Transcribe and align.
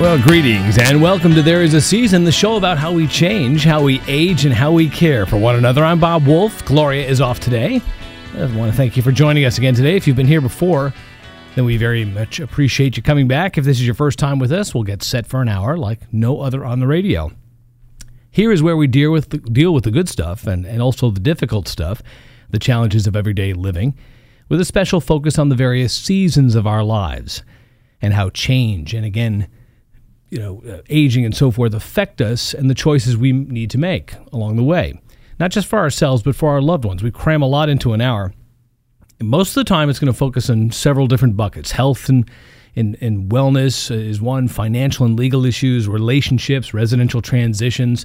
Well, 0.00 0.20
greetings 0.20 0.76
and 0.76 1.00
welcome 1.00 1.34
to 1.34 1.40
There 1.40 1.62
Is 1.62 1.72
a 1.72 1.80
Season, 1.80 2.24
the 2.24 2.30
show 2.30 2.56
about 2.56 2.76
how 2.76 2.92
we 2.92 3.06
change, 3.06 3.64
how 3.64 3.82
we 3.82 4.02
age, 4.06 4.44
and 4.44 4.52
how 4.54 4.70
we 4.70 4.90
care 4.90 5.24
for 5.24 5.38
one 5.38 5.56
another. 5.56 5.82
I'm 5.82 5.98
Bob 5.98 6.26
Wolf. 6.26 6.62
Gloria 6.66 7.06
is 7.06 7.22
off 7.22 7.40
today. 7.40 7.80
I 8.36 8.44
want 8.54 8.70
to 8.70 8.76
thank 8.76 8.98
you 8.98 9.02
for 9.02 9.12
joining 9.12 9.46
us 9.46 9.56
again 9.56 9.74
today. 9.74 9.96
If 9.96 10.06
you've 10.06 10.16
been 10.16 10.26
here 10.26 10.42
before, 10.42 10.92
then 11.54 11.64
we 11.64 11.76
very 11.76 12.04
much 12.04 12.40
appreciate 12.40 12.96
you 12.96 13.02
coming 13.02 13.28
back. 13.28 13.56
If 13.56 13.64
this 13.64 13.78
is 13.78 13.86
your 13.86 13.94
first 13.94 14.18
time 14.18 14.38
with 14.38 14.52
us, 14.52 14.74
we'll 14.74 14.84
get 14.84 15.02
set 15.02 15.26
for 15.26 15.40
an 15.40 15.48
hour 15.48 15.76
like 15.76 16.12
no 16.12 16.40
other 16.40 16.64
on 16.64 16.80
the 16.80 16.86
radio. 16.86 17.30
Here 18.30 18.50
is 18.50 18.62
where 18.62 18.76
we 18.76 18.88
deal 18.88 19.12
with 19.12 19.30
the, 19.30 19.38
deal 19.38 19.72
with 19.72 19.84
the 19.84 19.90
good 19.92 20.08
stuff 20.08 20.46
and, 20.46 20.66
and 20.66 20.82
also 20.82 21.10
the 21.10 21.20
difficult 21.20 21.68
stuff, 21.68 22.02
the 22.50 22.58
challenges 22.58 23.06
of 23.06 23.14
everyday 23.14 23.52
living, 23.52 23.94
with 24.48 24.60
a 24.60 24.64
special 24.64 25.00
focus 25.00 25.38
on 25.38 25.48
the 25.48 25.54
various 25.54 25.92
seasons 25.94 26.56
of 26.56 26.66
our 26.66 26.82
lives 26.82 27.42
and 28.02 28.12
how 28.12 28.30
change 28.30 28.92
and 28.92 29.06
again 29.06 29.48
you 30.30 30.40
know, 30.40 30.62
uh, 30.68 30.82
aging 30.90 31.24
and 31.24 31.36
so 31.36 31.52
forth 31.52 31.74
affect 31.74 32.20
us 32.20 32.52
and 32.52 32.68
the 32.68 32.74
choices 32.74 33.16
we 33.16 33.30
need 33.30 33.70
to 33.70 33.78
make 33.78 34.14
along 34.32 34.56
the 34.56 34.64
way. 34.64 35.00
Not 35.38 35.52
just 35.52 35.68
for 35.68 35.78
ourselves, 35.78 36.24
but 36.24 36.34
for 36.34 36.50
our 36.50 36.60
loved 36.60 36.84
ones. 36.84 37.04
We 37.04 37.12
cram 37.12 37.40
a 37.40 37.46
lot 37.46 37.68
into 37.68 37.92
an 37.92 38.00
hour. 38.00 38.32
Most 39.24 39.50
of 39.50 39.54
the 39.54 39.64
time, 39.64 39.88
it's 39.88 39.98
going 39.98 40.12
to 40.12 40.18
focus 40.18 40.50
on 40.50 40.70
several 40.70 41.06
different 41.06 41.36
buckets. 41.36 41.72
Health 41.72 42.08
and, 42.08 42.30
and, 42.76 42.96
and 43.00 43.30
wellness 43.30 43.90
is 43.90 44.20
one, 44.20 44.48
financial 44.48 45.06
and 45.06 45.18
legal 45.18 45.46
issues, 45.46 45.88
relationships, 45.88 46.74
residential 46.74 47.22
transitions, 47.22 48.04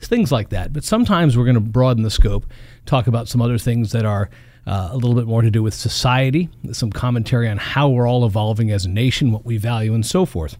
things 0.00 0.30
like 0.30 0.50
that. 0.50 0.72
But 0.72 0.84
sometimes 0.84 1.36
we're 1.36 1.44
going 1.44 1.54
to 1.54 1.60
broaden 1.60 2.02
the 2.02 2.10
scope, 2.10 2.44
talk 2.86 3.06
about 3.06 3.28
some 3.28 3.40
other 3.40 3.58
things 3.58 3.92
that 3.92 4.04
are 4.04 4.28
uh, 4.66 4.90
a 4.92 4.96
little 4.96 5.14
bit 5.14 5.26
more 5.26 5.40
to 5.40 5.50
do 5.50 5.62
with 5.62 5.72
society, 5.72 6.50
some 6.72 6.92
commentary 6.92 7.48
on 7.48 7.56
how 7.56 7.88
we're 7.88 8.06
all 8.06 8.26
evolving 8.26 8.70
as 8.70 8.84
a 8.84 8.90
nation, 8.90 9.32
what 9.32 9.46
we 9.46 9.56
value, 9.56 9.94
and 9.94 10.04
so 10.04 10.26
forth. 10.26 10.58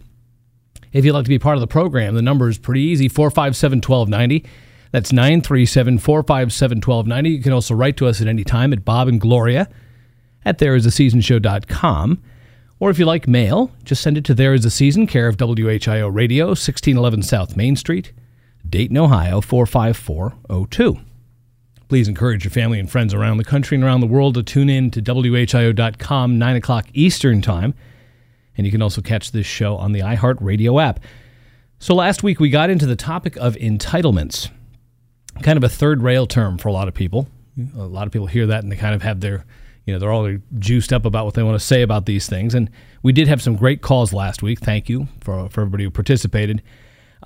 If 0.93 1.05
you'd 1.05 1.13
like 1.13 1.25
to 1.25 1.29
be 1.29 1.39
part 1.39 1.57
of 1.57 1.61
the 1.61 1.67
program, 1.67 2.15
the 2.15 2.23
number 2.23 2.49
is 2.49 2.57
pretty 2.57 2.81
easy 2.81 3.09
457 3.09 3.79
1290. 3.79 4.49
That's 4.91 5.13
937 5.13 5.99
457 5.99 6.79
1290. 6.79 7.29
You 7.31 7.43
can 7.43 7.53
also 7.53 7.75
write 7.75 7.99
to 7.99 8.07
us 8.07 8.23
at 8.23 8.27
any 8.27 8.43
time 8.43 8.73
at 8.73 8.87
Bob 8.87 9.09
and 9.09 9.21
Gloria 9.21 9.69
at 10.49 10.59
thereisaseasonshow.com. 10.59 12.23
Or 12.81 12.91
if 12.91 12.99
you 12.99 13.05
like 13.05 13.29
mail, 13.29 13.71
just 13.85 14.03
send 14.03 14.17
it 14.17 14.25
to 14.25 14.35
There 14.35 14.55
Is 14.55 14.65
a 14.65 14.71
Season, 14.71 15.07
care 15.07 15.29
of 15.29 15.37
WHIO 15.37 16.09
Radio, 16.09 16.47
1611 16.49 17.23
South 17.23 17.57
Main 17.57 17.77
Street, 17.77 18.13
Dayton, 18.69 18.97
Ohio, 18.97 19.41
45402. 19.41 20.99
Please 21.89 22.09
encourage 22.09 22.45
your 22.45 22.51
family 22.51 22.79
and 22.79 22.91
friends 22.91 23.13
around 23.13 23.39
the 23.39 23.45
country 23.45 23.75
and 23.75 23.85
around 23.85 24.01
the 24.01 24.07
world 24.07 24.35
to 24.35 24.43
tune 24.43 24.71
in 24.71 24.91
to 24.93 25.03
WHIO.com, 25.03 26.39
9 26.39 26.57
o'clock 26.57 26.87
Eastern 26.95 27.43
Time. 27.43 27.75
And 28.57 28.67
you 28.67 28.71
can 28.71 28.83
also 28.83 29.03
catch 29.03 29.33
this 29.33 29.47
show 29.47 29.77
on 29.77 29.93
the 29.93 30.01
iHeartRadio 30.01 30.83
app. 30.83 31.01
So 31.79 31.95
last 31.95 32.23
week 32.23 32.41
we 32.41 32.49
got 32.49 32.71
into 32.71 32.87
the 32.87 32.97
topic 32.97 33.37
of 33.37 33.55
entitlements, 33.57 34.51
kind 35.43 35.57
of 35.57 35.65
a 35.65 35.69
third 35.69 36.03
rail 36.03 36.27
term 36.27 36.59
for 36.59 36.69
a 36.69 36.73
lot 36.73 36.89
of 36.89 36.95
people. 36.95 37.29
A 37.77 37.87
lot 37.87 38.07
of 38.07 38.13
people 38.13 38.27
hear 38.27 38.47
that 38.47 38.63
and 38.63 38.71
they 38.71 38.77
kind 38.77 38.95
of 38.95 39.03
have 39.03 39.21
their, 39.21 39.45
you 39.89 39.95
know, 39.95 39.99
they're 39.99 40.13
all 40.13 40.37
juiced 40.59 40.93
up 40.93 41.07
about 41.07 41.25
what 41.25 41.33
they 41.33 41.43
want 41.43 41.59
to 41.59 41.67
say 41.67 41.81
about 41.81 42.05
these 42.05 42.27
things. 42.27 42.55
And 42.55 42.71
we 43.03 43.11
did 43.11 43.27
have 43.27 43.41
some 43.41 43.57
great 43.57 43.81
calls 43.81 44.13
last 44.13 44.43
week. 44.43 44.61
Thank 44.61 44.91
you 44.91 45.09
for, 45.23 45.49
for 45.49 45.63
everybody 45.63 45.85
who 45.85 45.91
participated. 45.91 46.63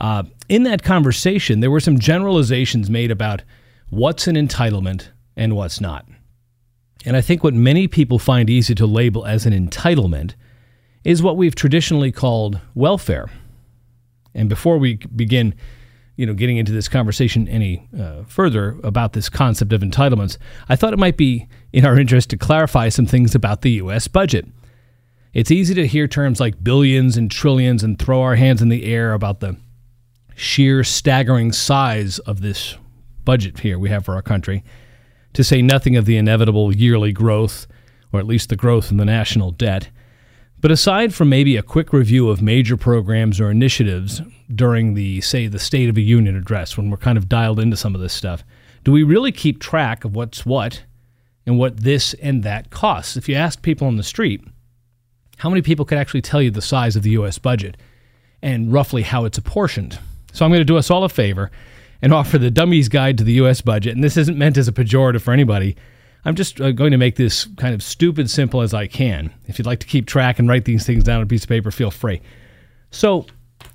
Uh, 0.00 0.22
in 0.48 0.62
that 0.62 0.84
conversation, 0.84 1.58
there 1.58 1.72
were 1.72 1.80
some 1.80 1.98
generalizations 1.98 2.88
made 2.88 3.10
about 3.10 3.42
what's 3.90 4.28
an 4.28 4.36
entitlement 4.36 5.08
and 5.36 5.56
what's 5.56 5.80
not. 5.80 6.06
And 7.04 7.16
I 7.16 7.20
think 7.20 7.42
what 7.42 7.52
many 7.52 7.88
people 7.88 8.20
find 8.20 8.48
easy 8.48 8.76
to 8.76 8.86
label 8.86 9.26
as 9.26 9.44
an 9.44 9.52
entitlement 9.52 10.34
is 11.02 11.20
what 11.20 11.36
we've 11.36 11.56
traditionally 11.56 12.12
called 12.12 12.60
welfare. 12.76 13.28
And 14.36 14.48
before 14.48 14.78
we 14.78 14.98
begin, 15.16 15.56
you 16.22 16.26
know, 16.26 16.34
getting 16.34 16.56
into 16.56 16.70
this 16.70 16.86
conversation 16.86 17.48
any 17.48 17.88
uh, 17.98 18.22
further 18.28 18.78
about 18.84 19.12
this 19.12 19.28
concept 19.28 19.72
of 19.72 19.80
entitlements, 19.80 20.38
I 20.68 20.76
thought 20.76 20.92
it 20.92 20.98
might 21.00 21.16
be 21.16 21.48
in 21.72 21.84
our 21.84 21.98
interest 21.98 22.30
to 22.30 22.36
clarify 22.36 22.90
some 22.90 23.06
things 23.06 23.34
about 23.34 23.62
the 23.62 23.72
U.S. 23.72 24.06
budget. 24.06 24.46
It's 25.34 25.50
easy 25.50 25.74
to 25.74 25.84
hear 25.84 26.06
terms 26.06 26.38
like 26.38 26.62
billions 26.62 27.16
and 27.16 27.28
trillions 27.28 27.82
and 27.82 27.98
throw 27.98 28.22
our 28.22 28.36
hands 28.36 28.62
in 28.62 28.68
the 28.68 28.84
air 28.84 29.14
about 29.14 29.40
the 29.40 29.56
sheer 30.36 30.84
staggering 30.84 31.50
size 31.50 32.20
of 32.20 32.40
this 32.40 32.76
budget 33.24 33.58
here 33.58 33.76
we 33.76 33.88
have 33.88 34.04
for 34.04 34.14
our 34.14 34.22
country, 34.22 34.62
to 35.32 35.42
say 35.42 35.60
nothing 35.60 35.96
of 35.96 36.04
the 36.04 36.16
inevitable 36.16 36.72
yearly 36.72 37.10
growth, 37.10 37.66
or 38.12 38.20
at 38.20 38.28
least 38.28 38.48
the 38.48 38.54
growth 38.54 38.92
in 38.92 38.96
the 38.96 39.04
national 39.04 39.50
debt. 39.50 39.88
But 40.62 40.70
aside 40.70 41.12
from 41.12 41.28
maybe 41.28 41.56
a 41.56 41.62
quick 41.62 41.92
review 41.92 42.30
of 42.30 42.40
major 42.40 42.76
programs 42.76 43.40
or 43.40 43.50
initiatives 43.50 44.22
during 44.54 44.94
the, 44.94 45.20
say, 45.20 45.48
the 45.48 45.58
State 45.58 45.88
of 45.88 45.96
the 45.96 46.04
Union 46.04 46.36
address, 46.36 46.76
when 46.76 46.88
we're 46.88 46.98
kind 46.98 47.18
of 47.18 47.28
dialed 47.28 47.58
into 47.58 47.76
some 47.76 47.96
of 47.96 48.00
this 48.00 48.12
stuff, 48.12 48.44
do 48.84 48.92
we 48.92 49.02
really 49.02 49.32
keep 49.32 49.58
track 49.58 50.04
of 50.04 50.14
what's 50.14 50.46
what 50.46 50.84
and 51.46 51.58
what 51.58 51.78
this 51.78 52.14
and 52.14 52.44
that 52.44 52.70
costs? 52.70 53.16
If 53.16 53.28
you 53.28 53.34
ask 53.34 53.60
people 53.60 53.88
on 53.88 53.96
the 53.96 54.04
street, 54.04 54.40
how 55.38 55.50
many 55.50 55.62
people 55.62 55.84
could 55.84 55.98
actually 55.98 56.22
tell 56.22 56.40
you 56.40 56.52
the 56.52 56.62
size 56.62 56.94
of 56.94 57.02
the 57.02 57.10
U.S. 57.10 57.38
budget 57.38 57.76
and 58.40 58.72
roughly 58.72 59.02
how 59.02 59.24
it's 59.24 59.38
apportioned? 59.38 59.98
So 60.32 60.44
I'm 60.44 60.52
going 60.52 60.60
to 60.60 60.64
do 60.64 60.78
us 60.78 60.92
all 60.92 61.02
a 61.02 61.08
favor 61.08 61.50
and 62.00 62.14
offer 62.14 62.38
the 62.38 62.52
Dummy's 62.52 62.88
Guide 62.88 63.18
to 63.18 63.24
the 63.24 63.32
U.S. 63.34 63.62
budget. 63.62 63.96
And 63.96 64.04
this 64.04 64.16
isn't 64.16 64.38
meant 64.38 64.56
as 64.56 64.68
a 64.68 64.72
pejorative 64.72 65.22
for 65.22 65.32
anybody. 65.32 65.74
I'm 66.24 66.34
just 66.34 66.60
uh, 66.60 66.70
going 66.70 66.92
to 66.92 66.98
make 66.98 67.16
this 67.16 67.46
kind 67.56 67.74
of 67.74 67.82
stupid 67.82 68.30
simple 68.30 68.60
as 68.60 68.72
I 68.72 68.86
can. 68.86 69.32
If 69.46 69.58
you'd 69.58 69.66
like 69.66 69.80
to 69.80 69.86
keep 69.86 70.06
track 70.06 70.38
and 70.38 70.48
write 70.48 70.64
these 70.64 70.86
things 70.86 71.04
down 71.04 71.16
on 71.16 71.22
a 71.22 71.26
piece 71.26 71.42
of 71.42 71.48
paper, 71.48 71.70
feel 71.70 71.90
free. 71.90 72.20
So, 72.90 73.26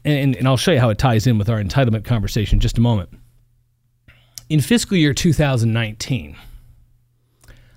and, 0.06 0.36
and 0.36 0.48
I'll 0.48 0.58
show 0.58 0.72
you 0.72 0.80
how 0.80 0.90
it 0.90 0.98
ties 0.98 1.28
in 1.28 1.38
with 1.38 1.50
our 1.50 1.62
entitlement 1.62 2.06
conversation 2.06 2.60
just 2.60 2.78
a 2.78 2.82
moment. 2.82 3.10
In 4.50 4.62
fiscal 4.62 4.96
year 4.96 5.14
2019, 5.14 6.38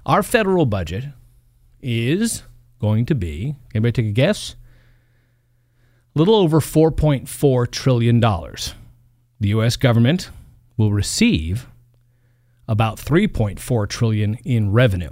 our 0.07 0.23
federal 0.23 0.67
budget 0.67 1.05
is 1.83 2.45
going 2.81 3.07
to 3.07 3.15
be, 3.15 3.57
anybody 3.75 3.93
take 3.93 4.07
a 4.07 4.13
guess? 4.13 4.55
A 6.15 6.19
little 6.19 6.35
over 6.35 6.61
$4.4 6.61 7.71
trillion. 7.71 8.21
The 8.21 9.49
U.S. 9.49 9.77
government 9.77 10.31
will 10.77 10.93
receive 10.93 11.67
about 12.71 12.99
3.4 12.99 13.89
trillion 13.89 14.37
in 14.45 14.71
revenue. 14.71 15.11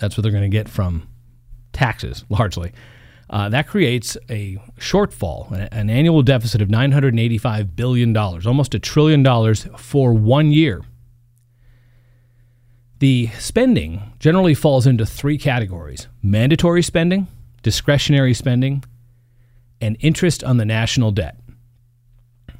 That's 0.00 0.16
what 0.16 0.22
they're 0.22 0.32
going 0.32 0.42
to 0.42 0.48
get 0.48 0.70
from 0.70 1.06
taxes, 1.74 2.24
largely. 2.30 2.72
Uh, 3.28 3.50
that 3.50 3.68
creates 3.68 4.16
a 4.30 4.56
shortfall, 4.78 5.50
an, 5.52 5.68
an 5.70 5.90
annual 5.90 6.22
deficit 6.22 6.62
of 6.62 6.70
985 6.70 7.76
billion 7.76 8.12
dollars, 8.12 8.46
almost 8.46 8.74
a 8.74 8.78
trillion 8.78 9.22
dollars 9.22 9.66
for 9.76 10.14
one 10.14 10.50
year. 10.50 10.82
The 13.00 13.28
spending 13.38 14.02
generally 14.18 14.54
falls 14.54 14.86
into 14.86 15.04
three 15.04 15.36
categories: 15.36 16.08
mandatory 16.22 16.82
spending, 16.82 17.26
discretionary 17.62 18.34
spending, 18.34 18.82
and 19.80 19.96
interest 20.00 20.42
on 20.42 20.56
the 20.56 20.64
national 20.64 21.10
debt. 21.12 21.38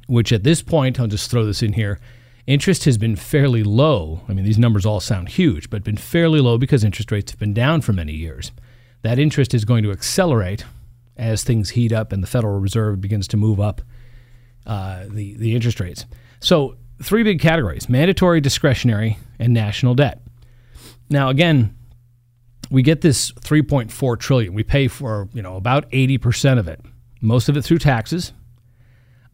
Which 0.07 0.31
at 0.31 0.43
this 0.43 0.61
point, 0.61 0.99
I'll 0.99 1.07
just 1.07 1.31
throw 1.31 1.45
this 1.45 1.63
in 1.63 1.73
here 1.73 1.99
interest 2.47 2.85
has 2.85 2.97
been 2.97 3.15
fairly 3.15 3.63
low. 3.63 4.21
I 4.27 4.33
mean, 4.33 4.45
these 4.45 4.57
numbers 4.57 4.85
all 4.85 4.99
sound 4.99 5.29
huge, 5.29 5.69
but 5.69 5.83
been 5.83 5.97
fairly 5.97 6.39
low 6.39 6.57
because 6.57 6.83
interest 6.83 7.11
rates 7.11 7.31
have 7.31 7.39
been 7.39 7.53
down 7.53 7.81
for 7.81 7.93
many 7.93 8.13
years. 8.13 8.51
That 9.01 9.19
interest 9.19 9.53
is 9.53 9.65
going 9.65 9.83
to 9.83 9.91
accelerate 9.91 10.65
as 11.17 11.43
things 11.43 11.71
heat 11.71 11.91
up 11.91 12.11
and 12.11 12.21
the 12.21 12.27
Federal 12.27 12.59
Reserve 12.59 13.01
begins 13.01 13.27
to 13.29 13.37
move 13.37 13.59
up 13.59 13.81
uh, 14.65 15.05
the, 15.09 15.35
the 15.35 15.55
interest 15.55 15.79
rates. 15.79 16.05
So, 16.39 16.75
three 17.01 17.23
big 17.23 17.39
categories 17.39 17.89
mandatory, 17.89 18.41
discretionary, 18.41 19.17
and 19.39 19.53
national 19.53 19.95
debt. 19.95 20.21
Now, 21.09 21.29
again, 21.29 21.75
we 22.69 22.81
get 22.81 23.01
this 23.01 23.31
3.4 23.31 24.19
trillion. 24.19 24.53
We 24.53 24.63
pay 24.63 24.87
for, 24.87 25.29
you 25.33 25.41
know, 25.41 25.55
about 25.55 25.89
80% 25.91 26.57
of 26.57 26.67
it. 26.67 26.81
Most 27.21 27.47
of 27.47 27.57
it 27.57 27.63
through 27.63 27.79
taxes. 27.79 28.33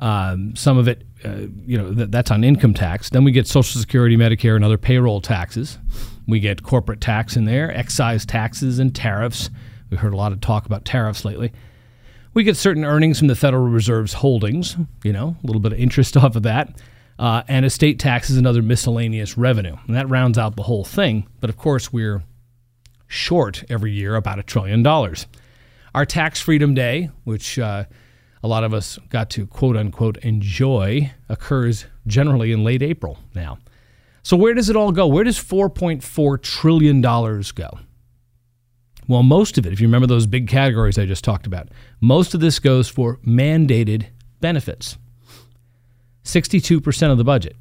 Um, 0.01 0.56
some 0.56 0.77
of 0.80 0.88
it, 0.88 1.03
uh, 1.24 1.45
you 1.65 1.77
know, 1.77 1.94
th- 1.94 2.09
that's 2.09 2.31
on 2.31 2.44
income 2.44 2.74
tax. 2.74 3.12
Then 3.12 3.24
we 3.24 3.31
get 3.31 3.48
Social 3.48 3.80
Security, 3.80 4.18
Medicare, 4.18 4.56
and 4.56 4.65
other 4.65 4.77
payroll 4.77 5.21
taxes. 5.21 5.77
We 6.27 6.39
get 6.39 6.63
corporate 6.63 7.01
tax 7.01 7.38
in 7.38 7.45
there, 7.45 7.75
excise 7.75 8.25
taxes, 8.25 8.80
and 8.80 8.95
tariffs. 8.95 9.50
We've 9.89 10.00
heard 10.00 10.13
a 10.13 10.18
lot 10.18 10.31
of 10.31 10.42
talk 10.42 10.65
about 10.65 10.86
tariffs 10.86 11.24
lately. 11.24 11.51
We 12.33 12.44
get 12.44 12.57
certain 12.57 12.83
earnings 12.83 13.19
from 13.19 13.27
the 13.27 13.36
Federal 13.36 13.68
Reserve's 13.68 14.13
holdings, 14.13 14.75
you 15.03 15.13
know, 15.13 15.36
a 15.44 15.45
little 15.45 15.62
bit 15.62 15.74
of 15.74 15.80
interest 15.80 16.18
off 16.18 16.36
of 16.36 16.44
that, 16.44 16.81
uh, 17.19 17.44
and 17.47 17.65
estate 17.65 18.00
taxes 18.00 18.38
and 18.38 18.47
other 18.47 18.62
miscellaneous 18.62 19.38
revenue. 19.38 19.75
And 19.86 19.95
that 19.95 20.09
rounds 20.09 20.38
out 20.38 20.56
the 20.56 20.63
whole 20.63 20.86
thing. 20.86 21.27
But 21.42 21.50
of 21.50 21.57
course, 21.57 21.94
we're 21.94 22.24
short 23.07 23.65
every 23.69 23.92
year 23.92 24.15
about 24.15 24.39
a 24.39 24.44
trillion 24.44 24.81
dollars. 24.81 25.27
Our 25.94 26.06
Tax 26.06 26.39
Freedom 26.39 26.74
Day, 26.74 27.09
which 27.25 27.59
uh, 27.59 27.83
a 28.43 28.47
lot 28.47 28.63
of 28.63 28.73
us 28.73 28.97
got 29.09 29.29
to 29.31 29.45
quote 29.45 29.77
unquote 29.77 30.17
enjoy, 30.17 31.11
occurs 31.29 31.85
generally 32.07 32.51
in 32.51 32.63
late 32.63 32.81
April 32.81 33.19
now. 33.35 33.59
So, 34.23 34.38
where 34.38 34.53
does 34.53 34.69
it 34.69 34.75
all 34.75 34.91
go? 34.91 35.07
Where 35.07 35.23
does 35.23 35.38
$4.4 35.38 36.41
trillion 36.41 37.01
go? 37.01 37.79
Well, 39.07 39.23
most 39.23 39.57
of 39.57 39.65
it, 39.65 39.73
if 39.73 39.81
you 39.81 39.88
remember 39.88 40.07
those 40.07 40.27
big 40.27 40.47
categories 40.47 40.97
I 40.97 41.05
just 41.05 41.23
talked 41.23 41.47
about, 41.47 41.69
most 41.99 42.33
of 42.33 42.39
this 42.39 42.59
goes 42.59 42.88
for 42.88 43.17
mandated 43.17 44.05
benefits. 44.39 44.97
62% 46.23 47.11
of 47.11 47.17
the 47.17 47.23
budget 47.23 47.55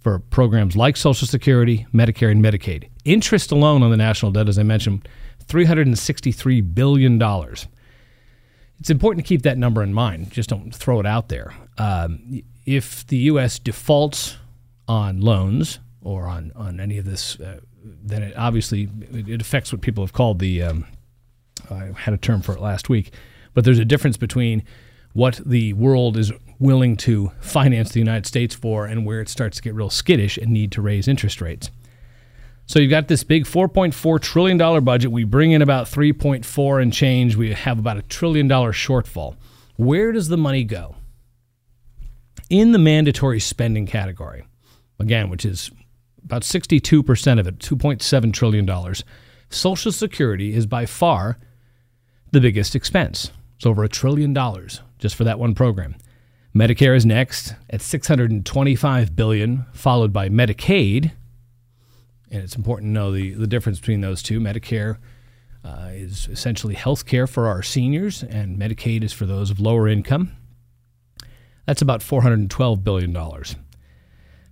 for 0.00 0.18
programs 0.18 0.76
like 0.76 0.96
Social 0.96 1.28
Security, 1.28 1.86
Medicare, 1.92 2.30
and 2.30 2.42
Medicaid. 2.42 2.88
Interest 3.04 3.52
alone 3.52 3.82
on 3.82 3.90
the 3.90 3.96
national 3.98 4.32
debt, 4.32 4.48
as 4.48 4.58
I 4.58 4.62
mentioned, 4.62 5.06
$363 5.44 6.74
billion. 6.74 7.18
It's 8.80 8.90
important 8.90 9.24
to 9.24 9.28
keep 9.28 9.42
that 9.42 9.58
number 9.58 9.82
in 9.82 9.92
mind. 9.92 10.30
Just 10.30 10.48
don't 10.48 10.74
throw 10.74 11.00
it 11.00 11.06
out 11.06 11.28
there. 11.28 11.54
Um, 11.76 12.42
if 12.64 13.06
the 13.06 13.18
U.S. 13.18 13.58
defaults 13.58 14.36
on 14.88 15.20
loans 15.20 15.78
or 16.00 16.26
on, 16.26 16.50
on 16.56 16.80
any 16.80 16.96
of 16.98 17.04
this, 17.04 17.38
uh, 17.40 17.60
then 17.84 18.22
it 18.22 18.36
obviously 18.36 18.88
it 19.12 19.40
affects 19.40 19.72
what 19.72 19.82
people 19.82 20.02
have 20.04 20.12
called 20.12 20.38
the. 20.38 20.62
Um, 20.62 20.86
I 21.70 21.90
had 21.94 22.14
a 22.14 22.18
term 22.18 22.40
for 22.40 22.54
it 22.54 22.60
last 22.60 22.88
week, 22.88 23.12
but 23.54 23.64
there's 23.64 23.78
a 23.78 23.84
difference 23.84 24.16
between 24.16 24.64
what 25.12 25.40
the 25.44 25.72
world 25.74 26.16
is 26.16 26.32
willing 26.58 26.96
to 26.96 27.32
finance 27.40 27.92
the 27.92 27.98
United 27.98 28.26
States 28.26 28.54
for 28.54 28.86
and 28.86 29.04
where 29.04 29.20
it 29.20 29.28
starts 29.28 29.56
to 29.56 29.62
get 29.62 29.74
real 29.74 29.90
skittish 29.90 30.38
and 30.38 30.50
need 30.50 30.72
to 30.72 30.80
raise 30.80 31.06
interest 31.06 31.40
rates. 31.40 31.70
So 32.70 32.78
you've 32.78 32.88
got 32.88 33.08
this 33.08 33.24
big 33.24 33.46
$4.4 33.46 34.20
trillion 34.20 34.84
budget. 34.84 35.10
We 35.10 35.24
bring 35.24 35.50
in 35.50 35.60
about 35.60 35.86
3.4 35.86 36.80
and 36.80 36.92
change. 36.92 37.34
We 37.34 37.52
have 37.52 37.80
about 37.80 37.96
a 37.96 38.02
trillion 38.02 38.46
dollar 38.46 38.72
shortfall. 38.72 39.34
Where 39.74 40.12
does 40.12 40.28
the 40.28 40.36
money 40.36 40.62
go? 40.62 40.94
In 42.48 42.70
the 42.70 42.78
mandatory 42.78 43.40
spending 43.40 43.86
category, 43.86 44.44
again, 45.00 45.30
which 45.30 45.44
is 45.44 45.72
about 46.24 46.42
62% 46.42 47.40
of 47.40 47.48
it, 47.48 47.58
$2.7 47.58 48.32
trillion, 48.32 48.94
Social 49.48 49.90
Security 49.90 50.54
is 50.54 50.66
by 50.66 50.86
far 50.86 51.38
the 52.30 52.40
biggest 52.40 52.76
expense. 52.76 53.32
It's 53.56 53.66
over 53.66 53.82
a 53.82 53.88
trillion 53.88 54.32
dollars 54.32 54.80
just 55.00 55.16
for 55.16 55.24
that 55.24 55.40
one 55.40 55.56
program. 55.56 55.96
Medicare 56.54 56.94
is 56.94 57.04
next 57.04 57.56
at 57.68 57.80
625 57.80 59.16
billion, 59.16 59.66
followed 59.72 60.12
by 60.12 60.28
Medicaid. 60.28 61.10
And 62.30 62.42
it's 62.42 62.56
important 62.56 62.88
to 62.88 62.92
know 62.92 63.12
the, 63.12 63.32
the 63.34 63.46
difference 63.46 63.80
between 63.80 64.00
those 64.00 64.22
two. 64.22 64.40
Medicare 64.40 64.98
uh, 65.64 65.88
is 65.92 66.28
essentially 66.28 66.74
health 66.74 67.06
care 67.06 67.26
for 67.26 67.48
our 67.48 67.62
seniors, 67.62 68.22
and 68.22 68.58
Medicaid 68.58 69.02
is 69.02 69.12
for 69.12 69.26
those 69.26 69.50
of 69.50 69.60
lower 69.60 69.88
income. 69.88 70.32
That's 71.66 71.82
about 71.82 72.00
$412 72.00 72.82
billion. 72.82 73.16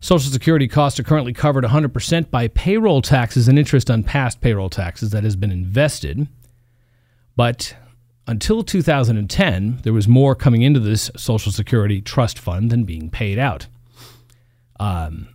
Social 0.00 0.30
Security 0.30 0.68
costs 0.68 1.00
are 1.00 1.04
currently 1.04 1.32
covered 1.32 1.64
100% 1.64 2.30
by 2.30 2.48
payroll 2.48 3.02
taxes 3.02 3.48
and 3.48 3.58
interest 3.58 3.90
on 3.90 4.04
past 4.04 4.40
payroll 4.40 4.70
taxes 4.70 5.10
that 5.10 5.24
has 5.24 5.34
been 5.34 5.50
invested. 5.50 6.28
But 7.34 7.74
until 8.26 8.62
2010, 8.62 9.80
there 9.82 9.92
was 9.92 10.06
more 10.06 10.34
coming 10.34 10.62
into 10.62 10.78
this 10.78 11.10
Social 11.16 11.50
Security 11.50 12.00
trust 12.00 12.38
fund 12.38 12.70
than 12.70 12.84
being 12.84 13.10
paid 13.10 13.38
out. 13.38 13.66
Um, 14.78 15.28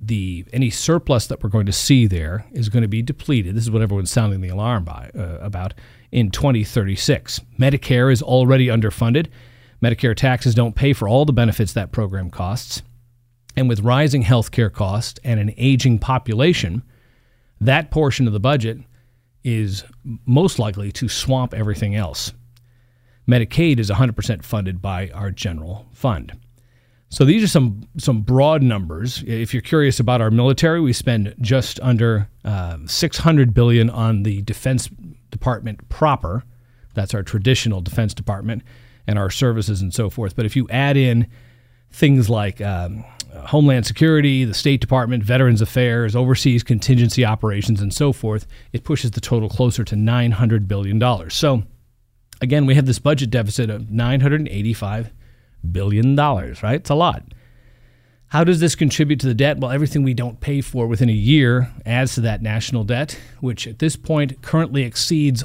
the 0.00 0.46
any 0.52 0.70
surplus 0.70 1.26
that 1.26 1.42
we're 1.42 1.50
going 1.50 1.66
to 1.66 1.72
see 1.72 2.06
there 2.06 2.46
is 2.52 2.68
going 2.68 2.82
to 2.82 2.88
be 2.88 3.02
depleted. 3.02 3.54
This 3.54 3.64
is 3.64 3.70
what 3.70 3.82
everyone's 3.82 4.10
sounding 4.10 4.40
the 4.40 4.48
alarm 4.48 4.84
by, 4.84 5.10
uh, 5.14 5.38
about 5.40 5.74
in 6.10 6.30
2036. 6.30 7.40
Medicare 7.58 8.12
is 8.12 8.22
already 8.22 8.66
underfunded. 8.68 9.26
Medicare 9.82 10.16
taxes 10.16 10.54
don't 10.54 10.74
pay 10.74 10.92
for 10.92 11.08
all 11.08 11.24
the 11.24 11.32
benefits 11.32 11.72
that 11.74 11.92
program 11.92 12.30
costs. 12.30 12.82
And 13.56 13.68
with 13.68 13.80
rising 13.80 14.22
healthcare 14.22 14.72
costs 14.72 15.20
and 15.24 15.38
an 15.38 15.52
aging 15.56 15.98
population, 15.98 16.82
that 17.60 17.90
portion 17.90 18.26
of 18.26 18.32
the 18.32 18.40
budget 18.40 18.78
is 19.44 19.84
most 20.24 20.58
likely 20.58 20.92
to 20.92 21.08
swamp 21.08 21.52
everything 21.52 21.94
else. 21.94 22.32
Medicaid 23.28 23.78
is 23.78 23.90
100% 23.90 24.42
funded 24.42 24.80
by 24.80 25.08
our 25.10 25.30
general 25.30 25.86
fund. 25.92 26.32
So 27.10 27.24
these 27.24 27.42
are 27.42 27.48
some 27.48 27.82
some 27.98 28.22
broad 28.22 28.62
numbers. 28.62 29.24
If 29.26 29.52
you're 29.52 29.60
curious 29.60 29.98
about 29.98 30.20
our 30.20 30.30
military, 30.30 30.80
we 30.80 30.92
spend 30.92 31.34
just 31.40 31.80
under 31.80 32.28
uh, 32.44 32.78
600 32.86 33.52
billion 33.52 33.90
on 33.90 34.22
the 34.22 34.42
Defense 34.42 34.88
Department 35.30 35.88
proper. 35.88 36.44
That's 36.94 37.12
our 37.12 37.24
traditional 37.24 37.80
Defense 37.80 38.14
Department 38.14 38.62
and 39.08 39.18
our 39.18 39.28
services 39.28 39.82
and 39.82 39.92
so 39.92 40.08
forth. 40.08 40.36
But 40.36 40.46
if 40.46 40.54
you 40.54 40.68
add 40.70 40.96
in 40.96 41.26
things 41.90 42.30
like 42.30 42.60
um, 42.60 43.04
Homeland 43.34 43.86
Security, 43.86 44.44
the 44.44 44.54
State 44.54 44.80
Department, 44.80 45.24
Veterans 45.24 45.60
Affairs, 45.60 46.14
overseas 46.14 46.62
contingency 46.62 47.24
operations, 47.24 47.80
and 47.80 47.92
so 47.92 48.12
forth, 48.12 48.46
it 48.72 48.84
pushes 48.84 49.10
the 49.10 49.20
total 49.20 49.48
closer 49.48 49.82
to 49.82 49.96
$900 49.96 50.68
billion. 50.68 51.30
So, 51.30 51.64
again, 52.40 52.66
we 52.66 52.76
have 52.76 52.86
this 52.86 53.00
budget 53.00 53.30
deficit 53.30 53.68
of 53.68 53.82
$985 53.82 55.10
billion, 55.70 56.14
dollars, 56.14 56.62
right? 56.62 56.76
It's 56.76 56.90
a 56.90 56.94
lot. 56.94 57.22
How 58.28 58.44
does 58.44 58.60
this 58.60 58.76
contribute 58.76 59.18
to 59.20 59.26
the 59.26 59.34
debt? 59.34 59.58
Well, 59.58 59.72
everything 59.72 60.04
we 60.04 60.14
don't 60.14 60.40
pay 60.40 60.60
for 60.60 60.86
within 60.86 61.08
a 61.08 61.12
year 61.12 61.68
adds 61.84 62.14
to 62.14 62.20
that 62.20 62.42
national 62.42 62.84
debt, 62.84 63.18
which 63.40 63.66
at 63.66 63.80
this 63.80 63.96
point 63.96 64.40
currently 64.40 64.82
exceeds 64.82 65.42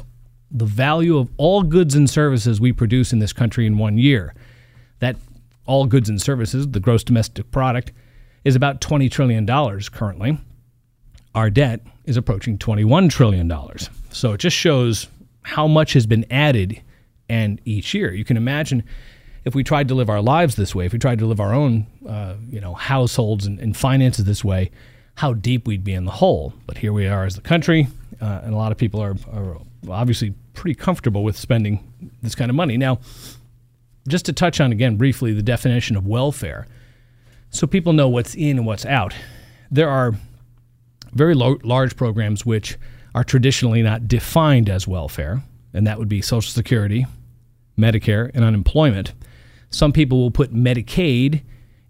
the 0.51 0.65
value 0.65 1.17
of 1.17 1.29
all 1.38 1.63
goods 1.63 1.95
and 1.95 2.07
services 2.07 2.62
we 2.62 2.71
produce 2.71 3.12
in 3.12 3.19
this 3.19 3.33
country 3.33 3.65
in 3.65 3.79
one 3.79 3.97
year. 3.97 4.35
That 5.00 5.15
all 5.65 5.88
goods 5.88 6.09
and 6.09 6.21
services, 6.21 6.68
the 6.68 6.79
gross 6.79 7.03
domestic 7.03 7.49
product, 7.49 7.92
is 8.44 8.56
about 8.56 8.81
$20 8.81 9.09
trillion 9.09 9.47
currently. 9.92 10.37
Our 11.33 11.49
debt 11.49 11.81
is 12.06 12.18
approaching 12.18 12.59
$21 12.59 13.09
trillion. 13.09 13.51
So 14.11 14.33
it 14.33 14.37
just 14.37 14.56
shows 14.56 15.07
how 15.42 15.68
much 15.68 15.94
has 15.94 16.06
been 16.06 16.25
added 16.31 16.81
and 17.28 17.59
each 17.66 17.94
year. 17.94 18.13
You 18.13 18.23
can 18.23 18.37
imagine 18.37 18.83
if 19.45 19.54
we 19.54 19.64
tried 19.64 19.87
to 19.87 19.95
live 19.95 20.09
our 20.09 20.21
lives 20.21 20.56
this 20.56 20.73
way, 20.73 20.87
if 20.87 20.94
we 20.94 20.99
tried 20.99 21.19
to 21.19 21.25
live 21.25 21.40
our 21.40 21.54
own, 21.54 21.85
uh, 22.07 22.35
you 22.49 22.59
know, 22.59 22.73
households 22.73 23.45
and, 23.45 23.59
and, 23.59 23.78
finances 23.78 24.25
this 24.25 24.44
way, 24.44 24.71
how 25.16 25.33
deep 25.33 25.68
we'd 25.68 25.83
be 25.83 25.94
in 25.94 26.06
the 26.06 26.11
hole. 26.11 26.54
But 26.66 26.80
here 26.80 26.92
we 26.92 27.07
are 27.07 27.25
as 27.25 27.35
the 27.35 27.42
country, 27.42 27.87
uh, 28.19 28.42
and 28.44 28.54
a 28.54 28.57
lot 28.57 28.71
of 28.71 28.78
people 28.78 28.99
are, 29.02 29.16
are 29.31 29.57
obviously 29.87 30.33
pretty 30.54 30.75
comfortable 30.75 31.23
with 31.23 31.37
spending 31.37 32.11
this 32.23 32.33
kind 32.33 32.49
of 32.49 32.56
money. 32.56 32.75
Now, 32.75 32.99
just 34.07 34.25
to 34.25 34.33
touch 34.33 34.59
on 34.59 34.71
again 34.71 34.97
briefly 34.97 35.31
the 35.31 35.44
definition 35.44 35.95
of 35.95 36.07
welfare, 36.07 36.66
so 37.52 37.68
people 37.68 37.94
know 37.94 38.09
what's 38.09 38.35
in 38.35 38.57
and 38.57 38.66
what's 38.66 38.85
out. 38.85 39.14
There 39.69 39.90
are 39.90 40.16
very 41.14 41.35
lo- 41.35 41.59
large 41.64 41.95
programs 41.95 42.45
which 42.45 42.78
are 43.14 43.23
traditionally 43.23 43.81
not 43.81 44.07
defined 44.07 44.69
as 44.69 44.87
welfare, 44.87 45.44
and 45.73 45.85
that 45.85 45.99
would 45.99 46.09
be 46.09 46.21
Social 46.21 46.52
Security, 46.52 47.06
Medicare, 47.78 48.31
and 48.33 48.44
unemployment. 48.44 49.14
Some 49.69 49.92
people 49.92 50.19
will 50.19 50.31
put 50.31 50.54
Medicaid 50.54 51.42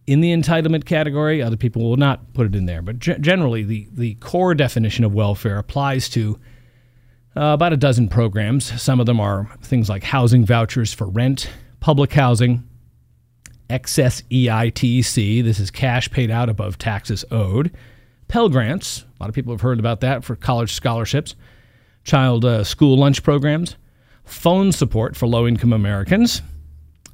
in 0.08 0.22
the 0.22 0.32
entitlement 0.32 0.86
category, 0.86 1.42
other 1.42 1.58
people 1.58 1.84
will 1.84 1.98
not 1.98 2.34
put 2.34 2.46
it 2.46 2.56
in 2.56 2.66
there. 2.66 2.82
But 2.82 3.00
generally, 3.00 3.64
the, 3.64 3.88
the 3.92 4.16
core 4.16 4.54
definition 4.54 5.04
of 5.04 5.14
welfare 5.14 5.58
applies 5.58 6.10
to 6.10 6.40
uh, 7.36 7.54
about 7.54 7.74
a 7.74 7.78
dozen 7.78 8.08
programs. 8.08 8.82
Some 8.82 9.00
of 9.00 9.08
them 9.08 9.20
are 9.20 9.50
things 9.62 9.90
like 9.90 10.04
housing 10.04 10.46
vouchers 10.46 10.94
for 10.94 11.08
rent, 11.08 11.50
public 11.80 12.14
housing, 12.14 12.64
excess 13.70 14.22
EITC, 14.30 15.44
this 15.44 15.60
is 15.60 15.72
cash 15.72 16.10
paid 16.12 16.30
out 16.30 16.50
above 16.50 16.78
taxes 16.78 17.26
owed, 17.32 17.76
Pell 18.28 18.50
Grants, 18.50 19.02
a 19.02 19.24
lot 19.24 19.30
of 19.30 19.36
people 19.36 19.54
have 19.54 19.62
heard 19.62 19.80
about 19.80 20.02
that 20.02 20.24
for 20.24 20.36
college 20.36 20.74
scholarships, 20.74 21.36
child 22.04 22.44
uh, 22.46 22.64
school 22.64 22.98
lunch 22.98 23.24
programs, 23.24 23.76
phone 24.24 24.72
support 24.72 25.16
for 25.16 25.28
low 25.28 25.48
income 25.48 25.74
Americans, 25.74 26.42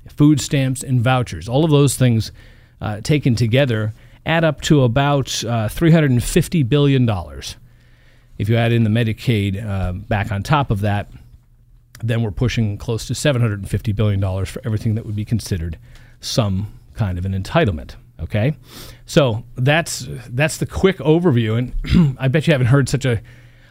food 0.09 0.41
stamps, 0.41 0.83
and 0.83 1.01
vouchers. 1.01 1.47
All 1.47 1.63
of 1.63 1.71
those 1.71 1.95
things 1.95 2.31
uh, 2.81 3.01
taken 3.01 3.35
together 3.35 3.93
add 4.25 4.43
up 4.43 4.61
to 4.61 4.83
about 4.83 5.27
uh, 5.43 5.67
$350 5.67 6.67
billion. 6.67 7.09
If 8.37 8.49
you 8.49 8.55
add 8.55 8.71
in 8.71 8.83
the 8.83 8.89
Medicaid 8.89 9.63
uh, 9.63 9.93
back 9.93 10.31
on 10.31 10.43
top 10.43 10.71
of 10.71 10.81
that, 10.81 11.09
then 12.03 12.23
we're 12.23 12.31
pushing 12.31 12.77
close 12.77 13.05
to 13.07 13.13
$750 13.13 13.95
billion 13.95 14.45
for 14.45 14.61
everything 14.65 14.95
that 14.95 15.05
would 15.05 15.15
be 15.15 15.25
considered 15.25 15.77
some 16.19 16.79
kind 16.95 17.17
of 17.17 17.25
an 17.25 17.33
entitlement. 17.33 17.95
Okay, 18.19 18.55
so 19.07 19.43
that's 19.55 20.05
that's 20.29 20.57
the 20.57 20.67
quick 20.67 20.99
overview, 20.99 21.57
and 21.57 22.15
I 22.19 22.27
bet 22.27 22.45
you 22.45 22.53
haven't 22.53 22.67
heard 22.67 22.87
such 22.87 23.03
a 23.03 23.19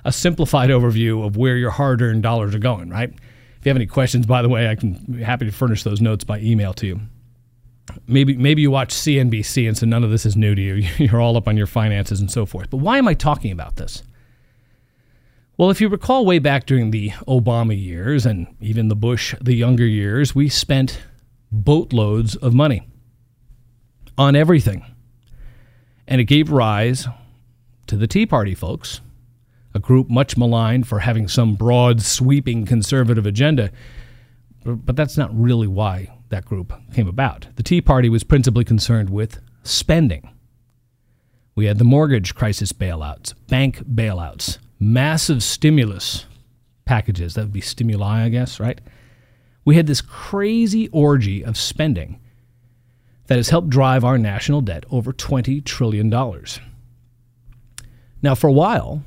a 0.04 0.10
simplified 0.10 0.70
overview 0.70 1.24
of 1.24 1.36
where 1.36 1.56
your 1.56 1.70
hard-earned 1.70 2.24
dollars 2.24 2.52
are 2.52 2.58
going. 2.58 2.90
Right? 2.90 3.12
If 3.60 3.66
you 3.66 3.70
have 3.70 3.76
any 3.76 3.86
questions, 3.86 4.24
by 4.24 4.40
the 4.40 4.48
way, 4.48 4.68
I 4.68 4.74
can 4.74 4.94
be 4.94 5.22
happy 5.22 5.44
to 5.44 5.52
furnish 5.52 5.82
those 5.82 6.00
notes 6.00 6.24
by 6.24 6.40
email 6.40 6.72
to 6.74 6.86
you. 6.86 7.00
Maybe 8.06 8.34
maybe 8.36 8.62
you 8.62 8.70
watch 8.70 8.94
CNBC, 8.94 9.68
and 9.68 9.76
so 9.76 9.84
none 9.84 10.02
of 10.02 10.10
this 10.10 10.24
is 10.24 10.34
new 10.34 10.54
to 10.54 10.62
you. 10.62 10.74
You're 10.96 11.20
all 11.20 11.36
up 11.36 11.46
on 11.46 11.58
your 11.58 11.66
finances 11.66 12.20
and 12.20 12.30
so 12.30 12.46
forth. 12.46 12.70
But 12.70 12.78
why 12.78 12.96
am 12.96 13.06
I 13.06 13.14
talking 13.14 13.52
about 13.52 13.76
this? 13.76 14.02
Well, 15.58 15.68
if 15.68 15.78
you 15.78 15.90
recall 15.90 16.24
way 16.24 16.38
back 16.38 16.64
during 16.64 16.90
the 16.90 17.10
Obama 17.28 17.78
years 17.78 18.24
and 18.24 18.46
even 18.62 18.88
the 18.88 18.96
Bush, 18.96 19.34
the 19.42 19.54
younger 19.54 19.84
years, 19.84 20.34
we 20.34 20.48
spent 20.48 21.02
boatloads 21.52 22.34
of 22.36 22.54
money 22.54 22.88
on 24.16 24.34
everything. 24.34 24.86
And 26.06 26.18
it 26.18 26.24
gave 26.24 26.50
rise 26.50 27.06
to 27.88 27.96
the 27.96 28.06
Tea 28.06 28.24
Party 28.24 28.54
folks, 28.54 29.02
a 29.74 29.78
group 29.78 30.10
much 30.10 30.36
maligned 30.36 30.86
for 30.88 31.00
having 31.00 31.28
some 31.28 31.54
broad, 31.54 32.02
sweeping 32.02 32.66
conservative 32.66 33.26
agenda. 33.26 33.70
But 34.64 34.96
that's 34.96 35.16
not 35.16 35.30
really 35.32 35.66
why 35.66 36.12
that 36.28 36.44
group 36.44 36.72
came 36.92 37.08
about. 37.08 37.46
The 37.56 37.62
Tea 37.62 37.80
Party 37.80 38.08
was 38.08 38.24
principally 38.24 38.64
concerned 38.64 39.10
with 39.10 39.40
spending. 39.62 40.30
We 41.54 41.66
had 41.66 41.78
the 41.78 41.84
mortgage 41.84 42.34
crisis 42.34 42.72
bailouts, 42.72 43.34
bank 43.48 43.78
bailouts, 43.84 44.58
massive 44.78 45.42
stimulus 45.42 46.26
packages. 46.84 47.34
That 47.34 47.42
would 47.42 47.52
be 47.52 47.60
stimuli, 47.60 48.24
I 48.24 48.28
guess, 48.28 48.58
right? 48.60 48.80
We 49.64 49.76
had 49.76 49.86
this 49.86 50.00
crazy 50.00 50.88
orgy 50.88 51.44
of 51.44 51.56
spending 51.56 52.18
that 53.26 53.36
has 53.36 53.50
helped 53.50 53.70
drive 53.70 54.04
our 54.04 54.18
national 54.18 54.60
debt 54.62 54.84
over 54.90 55.12
$20 55.12 55.64
trillion. 55.64 56.10
Now, 58.22 58.34
for 58.34 58.48
a 58.48 58.52
while, 58.52 59.04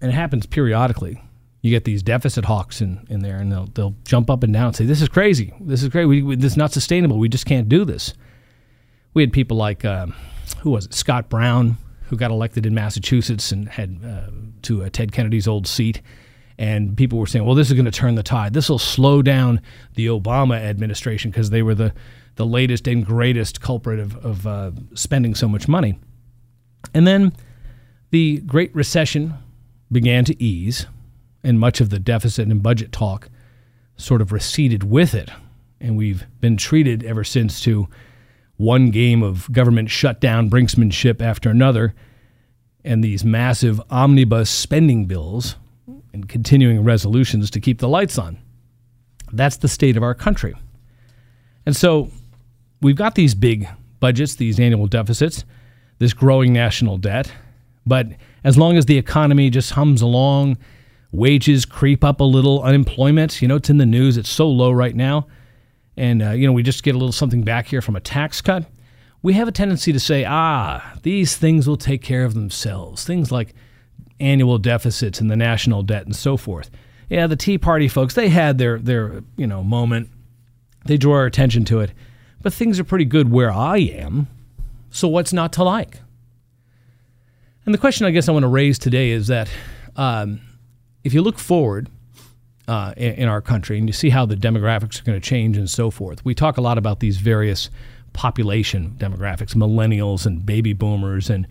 and 0.00 0.10
it 0.10 0.14
happens 0.14 0.46
periodically, 0.46 1.22
you 1.62 1.70
get 1.70 1.84
these 1.84 2.02
deficit 2.02 2.44
hawks 2.44 2.80
in, 2.80 3.06
in 3.10 3.20
there, 3.20 3.36
and 3.36 3.50
they'll, 3.50 3.66
they'll 3.66 3.94
jump 4.04 4.30
up 4.30 4.42
and 4.42 4.52
down 4.52 4.68
and 4.68 4.76
say, 4.76 4.84
This 4.84 5.02
is 5.02 5.08
crazy. 5.08 5.52
This 5.60 5.82
is 5.82 5.88
crazy. 5.88 6.06
We, 6.06 6.22
we, 6.22 6.36
this 6.36 6.52
is 6.52 6.56
not 6.56 6.72
sustainable. 6.72 7.18
We 7.18 7.28
just 7.28 7.46
can't 7.46 7.68
do 7.68 7.84
this. 7.84 8.14
We 9.14 9.22
had 9.22 9.32
people 9.32 9.56
like, 9.56 9.84
um, 9.84 10.14
who 10.60 10.70
was 10.70 10.86
it? 10.86 10.94
Scott 10.94 11.28
Brown, 11.28 11.76
who 12.04 12.16
got 12.16 12.30
elected 12.30 12.64
in 12.64 12.74
Massachusetts 12.74 13.50
and 13.50 13.68
had 13.68 14.00
uh, 14.04 14.30
to 14.62 14.84
uh, 14.84 14.88
Ted 14.90 15.12
Kennedy's 15.12 15.48
old 15.48 15.66
seat. 15.66 16.00
And 16.58 16.96
people 16.96 17.18
were 17.18 17.26
saying, 17.26 17.44
well, 17.44 17.54
this 17.54 17.68
is 17.68 17.74
going 17.74 17.84
to 17.84 17.90
turn 17.90 18.16
the 18.16 18.22
tide. 18.22 18.52
This 18.52 18.68
will 18.68 18.78
slow 18.78 19.22
down 19.22 19.60
the 19.94 20.06
Obama 20.06 20.56
administration 20.56 21.30
because 21.30 21.50
they 21.50 21.62
were 21.62 21.74
the, 21.74 21.92
the 22.34 22.46
latest 22.46 22.88
and 22.88 23.04
greatest 23.06 23.60
culprit 23.60 24.00
of, 24.00 24.16
of 24.24 24.46
uh, 24.46 24.72
spending 24.94 25.34
so 25.34 25.48
much 25.48 25.68
money. 25.68 25.98
And 26.94 27.06
then 27.06 27.32
the 28.10 28.38
Great 28.40 28.74
Recession 28.74 29.34
began 29.90 30.24
to 30.24 30.42
ease, 30.42 30.86
and 31.42 31.58
much 31.58 31.80
of 31.80 31.90
the 31.90 31.98
deficit 31.98 32.48
and 32.48 32.62
budget 32.62 32.92
talk 32.92 33.28
sort 33.96 34.20
of 34.20 34.32
receded 34.32 34.84
with 34.84 35.14
it. 35.14 35.30
And 35.80 35.96
we've 35.96 36.26
been 36.40 36.56
treated 36.56 37.04
ever 37.04 37.24
since 37.24 37.60
to 37.62 37.88
one 38.56 38.90
game 38.90 39.22
of 39.22 39.50
government 39.52 39.90
shutdown 39.90 40.50
brinksmanship 40.50 41.22
after 41.22 41.48
another, 41.48 41.94
and 42.84 43.02
these 43.02 43.24
massive 43.24 43.80
omnibus 43.90 44.50
spending 44.50 45.06
bills 45.06 45.56
and 46.12 46.28
continuing 46.28 46.82
resolutions 46.82 47.50
to 47.50 47.60
keep 47.60 47.78
the 47.78 47.88
lights 47.88 48.18
on. 48.18 48.38
That's 49.32 49.56
the 49.58 49.68
state 49.68 49.96
of 49.96 50.02
our 50.02 50.14
country. 50.14 50.54
And 51.66 51.76
so 51.76 52.10
we've 52.80 52.96
got 52.96 53.14
these 53.14 53.34
big 53.34 53.68
budgets, 54.00 54.36
these 54.36 54.58
annual 54.58 54.86
deficits, 54.86 55.44
this 55.98 56.14
growing 56.14 56.52
national 56.52 56.98
debt. 56.98 57.30
But 57.86 58.08
as 58.44 58.56
long 58.56 58.76
as 58.76 58.86
the 58.86 58.98
economy 58.98 59.50
just 59.50 59.72
hums 59.72 60.02
along, 60.02 60.58
wages 61.12 61.64
creep 61.64 62.04
up 62.04 62.20
a 62.20 62.24
little, 62.24 62.62
unemployment, 62.62 63.40
you 63.42 63.48
know, 63.48 63.56
it's 63.56 63.70
in 63.70 63.78
the 63.78 63.86
news, 63.86 64.16
it's 64.16 64.28
so 64.28 64.48
low 64.48 64.70
right 64.70 64.94
now. 64.94 65.26
And, 65.96 66.22
uh, 66.22 66.30
you 66.30 66.46
know, 66.46 66.52
we 66.52 66.62
just 66.62 66.82
get 66.82 66.94
a 66.94 66.98
little 66.98 67.12
something 67.12 67.42
back 67.42 67.66
here 67.66 67.82
from 67.82 67.96
a 67.96 68.00
tax 68.00 68.40
cut. 68.40 68.66
We 69.20 69.32
have 69.34 69.48
a 69.48 69.52
tendency 69.52 69.92
to 69.92 69.98
say, 69.98 70.24
ah, 70.24 70.94
these 71.02 71.36
things 71.36 71.66
will 71.66 71.76
take 71.76 72.02
care 72.02 72.24
of 72.24 72.34
themselves. 72.34 73.04
Things 73.04 73.32
like 73.32 73.54
annual 74.20 74.58
deficits 74.58 75.20
and 75.20 75.30
the 75.30 75.36
national 75.36 75.82
debt 75.82 76.06
and 76.06 76.14
so 76.14 76.36
forth. 76.36 76.70
Yeah, 77.08 77.26
the 77.26 77.36
Tea 77.36 77.58
Party 77.58 77.88
folks, 77.88 78.14
they 78.14 78.28
had 78.28 78.58
their 78.58 78.78
their, 78.78 79.22
you 79.36 79.46
know, 79.46 79.64
moment. 79.64 80.10
They 80.84 80.96
drew 80.96 81.12
our 81.12 81.26
attention 81.26 81.64
to 81.66 81.80
it. 81.80 81.92
But 82.42 82.52
things 82.52 82.78
are 82.78 82.84
pretty 82.84 83.04
good 83.04 83.30
where 83.30 83.50
I 83.50 83.78
am. 83.78 84.28
So 84.90 85.08
what's 85.08 85.32
not 85.32 85.52
to 85.54 85.64
like? 85.64 86.00
And 87.68 87.74
the 87.74 87.78
question 87.78 88.06
I 88.06 88.12
guess 88.12 88.30
I 88.30 88.32
want 88.32 88.44
to 88.44 88.48
raise 88.48 88.78
today 88.78 89.10
is 89.10 89.26
that 89.26 89.50
um, 89.94 90.40
if 91.04 91.12
you 91.12 91.20
look 91.20 91.38
forward 91.38 91.90
uh, 92.66 92.94
in, 92.96 93.12
in 93.12 93.28
our 93.28 93.42
country 93.42 93.76
and 93.76 93.86
you 93.86 93.92
see 93.92 94.08
how 94.08 94.24
the 94.24 94.36
demographics 94.36 94.98
are 94.98 95.04
going 95.04 95.20
to 95.20 95.28
change 95.28 95.58
and 95.58 95.68
so 95.68 95.90
forth, 95.90 96.24
we 96.24 96.34
talk 96.34 96.56
a 96.56 96.62
lot 96.62 96.78
about 96.78 97.00
these 97.00 97.18
various 97.18 97.68
population 98.14 98.96
demographics, 98.96 99.54
millennials 99.54 100.24
and 100.24 100.46
baby 100.46 100.72
boomers 100.72 101.28
and 101.28 101.46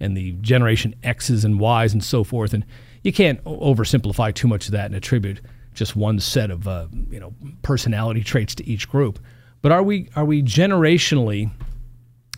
and 0.00 0.14
the 0.14 0.32
generation 0.42 0.94
X's 1.02 1.46
and 1.46 1.58
Y's 1.58 1.94
and 1.94 2.04
so 2.04 2.24
forth. 2.24 2.52
And 2.52 2.66
you 3.02 3.10
can't 3.14 3.42
oversimplify 3.44 4.34
too 4.34 4.48
much 4.48 4.66
of 4.66 4.72
that 4.72 4.84
and 4.84 4.94
attribute 4.94 5.40
just 5.72 5.96
one 5.96 6.20
set 6.20 6.50
of 6.50 6.68
uh, 6.68 6.88
you 7.08 7.18
know 7.18 7.32
personality 7.62 8.22
traits 8.22 8.54
to 8.56 8.68
each 8.68 8.86
group. 8.86 9.18
But 9.62 9.72
are 9.72 9.82
we 9.82 10.10
are 10.14 10.26
we 10.26 10.42
generationally 10.42 11.50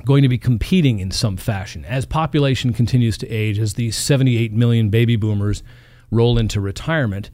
going 0.04 0.22
to 0.22 0.28
be 0.28 0.38
competing 0.38 0.98
in 0.98 1.10
some 1.10 1.36
fashion 1.36 1.84
as 1.84 2.04
population 2.04 2.72
continues 2.72 3.16
to 3.18 3.28
age, 3.28 3.58
as 3.58 3.74
these 3.74 3.96
78 3.96 4.52
million 4.52 4.90
baby 4.90 5.16
boomers 5.16 5.62
roll 6.10 6.38
into 6.38 6.60
retirement? 6.60 7.30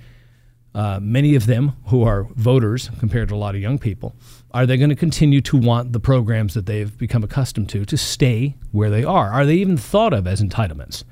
Uh, 0.74 0.98
many 1.02 1.34
of 1.34 1.44
them 1.44 1.76
who 1.88 2.02
are 2.02 2.24
voters 2.34 2.90
compared 2.98 3.28
to 3.28 3.34
a 3.34 3.36
lot 3.36 3.54
of 3.54 3.60
young 3.60 3.78
people, 3.78 4.16
are 4.52 4.64
they 4.64 4.78
going 4.78 4.88
to 4.88 4.96
continue 4.96 5.42
to 5.42 5.56
want 5.58 5.92
the 5.92 6.00
programs 6.00 6.54
that 6.54 6.64
they've 6.64 6.96
become 6.96 7.22
accustomed 7.22 7.68
to 7.68 7.84
to 7.84 7.96
stay 7.98 8.56
where 8.70 8.88
they 8.88 9.04
are? 9.04 9.30
Are 9.30 9.44
they 9.44 9.56
even 9.56 9.76
thought 9.76 10.14
of 10.14 10.26
as 10.26 10.40
entitlements? 10.42 11.04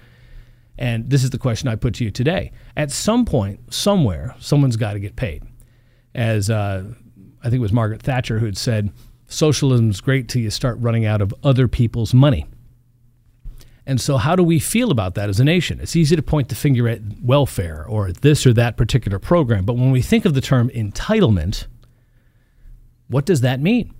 And 0.78 1.11
this 1.11 1.23
is 1.23 1.28
the 1.28 1.38
question 1.38 1.69
I 1.69 1.76
put 1.76 1.95
to 1.97 2.04
you 2.04 2.11
today. 2.11 2.52
At 2.75 2.90
some 2.90 3.26
point, 3.26 3.73
somewhere, 3.73 4.35
someone's 4.40 4.76
got 4.76 4.95
to 4.95 4.99
get 4.99 5.14
paid. 5.14 5.42
As 6.14 6.49
uh, 6.49 6.85
I 7.40 7.45
think 7.45 7.57
it 7.57 7.61
was 7.61 7.73
Margaret 7.73 8.00
Thatcher 8.00 8.38
who 8.38 8.47
had 8.47 8.57
said, 8.57 8.90
socialism's 9.31 10.01
great 10.01 10.29
till 10.29 10.43
you 10.43 10.51
start 10.51 10.77
running 10.81 11.07
out 11.07 11.23
of 11.23 11.35
other 11.43 11.69
people's 11.69 12.13
money. 12.13 12.47
And 13.87 14.01
so, 14.01 14.19
how 14.19 14.37
do 14.37 14.43
we 14.43 14.59
feel 14.59 14.91
about 14.91 15.15
that 15.15 15.29
as 15.29 15.41
a 15.41 15.45
nation? 15.45 15.81
It's 15.81 15.97
easy 15.97 16.15
to 16.15 16.23
point 16.23 16.49
the 16.49 16.55
finger 16.55 16.89
at 16.89 17.01
welfare 17.23 17.85
or 17.89 18.13
this 18.13 18.47
or 18.47 18.53
that 18.53 18.77
particular 18.77 19.19
program. 19.19 19.65
But 19.65 19.75
when 19.75 19.91
we 19.91 20.03
think 20.03 20.25
of 20.25 20.35
the 20.35 20.41
term 20.41 20.69
entitlement, 20.71 21.67
what 23.09 23.25
does 23.25 23.41
that 23.41 23.61
mean? 23.61 23.95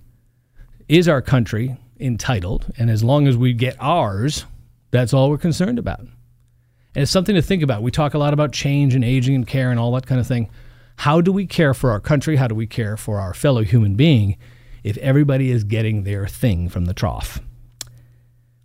Is 0.87 1.07
our 1.07 1.21
country 1.21 1.77
entitled? 1.99 2.71
And 2.77 2.89
as 2.89 3.03
long 3.03 3.27
as 3.27 3.35
we 3.35 3.53
get 3.53 3.75
ours, 3.79 4.45
that's 4.91 5.13
all 5.13 5.29
we're 5.29 5.37
concerned 5.37 5.79
about. 5.79 5.99
And 5.99 7.03
it's 7.03 7.11
something 7.11 7.35
to 7.35 7.41
think 7.41 7.63
about. 7.63 7.81
We 7.81 7.91
talk 7.91 8.13
a 8.13 8.17
lot 8.17 8.33
about 8.33 8.51
change 8.51 8.95
and 8.95 9.03
aging 9.03 9.35
and 9.35 9.47
care 9.47 9.71
and 9.71 9.79
all 9.79 9.91
that 9.93 10.05
kind 10.05 10.21
of 10.21 10.27
thing. 10.27 10.49
How 10.97 11.21
do 11.21 11.31
we 11.31 11.47
care 11.47 11.73
for 11.73 11.91
our 11.91 11.99
country? 11.99 12.35
How 12.35 12.47
do 12.47 12.55
we 12.55 12.67
care 12.67 12.97
for 12.97 13.19
our 13.19 13.33
fellow 13.33 13.63
human 13.63 13.95
being 13.95 14.37
if 14.83 14.97
everybody 14.97 15.51
is 15.51 15.63
getting 15.63 16.03
their 16.03 16.27
thing 16.27 16.69
from 16.69 16.85
the 16.85 16.93
trough? 16.93 17.39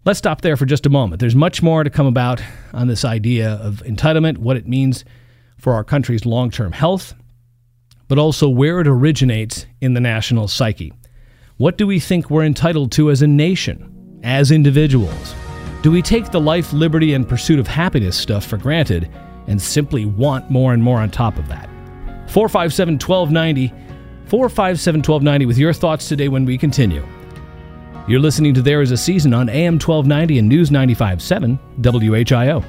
Let's 0.04 0.18
stop 0.18 0.40
there 0.40 0.56
for 0.56 0.66
just 0.66 0.86
a 0.86 0.90
moment. 0.90 1.20
There's 1.20 1.34
much 1.34 1.62
more 1.62 1.82
to 1.82 1.90
come 1.90 2.06
about 2.06 2.40
on 2.72 2.86
this 2.86 3.04
idea 3.04 3.54
of 3.54 3.82
entitlement, 3.84 4.38
what 4.38 4.56
it 4.56 4.68
means 4.68 5.04
for 5.58 5.74
our 5.74 5.82
country's 5.82 6.24
long 6.24 6.50
term 6.50 6.72
health, 6.72 7.12
but 8.08 8.18
also 8.18 8.48
where 8.48 8.80
it 8.80 8.86
originates 8.86 9.66
in 9.80 9.94
the 9.94 10.00
national 10.00 10.46
psyche. 10.46 10.92
What 11.56 11.76
do 11.76 11.86
we 11.86 11.98
think 11.98 12.30
we're 12.30 12.44
entitled 12.44 12.92
to 12.92 13.10
as 13.10 13.22
a 13.22 13.26
nation, 13.26 14.20
as 14.22 14.50
individuals? 14.50 15.34
Do 15.82 15.90
we 15.90 16.02
take 16.02 16.30
the 16.30 16.40
life, 16.40 16.72
liberty, 16.72 17.14
and 17.14 17.28
pursuit 17.28 17.58
of 17.58 17.66
happiness 17.66 18.16
stuff 18.16 18.44
for 18.44 18.58
granted 18.58 19.10
and 19.46 19.60
simply 19.60 20.04
want 20.04 20.50
more 20.50 20.72
and 20.72 20.82
more 20.82 20.98
on 20.98 21.10
top 21.10 21.36
of 21.36 21.48
that? 21.48 21.68
457 22.28 22.94
1290, 22.94 23.72
457 24.26 24.98
1290 24.98 25.46
with 25.46 25.56
your 25.56 25.72
thoughts 25.72 26.08
today 26.08 26.28
when 26.28 26.44
we 26.44 26.58
continue. 26.58 27.06
You're 28.08 28.20
listening 28.20 28.54
to 28.54 28.62
There 28.62 28.82
Is 28.82 28.90
a 28.90 28.96
Season 28.96 29.32
on 29.32 29.48
AM 29.48 29.74
1290 29.74 30.38
and 30.38 30.48
News 30.48 30.70
95.7 30.70 31.58
WHIO. 31.80 32.64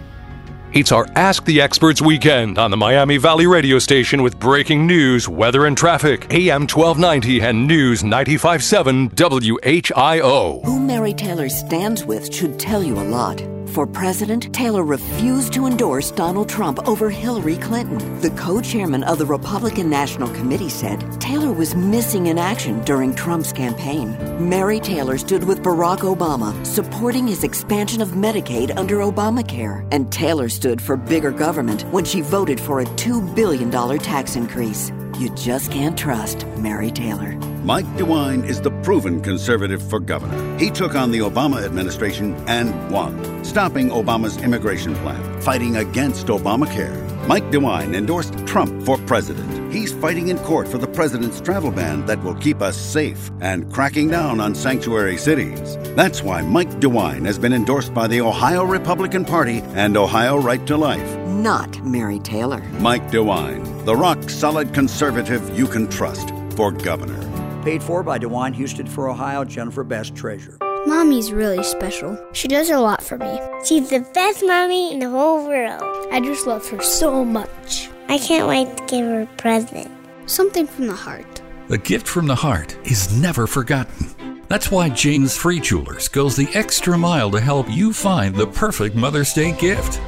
It's 0.74 0.92
our 0.92 1.08
Ask 1.16 1.46
the 1.46 1.62
Experts 1.62 2.02
weekend 2.02 2.58
on 2.58 2.72
the 2.72 2.78
Miami 2.78 3.16
Valley 3.16 3.48
radio 3.48 3.80
station 3.80 4.22
with 4.22 4.38
breaking 4.38 4.86
news, 4.86 5.28
weather, 5.30 5.66
and 5.66 5.78
traffic. 5.78 6.28
AM 6.30 6.64
1290 6.64 7.42
and 7.42 7.66
News 7.66 8.04
957 8.04 9.10
WHIO. 9.12 10.66
Who 10.66 10.80
Mary 10.80 11.14
Taylor 11.14 11.48
stands 11.48 12.04
with 12.04 12.34
should 12.34 12.60
tell 12.60 12.84
you 12.84 13.00
a 13.00 13.02
lot. 13.02 13.42
For 13.78 13.86
president, 13.86 14.52
Taylor 14.56 14.84
refused 14.84 15.54
to 15.54 15.68
endorse 15.68 16.10
Donald 16.10 16.50
Trump 16.50 16.88
over 16.88 17.12
Hillary 17.12 17.58
Clinton. 17.58 18.20
The 18.22 18.32
co 18.32 18.60
chairman 18.60 19.04
of 19.04 19.20
the 19.20 19.26
Republican 19.26 19.90
National 19.90 20.30
Committee 20.30 20.70
said 20.70 21.22
Taylor 21.22 21.52
was 21.52 21.76
missing 21.76 22.28
in 22.28 22.40
action 22.40 22.84
during 22.86 23.14
Trump's 23.14 23.54
campaign. 23.54 24.18
Mary 24.40 24.80
Taylor 24.80 25.18
stood 25.18 25.44
with 25.44 25.62
Barack 25.62 26.00
Obama, 26.00 26.66
supporting 26.66 27.28
his 27.28 27.44
expansion 27.44 28.02
of 28.02 28.10
Medicaid 28.10 28.76
under 28.78 28.98
Obamacare. 28.98 29.88
And 29.92 30.12
Taylor 30.12 30.50
stood 30.58 30.82
for 30.82 30.98
bigger 30.98 31.32
government 31.32 31.84
when 31.94 32.04
she 32.04 32.22
voted 32.22 32.60
for 32.60 32.82
a 32.82 32.86
$2 32.86 33.36
billion 33.36 33.70
tax 34.00 34.36
increase. 34.36 34.92
You 35.20 35.30
just 35.36 35.72
can't 35.72 35.98
trust 35.98 36.48
Mary 36.58 36.90
Taylor. 36.92 37.34
Mike 37.64 37.86
DeWine 37.98 38.44
is 38.44 38.60
the 38.62 38.72
proven 38.82 39.22
conservative 39.22 39.82
for 39.88 40.00
governor. 40.00 40.58
He 40.58 40.72
took 40.72 40.96
on 40.96 41.12
the 41.12 41.20
Obama 41.20 41.64
administration 41.64 42.34
and 42.48 42.92
won, 42.92 43.44
stopping 43.46 43.90
Obama's 43.90 44.38
immigration 44.38 44.96
plan, 44.96 45.42
fighting 45.42 45.78
against 45.78 46.28
Obamacare. 46.28 47.07
Mike 47.28 47.44
DeWine 47.52 47.94
endorsed 47.94 48.34
Trump 48.48 48.82
for 48.84 48.98
president. 49.00 49.74
He's 49.74 49.92
fighting 49.92 50.30
in 50.30 50.38
court 50.40 50.66
for 50.66 50.78
the 50.78 50.88
president's 50.88 51.42
travel 51.42 51.72
ban 51.72 52.06
that 52.06 52.24
will 52.24 52.36
keep 52.36 52.62
us 52.62 52.78
safe 52.78 53.30
and 53.42 53.70
cracking 53.74 54.08
down 54.08 54.40
on 54.40 54.56
sanctuary 54.56 55.18
cities. 55.18 55.76
That's 55.98 56.24
why 56.24 56.42
Mike 56.42 56.70
DeWine 56.80 57.26
has 57.26 57.38
been 57.38 57.52
endorsed 57.52 57.94
by 57.94 58.08
the 58.08 58.22
Ohio 58.22 58.64
Republican 58.64 59.26
Party 59.26 59.60
and 59.76 59.98
Ohio 59.98 60.38
Right 60.38 60.66
to 60.68 60.78
Life. 60.78 61.18
Not 61.28 61.84
Mary 61.84 62.20
Taylor. 62.20 62.60
Mike 62.80 63.12
DeWine, 63.12 63.84
the 63.84 63.96
rock 63.96 64.30
solid 64.30 64.74
conservative 64.74 65.58
you 65.58 65.68
can 65.68 65.90
trust 65.90 66.30
for 66.56 66.72
governor. 66.72 67.22
Paid 67.64 67.84
for 67.84 68.04
by 68.04 68.20
DeWine 68.20 68.56
Husted 68.56 68.88
for 68.88 69.10
Ohio, 69.10 69.44
Jennifer 69.44 69.84
Best, 69.84 70.16
Treasurer. 70.16 70.60
Mommy's 70.88 71.34
really 71.34 71.64
special. 71.64 72.18
She 72.32 72.48
does 72.48 72.70
a 72.70 72.80
lot 72.80 73.04
for 73.04 73.18
me. 73.18 73.42
She's 73.66 73.90
the 73.90 74.00
best 74.14 74.42
mommy 74.46 74.94
in 74.94 75.00
the 75.00 75.10
whole 75.10 75.46
world. 75.46 75.84
I 76.14 76.22
just 76.22 76.48
love 76.48 76.66
her 76.70 76.82
so 76.82 77.26
much. 77.26 77.90
I 78.08 78.18
can't 78.18 78.48
wait 78.48 78.78
to 78.78 78.86
give 78.86 79.06
her 79.06 79.22
a 79.24 79.26
present. 79.36 79.92
Something 80.28 80.66
from 80.66 80.88
the 80.88 80.96
heart. 80.96 81.42
A 81.70 81.78
gift 81.78 82.08
from 82.08 82.26
the 82.26 82.36
heart 82.36 82.78
is 82.86 83.22
never 83.22 83.48
forgotten. 83.48 84.46
That's 84.48 84.72
why 84.72 84.88
James 84.88 85.36
Free 85.36 85.60
Jewelers 85.60 86.08
goes 86.08 86.38
the 86.38 86.48
extra 86.54 86.98
mile 86.98 87.32
to 87.32 87.42
help 87.42 87.70
you 87.70 87.92
find 87.92 88.34
the 88.34 88.48
perfect 88.48 88.96
Mother's 88.96 89.34
Day 89.34 89.52
gift. 89.52 90.00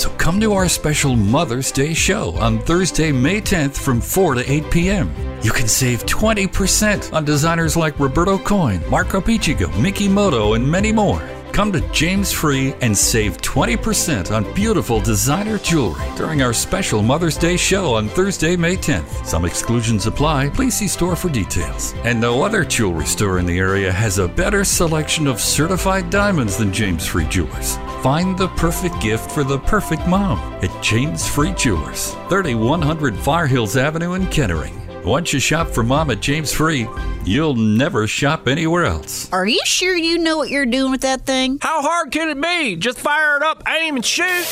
So 0.00 0.08
come 0.16 0.40
to 0.40 0.54
our 0.54 0.66
special 0.66 1.14
Mother's 1.14 1.70
Day 1.70 1.92
show 1.92 2.30
on 2.36 2.58
Thursday, 2.60 3.12
May 3.12 3.38
10th 3.38 3.76
from 3.76 4.00
4 4.00 4.36
to 4.36 4.50
8 4.50 4.70
p.m. 4.70 5.14
You 5.42 5.52
can 5.52 5.68
save 5.68 6.06
20% 6.06 7.12
on 7.12 7.26
designers 7.26 7.76
like 7.76 8.00
Roberto 8.00 8.38
Coin, 8.38 8.80
Marco 8.88 9.20
Bicego, 9.20 9.68
Mickey 9.78 10.08
Moto, 10.08 10.54
and 10.54 10.66
many 10.66 10.90
more. 10.90 11.20
Come 11.52 11.72
to 11.72 11.80
James 11.92 12.30
Free 12.30 12.74
and 12.80 12.96
save 12.96 13.36
20% 13.38 14.34
on 14.34 14.54
beautiful 14.54 15.00
designer 15.00 15.58
jewelry 15.58 16.06
during 16.16 16.42
our 16.42 16.52
special 16.52 17.02
Mother's 17.02 17.36
Day 17.36 17.56
show 17.56 17.94
on 17.94 18.08
Thursday, 18.08 18.56
May 18.56 18.76
10th. 18.76 19.26
Some 19.26 19.44
exclusions 19.44 20.06
apply. 20.06 20.50
Please 20.50 20.74
see 20.74 20.86
store 20.86 21.16
for 21.16 21.28
details. 21.28 21.92
And 22.04 22.20
no 22.20 22.42
other 22.42 22.64
jewelry 22.64 23.06
store 23.06 23.38
in 23.38 23.46
the 23.46 23.58
area 23.58 23.90
has 23.90 24.18
a 24.18 24.28
better 24.28 24.64
selection 24.64 25.26
of 25.26 25.40
certified 25.40 26.08
diamonds 26.08 26.56
than 26.56 26.72
James 26.72 27.06
Free 27.06 27.26
Jewelers. 27.26 27.76
Find 28.02 28.38
the 28.38 28.48
perfect 28.48 29.00
gift 29.00 29.30
for 29.30 29.44
the 29.44 29.58
perfect 29.58 30.06
mom 30.06 30.38
at 30.62 30.82
James 30.82 31.28
Free 31.28 31.52
Jewelers, 31.52 32.12
3100 32.28 33.16
Far 33.16 33.46
Hills 33.46 33.76
Avenue 33.76 34.14
in 34.14 34.26
Kettering. 34.28 34.89
Once 35.04 35.32
you 35.32 35.40
shop 35.40 35.66
for 35.68 35.82
mom 35.82 36.10
at 36.10 36.20
James 36.20 36.52
Free, 36.52 36.86
you'll 37.24 37.54
never 37.54 38.06
shop 38.06 38.46
anywhere 38.46 38.84
else. 38.84 39.32
Are 39.32 39.46
you 39.46 39.60
sure 39.64 39.96
you 39.96 40.18
know 40.18 40.36
what 40.36 40.50
you're 40.50 40.66
doing 40.66 40.90
with 40.90 41.00
that 41.00 41.22
thing? 41.22 41.58
How 41.62 41.80
hard 41.80 42.12
can 42.12 42.28
it 42.28 42.38
be? 42.40 42.76
Just 42.76 42.98
fire 42.98 43.36
it 43.36 43.42
up, 43.42 43.62
aim, 43.66 43.96
and 43.96 44.04
shoot. 44.04 44.44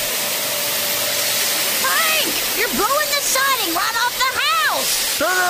Frank, 1.85 2.33
you're 2.59 2.69
blowing 2.71 3.09
the 3.13 3.21
siding 3.21 3.75
right 3.75 3.97
off 4.01 4.17
the 4.17 4.41
house. 4.41 5.19
Turn 5.19 5.48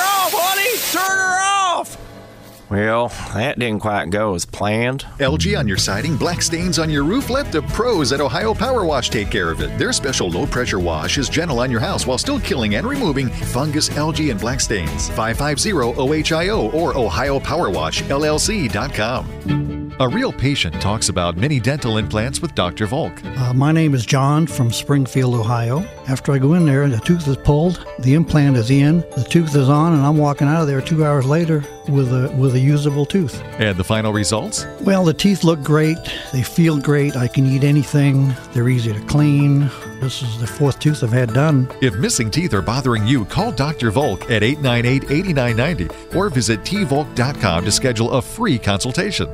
Well, 2.71 3.09
that 3.33 3.59
didn't 3.59 3.81
quite 3.81 4.11
go 4.11 4.35
as 4.35 4.45
planned. 4.45 5.07
Algae 5.21 5.57
on 5.57 5.67
your 5.67 5.79
siding, 5.79 6.19
black 6.19 6.43
stains 6.43 6.79
on 6.79 6.91
your 6.91 7.03
roof? 7.03 7.31
Let 7.31 7.51
the 7.51 7.63
pros 7.63 8.13
at 8.13 8.21
Ohio 8.21 8.53
Power 8.53 8.85
Wash 8.85 9.09
take 9.09 9.31
care 9.31 9.51
of 9.51 9.63
it. 9.63 9.79
Their 9.79 9.95
special 9.95 10.29
low 10.29 10.47
pressure 10.47 10.79
wash 10.79 11.17
is 11.17 11.31
gentle 11.31 11.61
on 11.61 11.71
your 11.71 11.81
house 11.81 12.07
while 12.07 12.19
still 12.19 12.39
killing 12.41 12.75
and 12.75 12.87
removing 12.87 13.29
fungus, 13.29 13.89
algae, 13.97 14.29
and 14.29 14.39
black 14.39 14.61
stains. 14.61 15.09
550 15.11 15.73
OHIO 15.73 16.71
or 16.73 16.93
OhioPowerWashLLC.com. 16.93 19.88
A 20.01 20.09
real 20.09 20.33
patient 20.33 20.81
talks 20.81 21.09
about 21.09 21.37
mini 21.37 21.59
dental 21.59 21.99
implants 21.99 22.41
with 22.41 22.55
Dr. 22.55 22.87
Volk. 22.87 23.21
Uh, 23.25 23.53
my 23.53 23.73
name 23.73 23.95
is 23.95 24.07
John 24.07 24.47
from 24.47 24.71
Springfield, 24.71 25.35
Ohio. 25.35 25.81
After 26.07 26.31
I 26.31 26.39
go 26.39 26.55
in 26.55 26.67
there, 26.67 26.89
the 26.89 27.01
tooth 27.01 27.27
is 27.27 27.37
pulled, 27.37 27.85
the 27.99 28.15
implant 28.15 28.57
is 28.57 28.71
in, 28.71 29.01
the 29.17 29.27
tooth 29.29 29.57
is 29.57 29.69
on, 29.69 29.95
and 29.95 30.07
I'm 30.07 30.17
walking 30.17 30.47
out 30.47 30.61
of 30.61 30.69
there 30.69 30.81
two 30.81 31.05
hours 31.05 31.27
later 31.27 31.65
with 31.89 32.13
a 32.13 32.33
with 32.39 32.55
a 32.55 32.61
usable 32.61 33.07
tooth. 33.07 33.43
And 33.59 33.77
the 33.77 33.83
final 33.83 34.13
results? 34.13 34.67
Well, 34.83 35.05
the 35.05 35.13
teeth 35.13 35.43
look 35.43 35.65
great. 35.65 35.99
They 36.33 36.45
feel 36.45 36.79
great. 36.79 37.17
I 37.17 37.27
can 37.27 37.45
eat 37.45 37.65
anything. 37.65 38.33
They're 38.53 38.69
easy 38.69 38.93
to 38.93 39.01
clean. 39.07 39.69
This 40.01 40.23
is 40.23 40.39
the 40.39 40.47
fourth 40.47 40.79
tooth 40.79 41.03
I've 41.03 41.11
had 41.11 41.33
done. 41.33 41.69
If 41.81 41.97
missing 41.97 42.31
teeth 42.31 42.55
are 42.55 42.63
bothering 42.63 43.05
you, 43.05 43.25
call 43.25 43.51
Dr. 43.51 43.91
Volk 43.91 44.31
at 44.31 44.45
898 44.45 45.11
8990 45.11 46.17
or 46.17 46.29
visit 46.31 46.61
tvolk.com 46.61 47.65
to 47.65 47.73
schedule 47.73 48.13
a 48.13 48.23
free 48.23 48.61
consultation. 48.61 49.29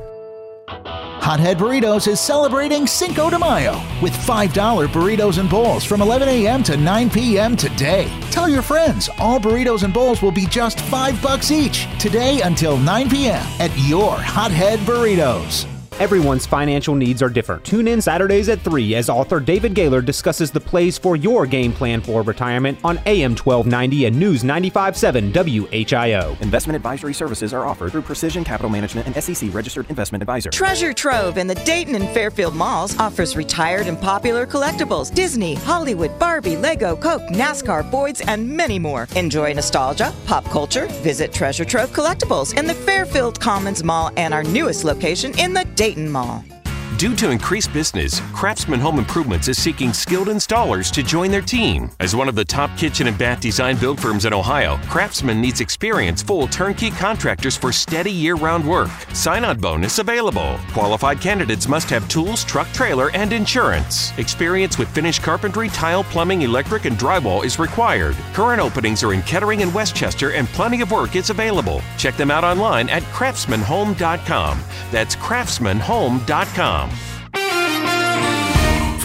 Hothead 0.68 1.58
Burritos 1.58 2.06
is 2.06 2.20
celebrating 2.20 2.86
Cinco 2.86 3.30
de 3.30 3.38
Mayo 3.38 3.72
with 4.02 4.12
$5 4.12 4.88
burritos 4.88 5.38
and 5.38 5.48
bowls 5.48 5.84
from 5.84 6.00
11 6.00 6.28
a.m. 6.28 6.62
to 6.62 6.76
9 6.76 7.10
p.m. 7.10 7.56
today. 7.56 8.10
Tell 8.30 8.48
your 8.48 8.62
friends 8.62 9.08
all 9.18 9.40
burritos 9.40 9.82
and 9.82 9.92
bowls 9.92 10.22
will 10.22 10.32
be 10.32 10.46
just 10.46 10.80
5 10.80 11.22
bucks 11.22 11.50
each 11.50 11.86
today 11.98 12.40
until 12.42 12.76
9 12.76 13.10
p.m. 13.10 13.46
at 13.58 13.70
your 13.88 14.16
Hothead 14.16 14.80
Burritos. 14.80 15.73
Everyone's 16.00 16.44
financial 16.44 16.96
needs 16.96 17.22
are 17.22 17.28
different. 17.28 17.62
Tune 17.62 17.86
in 17.86 18.02
Saturdays 18.02 18.48
at 18.48 18.60
3 18.62 18.96
as 18.96 19.08
author 19.08 19.38
David 19.38 19.74
Gaylor 19.74 20.02
discusses 20.02 20.50
the 20.50 20.58
plays 20.58 20.98
for 20.98 21.14
your 21.14 21.46
game 21.46 21.72
plan 21.72 22.00
for 22.00 22.22
retirement 22.22 22.80
on 22.82 22.98
AM 23.06 23.36
1290 23.36 24.06
and 24.06 24.18
News 24.18 24.42
957 24.42 25.32
WHIO. 25.32 26.40
Investment 26.42 26.74
advisory 26.74 27.14
services 27.14 27.54
are 27.54 27.64
offered 27.64 27.92
through 27.92 28.02
Precision 28.02 28.42
Capital 28.42 28.70
Management 28.70 29.06
and 29.06 29.22
SEC 29.22 29.54
registered 29.54 29.88
investment 29.88 30.20
advisor. 30.20 30.50
Treasure 30.50 30.92
Trove 30.92 31.38
in 31.38 31.46
the 31.46 31.54
Dayton 31.54 31.94
and 31.94 32.08
Fairfield 32.08 32.56
malls 32.56 32.98
offers 32.98 33.36
retired 33.36 33.86
and 33.86 34.00
popular 34.00 34.48
collectibles 34.48 35.14
Disney, 35.14 35.54
Hollywood, 35.54 36.18
Barbie, 36.18 36.56
Lego, 36.56 36.96
Coke, 36.96 37.22
NASCAR, 37.30 37.88
Boyd's, 37.88 38.20
and 38.22 38.50
many 38.50 38.80
more. 38.80 39.06
Enjoy 39.14 39.52
nostalgia, 39.52 40.12
pop 40.26 40.44
culture. 40.46 40.86
Visit 41.04 41.32
Treasure 41.32 41.64
Trove 41.64 41.90
Collectibles 41.90 42.58
in 42.58 42.66
the 42.66 42.74
Fairfield 42.74 43.38
Commons 43.38 43.84
Mall 43.84 44.10
and 44.16 44.34
our 44.34 44.42
newest 44.42 44.82
location 44.82 45.38
in 45.38 45.52
the 45.52 45.62
Dayton 45.76 45.83
Mall. 45.92 46.53
Due 46.98 47.16
to 47.16 47.30
increased 47.30 47.72
business, 47.72 48.20
Craftsman 48.32 48.78
Home 48.78 49.00
Improvements 49.00 49.48
is 49.48 49.60
seeking 49.60 49.92
skilled 49.92 50.28
installers 50.28 50.92
to 50.92 51.02
join 51.02 51.32
their 51.32 51.42
team. 51.42 51.90
As 51.98 52.14
one 52.14 52.28
of 52.28 52.36
the 52.36 52.44
top 52.44 52.70
kitchen 52.78 53.08
and 53.08 53.18
bath 53.18 53.40
design 53.40 53.76
build 53.78 53.98
firms 53.98 54.26
in 54.26 54.32
Ohio, 54.32 54.78
Craftsman 54.86 55.40
needs 55.40 55.60
experienced 55.60 56.24
full 56.24 56.46
turnkey 56.46 56.92
contractors 56.92 57.56
for 57.56 57.72
steady 57.72 58.12
year 58.12 58.36
round 58.36 58.64
work. 58.66 58.90
Sign 59.12 59.44
on 59.44 59.58
bonus 59.58 59.98
available. 59.98 60.56
Qualified 60.72 61.20
candidates 61.20 61.66
must 61.66 61.90
have 61.90 62.08
tools, 62.08 62.44
truck 62.44 62.68
trailer, 62.68 63.10
and 63.10 63.32
insurance. 63.32 64.16
Experience 64.16 64.78
with 64.78 64.88
finished 64.94 65.20
carpentry, 65.20 65.68
tile, 65.70 66.04
plumbing, 66.04 66.42
electric, 66.42 66.84
and 66.84 66.96
drywall 66.96 67.44
is 67.44 67.58
required. 67.58 68.14
Current 68.34 68.60
openings 68.60 69.02
are 69.02 69.12
in 69.12 69.22
Kettering 69.22 69.62
and 69.62 69.74
Westchester, 69.74 70.30
and 70.30 70.46
plenty 70.48 70.80
of 70.80 70.92
work 70.92 71.16
is 71.16 71.30
available. 71.30 71.82
Check 71.98 72.16
them 72.16 72.30
out 72.30 72.44
online 72.44 72.88
at 72.88 73.02
craftsmanhome.com. 73.04 74.60
That's 74.92 75.16
craftsmanhome.com. 75.16 76.84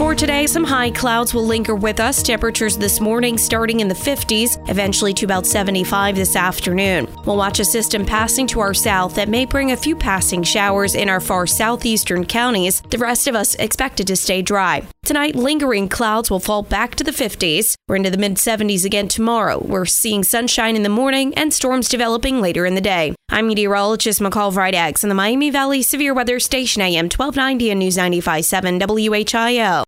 For 0.00 0.14
today, 0.14 0.46
some 0.46 0.64
high 0.64 0.90
clouds 0.92 1.34
will 1.34 1.44
linger 1.44 1.74
with 1.74 2.00
us. 2.00 2.22
Temperatures 2.22 2.78
this 2.78 3.02
morning 3.02 3.36
starting 3.36 3.80
in 3.80 3.88
the 3.88 3.94
50s, 3.94 4.56
eventually 4.70 5.12
to 5.12 5.26
about 5.26 5.44
75 5.44 6.16
this 6.16 6.36
afternoon. 6.36 7.06
We'll 7.26 7.36
watch 7.36 7.60
a 7.60 7.66
system 7.66 8.06
passing 8.06 8.46
to 8.46 8.60
our 8.60 8.72
south 8.72 9.14
that 9.16 9.28
may 9.28 9.44
bring 9.44 9.72
a 9.72 9.76
few 9.76 9.94
passing 9.94 10.42
showers 10.42 10.94
in 10.94 11.10
our 11.10 11.20
far 11.20 11.46
southeastern 11.46 12.24
counties. 12.24 12.80
The 12.88 12.96
rest 12.96 13.28
of 13.28 13.34
us 13.34 13.56
expected 13.56 14.06
to 14.06 14.16
stay 14.16 14.40
dry. 14.40 14.84
Tonight, 15.04 15.36
lingering 15.36 15.88
clouds 15.90 16.30
will 16.30 16.40
fall 16.40 16.62
back 16.62 16.94
to 16.94 17.04
the 17.04 17.10
50s. 17.10 17.74
We're 17.86 17.96
into 17.96 18.10
the 18.10 18.16
mid 18.16 18.36
70s 18.36 18.86
again 18.86 19.08
tomorrow. 19.08 19.58
We're 19.62 19.84
seeing 19.84 20.24
sunshine 20.24 20.76
in 20.76 20.82
the 20.82 20.88
morning 20.88 21.34
and 21.34 21.52
storms 21.52 21.90
developing 21.90 22.40
later 22.40 22.64
in 22.64 22.74
the 22.74 22.80
day. 22.80 23.14
I'm 23.28 23.48
meteorologist 23.48 24.20
McCall 24.20 24.52
Vrydaghs 24.52 25.02
in 25.02 25.08
the 25.08 25.14
Miami 25.14 25.50
Valley 25.50 25.82
Severe 25.82 26.14
Weather 26.14 26.40
Station 26.40 26.80
AM 26.80 27.06
1290 27.06 27.70
and 27.70 27.78
News 27.80 27.96
95.7 27.96 28.80
WHIO. 29.26 29.84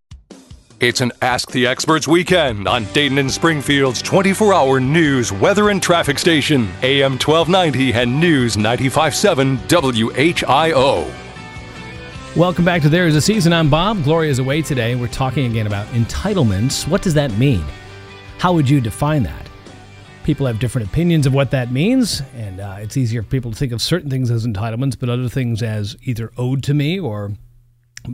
It's 0.82 1.00
an 1.00 1.12
Ask 1.22 1.52
the 1.52 1.64
Experts 1.64 2.08
weekend 2.08 2.66
on 2.66 2.86
Dayton 2.86 3.18
and 3.18 3.30
Springfield's 3.30 4.02
24 4.02 4.52
hour 4.52 4.80
news, 4.80 5.30
weather, 5.30 5.68
and 5.70 5.80
traffic 5.80 6.18
station, 6.18 6.68
AM 6.82 7.12
1290 7.12 7.92
and 7.92 8.18
News 8.18 8.56
957 8.56 9.58
WHIO. 9.58 11.08
Welcome 12.34 12.64
back 12.64 12.82
to 12.82 12.88
There 12.88 13.06
Is 13.06 13.14
a 13.14 13.20
Season. 13.20 13.52
I'm 13.52 13.70
Bob. 13.70 14.02
Gloria's 14.02 14.40
away 14.40 14.60
today. 14.60 14.96
We're 14.96 15.06
talking 15.06 15.48
again 15.48 15.68
about 15.68 15.86
entitlements. 15.90 16.88
What 16.88 17.00
does 17.00 17.14
that 17.14 17.30
mean? 17.38 17.64
How 18.38 18.52
would 18.52 18.68
you 18.68 18.80
define 18.80 19.22
that? 19.22 19.48
People 20.24 20.48
have 20.48 20.58
different 20.58 20.88
opinions 20.88 21.28
of 21.28 21.32
what 21.32 21.52
that 21.52 21.70
means, 21.70 22.22
and 22.34 22.58
uh, 22.58 22.78
it's 22.80 22.96
easier 22.96 23.22
for 23.22 23.28
people 23.28 23.52
to 23.52 23.56
think 23.56 23.70
of 23.70 23.80
certain 23.80 24.10
things 24.10 24.32
as 24.32 24.44
entitlements, 24.44 24.98
but 24.98 25.08
other 25.08 25.28
things 25.28 25.62
as 25.62 25.96
either 26.02 26.32
owed 26.36 26.64
to 26.64 26.74
me 26.74 26.98
or 26.98 27.30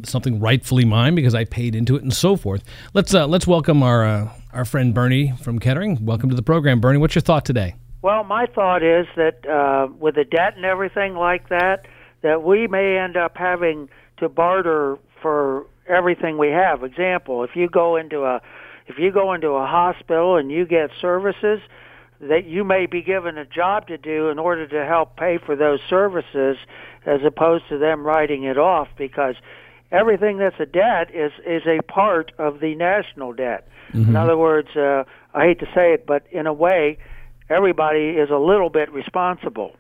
something 0.05 0.41
rightfully 0.41 0.85
mine 0.85 1.15
because 1.15 1.35
I 1.35 1.45
paid 1.45 1.75
into 1.75 1.97
it, 1.97 2.03
and 2.03 2.13
so 2.13 2.37
forth. 2.37 2.63
Let's 2.95 3.15
uh, 3.15 3.27
let's 3.27 3.47
welcome 3.47 3.83
our 3.83 4.05
uh, 4.05 4.33
our 4.53 4.65
friend 4.65 4.95
Bernie 4.95 5.33
from 5.43 5.59
Kettering. 5.59 6.05
Welcome 6.05 6.31
to 6.31 6.37
the 6.37 6.43
program, 6.43 6.81
Bernie. 6.81 6.99
What's 6.99 7.15
your 7.15 7.23
thought 7.23 7.45
today? 7.45 7.75
Well, 8.03 8.25
my 8.25 8.47
thought 8.47 8.83
is 8.83 9.07
that 9.17 9.47
uh, 9.49 9.89
with 9.99 10.15
the 10.15 10.25
debt 10.25 10.57
and 10.57 10.65
everything 10.65 11.15
like 11.15 11.49
that, 11.49 11.87
that 12.23 12.43
we 12.43 12.67
may 12.67 12.97
end 12.99 13.17
up 13.17 13.37
having 13.37 13.89
to 14.19 14.29
barter 14.29 14.99
for 15.21 15.67
everything 15.89 16.39
we 16.39 16.49
have. 16.49 16.85
Example: 16.85 17.45
if 17.45 17.51
you 17.55 17.69
go 17.69 17.97
into 17.97 18.25
a 18.25 18.41
if 18.87 18.99
you 18.99 19.13
go 19.13 19.33
into 19.35 19.49
a 19.51 19.67
hospital 19.67 20.37
and 20.37 20.51
you 20.51 20.67
get 20.67 20.91
services, 21.01 21.61
that 22.21 22.47
you 22.47 22.65
may 22.65 22.87
be 22.87 23.03
given 23.03 23.39
a 23.39 23.45
job 23.45 23.87
to 23.89 23.99
do 23.99 24.29
in 24.29 24.39
order 24.39 24.67
to 24.67 24.87
help 24.87 25.17
pay 25.17 25.39
for 25.45 25.55
those 25.55 25.81
services 25.89 26.57
as 27.07 27.21
opposed 27.25 27.65
to 27.69 27.79
them 27.79 28.05
writing 28.05 28.45
it 28.45 28.59
off 28.59 28.89
because 28.97 29.35
everything 29.91 30.39
that's 30.39 30.59
a 30.61 30.67
debt 30.67 31.15
is 31.15 31.33
is 31.47 31.63
a 31.67 31.83
part 31.83 32.33
of 32.39 32.61
the 32.61 32.75
national 32.75 33.33
debt. 33.33 33.69
Mm-hmm. 33.93 34.11
In 34.11 34.17
other 34.17 34.37
words, 34.37 34.69
uh, 34.77 35.05
I 35.35 35.45
hate 35.45 35.61
to 35.61 35.67
say 35.75 35.95
it, 35.95 36.07
but 36.07 36.27
in 36.31 36.47
a 36.47 36.53
way, 36.53 36.99
everybody 37.49 38.11
is 38.11 38.31
a 38.31 38.37
little 38.37 38.71
bit 38.71 38.93
responsible. 38.93 39.77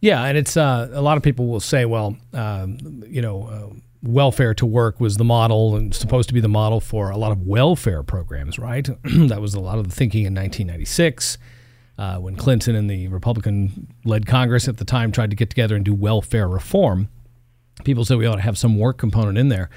Yeah, 0.00 0.24
and 0.24 0.38
it's 0.38 0.56
uh, 0.56 0.88
a 0.92 1.02
lot 1.02 1.16
of 1.16 1.24
people 1.24 1.48
will 1.48 1.60
say, 1.60 1.84
well, 1.84 2.16
um, 2.32 3.04
you 3.06 3.22
know. 3.22 3.46
Uh, 3.46 3.80
welfare 4.00 4.54
to 4.54 4.64
work 4.64 5.00
was 5.00 5.16
the 5.16 5.24
model 5.24 5.74
and 5.74 5.92
supposed 5.92 6.28
to 6.28 6.32
be 6.32 6.40
the 6.40 6.48
model 6.48 6.80
for 6.80 7.10
a 7.10 7.16
lot 7.16 7.32
of 7.32 7.42
welfare 7.42 8.04
programs, 8.04 8.56
right? 8.56 8.88
that 9.02 9.40
was 9.40 9.54
a 9.54 9.60
lot 9.60 9.76
of 9.76 9.88
the 9.88 9.94
thinking 9.94 10.20
in 10.20 10.32
1996 10.34 11.36
uh, 11.98 12.16
when 12.18 12.36
Clinton 12.36 12.76
and 12.76 12.88
the 12.88 13.08
Republican 13.08 13.88
led 14.04 14.26
Congress 14.26 14.68
at 14.68 14.76
the 14.76 14.84
time 14.84 15.10
tried 15.10 15.30
to 15.30 15.36
get 15.36 15.50
together 15.50 15.74
and 15.74 15.84
do 15.84 15.92
welfare 15.92 16.48
reform. 16.48 17.08
People 17.84 18.04
said 18.04 18.18
we 18.18 18.26
ought 18.26 18.36
to 18.36 18.42
have 18.42 18.58
some 18.58 18.78
work 18.78 18.98
component 18.98 19.38
in 19.38 19.48
there. 19.48 19.70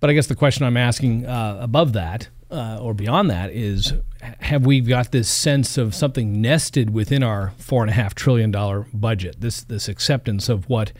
But 0.00 0.10
I 0.10 0.12
guess 0.12 0.26
the 0.26 0.34
question 0.34 0.64
I'm 0.64 0.76
asking 0.76 1.26
uh, 1.26 1.58
above 1.60 1.94
that 1.94 2.28
uh, 2.50 2.78
or 2.80 2.94
beyond 2.94 3.30
that 3.30 3.50
is 3.50 3.94
have 4.20 4.66
we 4.66 4.80
got 4.80 5.12
this 5.12 5.28
sense 5.28 5.78
of 5.78 5.94
something 5.94 6.40
nested 6.40 6.90
within 6.90 7.22
our 7.22 7.52
$4.5 7.58 8.14
trillion 8.14 8.50
budget, 8.92 9.36
this, 9.40 9.62
this 9.62 9.88
acceptance 9.88 10.48
of 10.48 10.68
what 10.68 10.92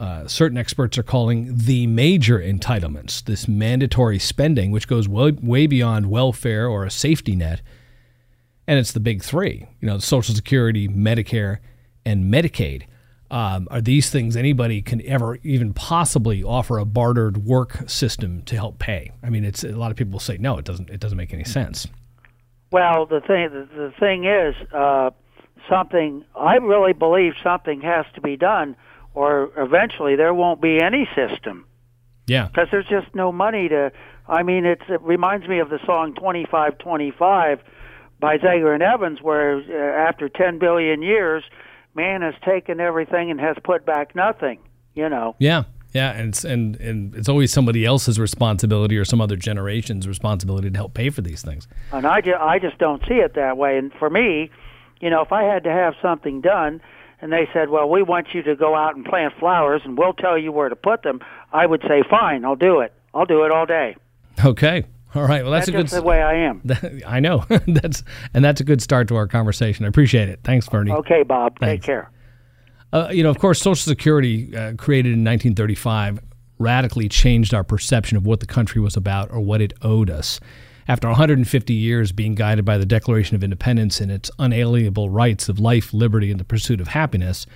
uh, 0.00 0.26
certain 0.26 0.58
experts 0.58 0.98
are 0.98 1.02
calling 1.02 1.50
the 1.54 1.86
major 1.86 2.38
entitlements, 2.38 3.22
this 3.22 3.46
mandatory 3.46 4.18
spending, 4.18 4.70
which 4.70 4.88
goes 4.88 5.08
way, 5.08 5.32
way 5.32 5.66
beyond 5.66 6.10
welfare 6.10 6.66
or 6.66 6.84
a 6.84 6.90
safety 6.90 7.36
net. 7.36 7.62
And 8.66 8.78
it's 8.78 8.92
the 8.92 9.00
big 9.00 9.22
three, 9.22 9.66
you 9.80 9.86
know, 9.88 9.98
Social 9.98 10.34
Security, 10.34 10.88
Medicare, 10.88 11.58
and 12.04 12.32
Medicaid. 12.32 12.84
Um, 13.32 13.66
are 13.70 13.80
these 13.80 14.10
things 14.10 14.36
anybody 14.36 14.82
can 14.82 15.04
ever 15.06 15.38
even 15.42 15.72
possibly 15.72 16.44
offer 16.44 16.78
a 16.78 16.84
bartered 16.84 17.38
work 17.38 17.88
system 17.88 18.42
to 18.42 18.54
help 18.54 18.78
pay? 18.78 19.10
I 19.22 19.30
mean, 19.30 19.44
it's 19.44 19.64
a 19.64 19.70
lot 19.72 19.90
of 19.90 19.96
people 19.96 20.20
say 20.20 20.36
no, 20.36 20.58
it 20.58 20.64
doesn't. 20.64 20.90
It 20.90 21.00
doesn't 21.00 21.18
make 21.18 21.32
any 21.32 21.44
sense. 21.44 21.88
Well, 22.70 23.06
the 23.06 23.20
thing 23.20 23.48
the, 23.50 23.92
thing 23.98 24.26
is, 24.26 24.54
uh, 24.72 25.10
something 25.68 26.24
I 26.36 26.56
really 26.56 26.92
believe 26.92 27.32
something 27.42 27.80
has 27.80 28.06
to 28.14 28.20
be 28.20 28.36
done 28.36 28.76
or 29.14 29.50
eventually 29.56 30.16
there 30.16 30.34
won't 30.34 30.60
be 30.60 30.80
any 30.80 31.08
system. 31.14 31.66
Yeah. 32.26 32.48
Because 32.48 32.68
there's 32.70 32.86
just 32.86 33.14
no 33.14 33.32
money 33.32 33.68
to. 33.68 33.92
I 34.28 34.42
mean, 34.42 34.64
it's, 34.64 34.84
it 34.88 35.02
reminds 35.02 35.48
me 35.48 35.58
of 35.58 35.68
the 35.68 35.80
song 35.84 36.14
2525 36.14 37.60
by 38.20 38.38
Zager 38.38 38.72
and 38.72 38.82
Evans, 38.82 39.20
where 39.20 39.58
uh, 39.58 40.08
after 40.08 40.28
10 40.28 40.58
billion 40.58 41.02
years, 41.02 41.42
man 41.94 42.22
has 42.22 42.34
taken 42.44 42.80
everything 42.80 43.30
and 43.30 43.40
has 43.40 43.56
put 43.62 43.84
back 43.84 44.14
nothing, 44.14 44.58
you 44.94 45.08
know. 45.08 45.36
Yeah. 45.38 45.64
Yeah, 45.92 46.12
and 46.12 46.30
it's, 46.30 46.42
and 46.42 46.76
and 46.76 47.14
it's 47.14 47.28
always 47.28 47.52
somebody 47.52 47.84
else's 47.84 48.18
responsibility 48.18 48.96
or 48.96 49.04
some 49.04 49.20
other 49.20 49.36
generation's 49.36 50.08
responsibility 50.08 50.70
to 50.70 50.76
help 50.76 50.94
pay 50.94 51.10
for 51.10 51.20
these 51.20 51.42
things. 51.42 51.68
And 51.92 52.06
I 52.06 52.22
just, 52.22 52.40
I 52.40 52.58
just 52.58 52.78
don't 52.78 53.02
see 53.06 53.16
it 53.16 53.34
that 53.34 53.58
way. 53.58 53.76
And 53.76 53.92
for 53.98 54.08
me, 54.08 54.50
you 55.02 55.10
know, 55.10 55.20
if 55.20 55.32
I 55.32 55.42
had 55.42 55.64
to 55.64 55.70
have 55.70 55.92
something 56.00 56.40
done, 56.40 56.80
and 57.20 57.30
they 57.30 57.46
said, 57.52 57.68
"Well, 57.68 57.90
we 57.90 58.02
want 58.02 58.28
you 58.32 58.42
to 58.44 58.56
go 58.56 58.74
out 58.74 58.96
and 58.96 59.04
plant 59.04 59.34
flowers, 59.38 59.82
and 59.84 59.98
we'll 59.98 60.14
tell 60.14 60.38
you 60.38 60.50
where 60.50 60.70
to 60.70 60.76
put 60.76 61.02
them," 61.02 61.20
I 61.52 61.66
would 61.66 61.82
say, 61.82 62.02
"Fine, 62.08 62.46
I'll 62.46 62.56
do 62.56 62.80
it. 62.80 62.94
I'll 63.12 63.26
do 63.26 63.44
it 63.44 63.50
all 63.50 63.66
day." 63.66 63.96
Okay. 64.42 64.84
All 65.14 65.22
right. 65.22 65.42
Well, 65.42 65.52
that's, 65.52 65.66
that's 65.66 65.92
a 65.92 65.96
good. 65.96 66.02
the 66.02 66.06
way 66.06 66.22
I 66.22 66.34
am. 66.34 66.62
I 67.06 67.20
know. 67.20 67.44
that's 67.66 68.02
and 68.32 68.44
that's 68.44 68.60
a 68.60 68.64
good 68.64 68.80
start 68.80 69.08
to 69.08 69.16
our 69.16 69.26
conversation. 69.26 69.84
I 69.84 69.88
appreciate 69.88 70.28
it. 70.28 70.40
Thanks, 70.42 70.68
Bernie. 70.68 70.92
Okay, 70.92 71.22
Bob. 71.22 71.58
Thanks. 71.58 71.84
Take 71.84 71.86
care. 71.86 72.10
Uh, 72.92 73.08
you 73.10 73.22
know, 73.22 73.30
of 73.30 73.38
course, 73.38 73.60
Social 73.60 73.90
Security, 73.90 74.54
uh, 74.54 74.74
created 74.74 75.14
in 75.14 75.24
1935, 75.24 76.20
radically 76.58 77.08
changed 77.08 77.54
our 77.54 77.64
perception 77.64 78.16
of 78.16 78.26
what 78.26 78.40
the 78.40 78.46
country 78.46 78.80
was 78.80 78.96
about 78.96 79.30
or 79.30 79.40
what 79.40 79.60
it 79.60 79.72
owed 79.82 80.10
us. 80.10 80.40
After 80.88 81.08
150 81.08 81.72
years 81.72 82.12
being 82.12 82.34
guided 82.34 82.64
by 82.64 82.76
the 82.76 82.84
Declaration 82.84 83.36
of 83.36 83.44
Independence 83.44 84.00
and 84.00 84.10
its 84.10 84.30
unalienable 84.38 85.08
rights 85.08 85.48
of 85.48 85.58
life, 85.58 85.94
liberty, 85.94 86.30
and 86.30 86.40
the 86.40 86.44
pursuit 86.44 86.80
of 86.80 86.88
happiness, 86.88 87.46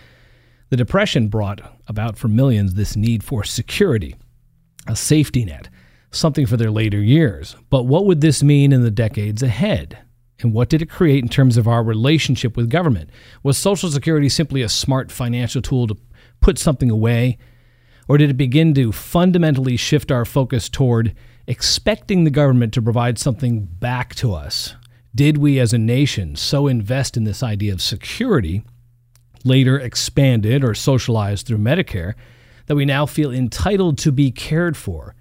the 0.70 0.76
Depression 0.76 1.28
brought 1.28 1.60
about 1.86 2.16
for 2.16 2.28
millions 2.28 2.74
this 2.74 2.96
need 2.96 3.22
for 3.22 3.44
security, 3.44 4.16
a 4.86 4.96
safety 4.96 5.44
net, 5.44 5.68
something 6.10 6.46
for 6.46 6.56
their 6.56 6.70
later 6.70 7.00
years. 7.00 7.56
But 7.70 7.84
what 7.84 8.06
would 8.06 8.20
this 8.20 8.42
mean 8.42 8.72
in 8.72 8.82
the 8.82 8.90
decades 8.90 9.42
ahead? 9.42 9.98
And 10.40 10.52
what 10.52 10.68
did 10.68 10.82
it 10.82 10.90
create 10.90 11.22
in 11.22 11.28
terms 11.28 11.56
of 11.56 11.66
our 11.66 11.82
relationship 11.82 12.56
with 12.56 12.70
government? 12.70 13.10
Was 13.42 13.56
Social 13.56 13.90
Security 13.90 14.28
simply 14.28 14.62
a 14.62 14.68
smart 14.68 15.10
financial 15.10 15.62
tool 15.62 15.86
to 15.86 15.96
put 16.40 16.58
something 16.58 16.90
away? 16.90 17.38
Or 18.08 18.18
did 18.18 18.30
it 18.30 18.36
begin 18.36 18.74
to 18.74 18.92
fundamentally 18.92 19.76
shift 19.76 20.12
our 20.12 20.24
focus 20.24 20.68
toward 20.68 21.14
expecting 21.46 22.24
the 22.24 22.30
government 22.30 22.72
to 22.74 22.82
provide 22.82 23.18
something 23.18 23.64
back 23.64 24.14
to 24.16 24.34
us. 24.34 24.74
Did 25.14 25.38
we 25.38 25.58
as 25.58 25.72
a 25.72 25.78
nation 25.78 26.36
so 26.36 26.66
invest 26.66 27.16
in 27.16 27.24
this 27.24 27.42
idea 27.42 27.72
of 27.72 27.80
security, 27.80 28.62
later 29.44 29.78
expanded 29.78 30.64
or 30.64 30.74
socialized 30.74 31.46
through 31.46 31.58
Medicare, 31.58 32.14
that 32.66 32.74
we 32.74 32.84
now 32.84 33.06
feel 33.06 33.30
entitled 33.30 33.96
to 33.98 34.12
be 34.12 34.30
cared 34.30 34.76
for, 34.76 35.14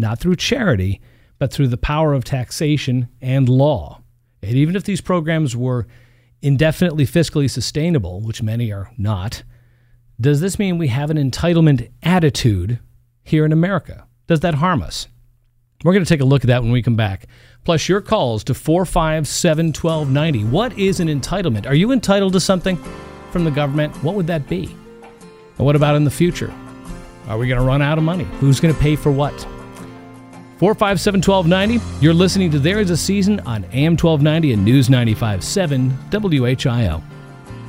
not 0.00 0.18
through 0.18 0.36
charity, 0.36 1.00
but 1.38 1.52
through 1.52 1.68
the 1.68 1.76
power 1.76 2.12
of 2.12 2.24
taxation 2.24 3.08
and 3.20 3.48
law? 3.48 4.02
And 4.42 4.56
even 4.56 4.74
if 4.74 4.84
these 4.84 5.00
programs 5.00 5.56
were 5.56 5.86
indefinitely 6.42 7.06
fiscally 7.06 7.50
sustainable, 7.50 8.20
which 8.20 8.42
many 8.42 8.72
are 8.72 8.90
not, 8.96 9.42
does 10.20 10.40
this 10.40 10.58
mean 10.58 10.78
we 10.78 10.88
have 10.88 11.10
an 11.10 11.16
entitlement 11.16 11.90
attitude 12.02 12.78
here 13.22 13.44
in 13.44 13.52
America? 13.52 14.06
Does 14.26 14.40
that 14.40 14.54
harm 14.54 14.82
us? 14.82 15.06
We're 15.82 15.94
going 15.94 16.04
to 16.04 16.08
take 16.08 16.20
a 16.20 16.26
look 16.26 16.44
at 16.44 16.48
that 16.48 16.62
when 16.62 16.72
we 16.72 16.82
come 16.82 16.96
back. 16.96 17.24
Plus, 17.64 17.88
your 17.88 18.02
calls 18.02 18.44
to 18.44 18.54
457 18.54 19.66
1290. 19.68 20.44
What 20.44 20.78
is 20.78 21.00
an 21.00 21.08
entitlement? 21.08 21.66
Are 21.66 21.74
you 21.74 21.90
entitled 21.90 22.34
to 22.34 22.40
something 22.40 22.76
from 23.30 23.44
the 23.44 23.50
government? 23.50 23.94
What 24.02 24.14
would 24.14 24.26
that 24.26 24.48
be? 24.48 24.74
And 25.56 25.66
what 25.66 25.76
about 25.76 25.96
in 25.96 26.04
the 26.04 26.10
future? 26.10 26.52
Are 27.28 27.38
we 27.38 27.48
going 27.48 27.58
to 27.58 27.66
run 27.66 27.80
out 27.80 27.96
of 27.96 28.04
money? 28.04 28.24
Who's 28.40 28.60
going 28.60 28.74
to 28.74 28.80
pay 28.80 28.96
for 28.96 29.10
what? 29.10 29.46
457 30.60 31.22
1290. 31.22 32.04
You're 32.04 32.12
listening 32.12 32.50
to 32.50 32.58
There 32.58 32.80
Is 32.80 32.90
a 32.90 32.96
Season 32.96 33.40
on 33.40 33.64
AM 33.72 33.96
1290 33.96 34.52
and 34.52 34.62
News 34.62 34.90
957 34.90 35.90
WHIO 36.10 37.02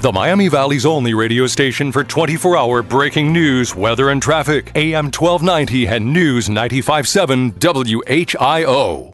the 0.02 0.12
Miami 0.12 0.48
Valley's 0.48 0.84
only 0.84 1.14
radio 1.14 1.46
station 1.46 1.92
for 1.92 2.04
24 2.04 2.58
hour 2.58 2.82
breaking 2.82 3.32
news, 3.32 3.76
weather, 3.76 4.10
and 4.10 4.20
traffic. 4.20 4.72
AM 4.74 5.06
1290 5.06 5.88
and 5.88 6.12
News 6.12 6.50
957 6.50 7.52
WHIO. 7.52 9.14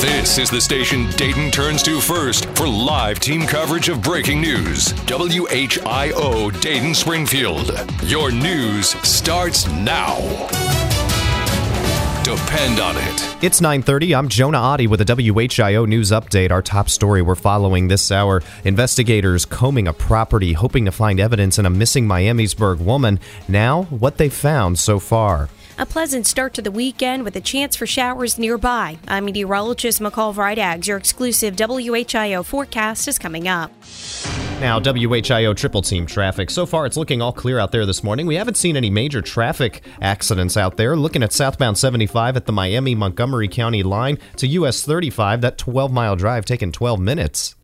This 0.00 0.36
is 0.36 0.50
the 0.50 0.60
station 0.60 1.08
Dayton 1.16 1.50
turns 1.50 1.82
to 1.84 1.98
first 1.98 2.44
for 2.50 2.68
live 2.68 3.20
team 3.20 3.46
coverage 3.46 3.88
of 3.88 4.02
breaking 4.02 4.42
news. 4.42 4.92
WHIO 5.06 6.60
Dayton 6.60 6.94
Springfield. 6.94 7.72
Your 8.04 8.30
news 8.30 8.90
starts 9.00 9.66
now. 9.68 10.18
Depend 12.32 12.80
on 12.80 12.96
it. 12.96 13.44
It's 13.44 13.60
9:30. 13.60 14.16
I'm 14.16 14.26
Jonah 14.30 14.56
Adi 14.56 14.86
with 14.86 15.02
a 15.02 15.04
WHIO 15.04 15.86
news 15.86 16.12
update. 16.12 16.50
Our 16.50 16.62
top 16.62 16.88
story 16.88 17.20
we're 17.20 17.34
following 17.34 17.88
this 17.88 18.10
hour: 18.10 18.42
investigators 18.64 19.44
combing 19.44 19.86
a 19.86 19.92
property, 19.92 20.54
hoping 20.54 20.86
to 20.86 20.92
find 20.92 21.20
evidence 21.20 21.58
in 21.58 21.66
a 21.66 21.70
missing 21.70 22.08
Miamisburg 22.08 22.78
woman. 22.78 23.20
Now, 23.48 23.82
what 23.90 24.16
they 24.16 24.30
found 24.30 24.78
so 24.78 24.98
far. 24.98 25.50
A 25.82 25.84
pleasant 25.84 26.28
start 26.28 26.54
to 26.54 26.62
the 26.62 26.70
weekend 26.70 27.24
with 27.24 27.34
a 27.34 27.40
chance 27.40 27.74
for 27.74 27.88
showers 27.88 28.38
nearby. 28.38 29.00
I'm 29.08 29.24
meteorologist 29.24 30.00
McCall 30.00 30.32
Vrydaghs. 30.32 30.86
Your 30.86 30.96
exclusive 30.96 31.56
WHIO 31.56 32.44
forecast 32.44 33.08
is 33.08 33.18
coming 33.18 33.48
up. 33.48 33.72
Now, 34.60 34.78
WHIO 34.78 35.56
triple 35.56 35.82
team 35.82 36.06
traffic. 36.06 36.50
So 36.50 36.66
far, 36.66 36.86
it's 36.86 36.96
looking 36.96 37.20
all 37.20 37.32
clear 37.32 37.58
out 37.58 37.72
there 37.72 37.84
this 37.84 38.04
morning. 38.04 38.28
We 38.28 38.36
haven't 38.36 38.58
seen 38.58 38.76
any 38.76 38.90
major 38.90 39.20
traffic 39.22 39.82
accidents 40.00 40.56
out 40.56 40.76
there. 40.76 40.94
Looking 40.94 41.24
at 41.24 41.32
southbound 41.32 41.76
75 41.76 42.36
at 42.36 42.46
the 42.46 42.52
Miami 42.52 42.94
Montgomery 42.94 43.48
County 43.48 43.82
line 43.82 44.18
to 44.36 44.46
US 44.46 44.84
35, 44.84 45.40
that 45.40 45.58
12 45.58 45.92
mile 45.92 46.14
drive 46.14 46.44
taking 46.44 46.70
12 46.70 47.00
minutes. 47.00 47.56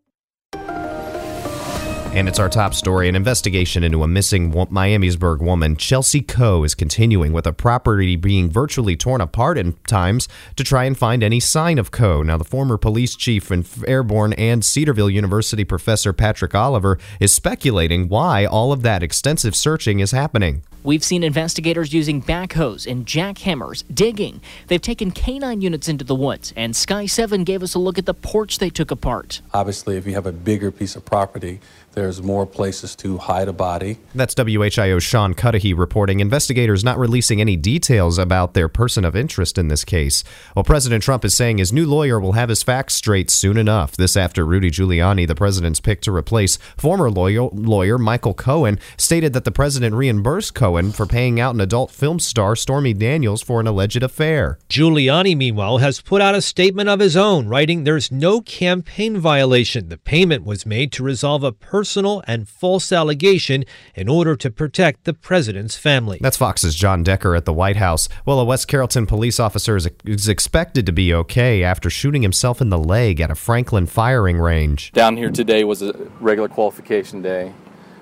And 2.19 2.27
it's 2.27 2.41
our 2.41 2.49
top 2.49 2.75
story. 2.75 3.09
An 3.09 3.15
investigation 3.15 3.85
into 3.85 4.03
a 4.03 4.09
missing 4.09 4.53
Miamisburg 4.53 5.39
woman, 5.39 5.77
Chelsea 5.77 6.21
Coe, 6.21 6.65
is 6.65 6.75
continuing 6.75 7.33
with 7.33 7.47
a 7.47 7.53
property 7.53 8.17
being 8.17 8.51
virtually 8.51 8.97
torn 8.97 9.21
apart 9.21 9.57
in 9.57 9.75
times 9.87 10.27
to 10.57 10.65
try 10.65 10.83
and 10.83 10.99
find 10.99 11.23
any 11.23 11.39
sign 11.39 11.79
of 11.79 11.93
Coe. 11.93 12.25
Now, 12.25 12.37
the 12.37 12.43
former 12.43 12.77
police 12.77 13.15
chief 13.15 13.53
in 13.53 13.63
Fairborn 13.63 14.35
and 14.37 14.65
Cedarville 14.65 15.09
University 15.09 15.63
professor 15.63 16.13
Patrick 16.13 16.57
Oliver 16.57 16.99
is 17.21 17.33
speculating 17.33 18.09
why 18.09 18.45
all 18.45 18.73
of 18.73 18.83
that 18.83 19.05
extensive 19.05 19.55
searching 19.55 20.01
is 20.01 20.11
happening. 20.11 20.65
We've 20.85 21.03
seen 21.03 21.25
investigators 21.25 21.93
using 21.93 22.23
backhoes 22.23 22.91
and 22.91 23.05
jackhammers, 23.05 23.83
digging. 23.93 24.41
They've 24.69 24.81
taken 24.81 25.11
canine 25.11 25.61
units 25.61 25.89
into 25.89 26.05
the 26.05 26.15
woods, 26.15 26.53
and 26.57 26.75
Sky 26.75 27.07
7 27.07 27.43
gave 27.43 27.63
us 27.63 27.75
a 27.75 27.79
look 27.81 27.99
at 27.99 28.07
the 28.07 28.15
porch 28.15 28.59
they 28.59 28.71
took 28.71 28.91
apart. 28.93 29.41
Obviously, 29.53 29.97
if 29.97 30.07
you 30.07 30.15
have 30.15 30.27
a 30.27 30.33
bigger 30.33 30.71
piece 30.71 30.95
of 30.95 31.05
property, 31.05 31.61
there's 31.95 32.23
more 32.23 32.47
places 32.47 32.95
to 32.95 33.19
hide 33.19 33.49
a 33.49 33.53
body. 33.53 33.99
That's 34.15 34.35
WHIO's 34.37 35.03
Sean 35.03 35.35
Cudahy 35.35 35.75
reporting. 35.75 36.21
Investigators 36.21 36.85
not 36.85 36.97
releasing 36.97 37.41
any 37.41 37.57
details 37.57 38.19
about 38.19 38.55
their 38.55 38.69
person 38.69 39.05
of 39.05 39.17
interest 39.17 39.59
in 39.59 39.67
this 39.67 39.85
case. 39.85 40.23
Well, 40.55 40.63
President 40.63 41.03
Trump 41.03 41.25
is 41.25 41.35
saying 41.35 41.59
his 41.59 41.73
new 41.73 41.87
lawyer 41.87 42.21
will 42.21 42.33
have 42.33 42.51
his 42.51 42.63
facts 42.63 42.95
straight 42.95 43.31
soon 43.31 43.57
enough. 43.57 43.97
This 43.97 44.17
after 44.17 44.47
Rudy 44.47 44.71
Giuliani, 44.71 45.27
the 45.27 45.35
president's 45.35 45.81
pick 45.81 46.01
to 46.03 46.15
replace 46.15 46.57
former 46.77 47.11
lawyer, 47.11 47.49
lawyer 47.53 47.99
Michael 47.99 48.35
Cohen, 48.35 48.79
stated 48.97 49.33
that 49.33 49.43
the 49.43 49.51
president 49.51 49.97
reimbursed 49.97 50.55
Cohen 50.55 50.68
for 50.93 51.07
paying 51.07 51.39
out 51.41 51.55
an 51.55 51.61
adult 51.61 51.91
film 51.91 52.19
star 52.19 52.57
Stormy 52.57 52.95
Daniels 52.95 53.43
for 53.43 53.61
an 53.61 53.67
alleged 53.67 54.03
affair. 54.03 54.59
Giuliani, 54.69 55.37
meanwhile, 55.37 55.79
has 55.79 56.01
put 56.01 56.23
out 56.23 56.35
a 56.35 56.43
statement 56.43 56.89
of 56.89 57.01
his 57.01 57.17
own, 57.17 57.49
writing, 57.49 57.85
There's 57.85 58.11
no 58.11 58.41
campaign 58.41 59.19
violation. 59.19 59.89
The 59.89 59.99
payment 59.99 60.45
was 60.45 60.67
made 60.67 60.93
to 60.93 61.03
resolve 61.03 61.45
a 61.45 61.53
personal 61.53 61.89
personal 61.89 62.23
and 62.27 62.49
false 62.49 62.93
allegation 62.93 63.65
in 63.95 64.09
order 64.09 64.37
to 64.37 64.51
protect 64.51 65.05
the 65.05 65.15
president's 65.15 65.77
family. 65.77 66.19
That's 66.21 66.37
Fox's 66.37 66.75
John 66.75 67.03
Decker 67.03 67.35
at 67.35 67.45
the 67.45 67.53
White 67.53 67.77
House. 67.77 68.09
Well, 68.27 68.41
a 68.41 68.45
West 68.45 68.69
Carrollton 68.69 69.07
police 69.07 69.41
officer 69.41 69.77
is, 69.77 69.89
is 70.05 70.29
expected 70.29 70.87
to 70.87 70.93
be 70.93 71.15
okay 71.15 71.63
after 71.63 71.91
shooting 71.91 72.23
himself 72.23 72.61
in 72.61 72.71
the 72.71 72.79
leg 72.79 73.21
at 73.21 73.31
a 73.31 73.35
Franklin 73.35 73.87
firing 73.87 74.39
range. 74.39 74.93
Down 74.93 75.17
here 75.17 75.31
today 75.31 75.65
was 75.65 75.83
a 75.83 75.93
regular 76.21 76.49
qualification 76.49 77.23
day. 77.23 77.53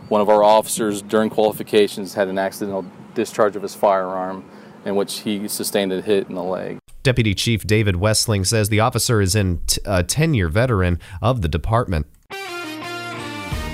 One 0.08 0.20
of 0.20 0.28
our 0.28 0.44
officers 0.44 1.02
during 1.02 1.30
qualifications 1.30 2.14
had 2.14 2.28
an 2.28 2.38
accidental 2.38 2.84
discharge 3.14 3.56
of 3.56 3.62
his 3.62 3.74
firearm 3.74 4.44
in 4.84 4.94
which 4.94 5.20
he 5.20 5.48
sustained 5.48 5.92
a 5.92 6.00
hit 6.00 6.28
in 6.28 6.36
the 6.36 6.42
leg. 6.42 6.78
Deputy 7.02 7.34
Chief 7.34 7.66
David 7.66 7.96
Westling 7.96 8.44
says 8.44 8.68
the 8.68 8.80
officer 8.80 9.20
is 9.20 9.34
a 9.34 10.02
10 10.04 10.34
year 10.34 10.48
veteran 10.48 11.00
of 11.20 11.42
the 11.42 11.48
department. 11.48 12.06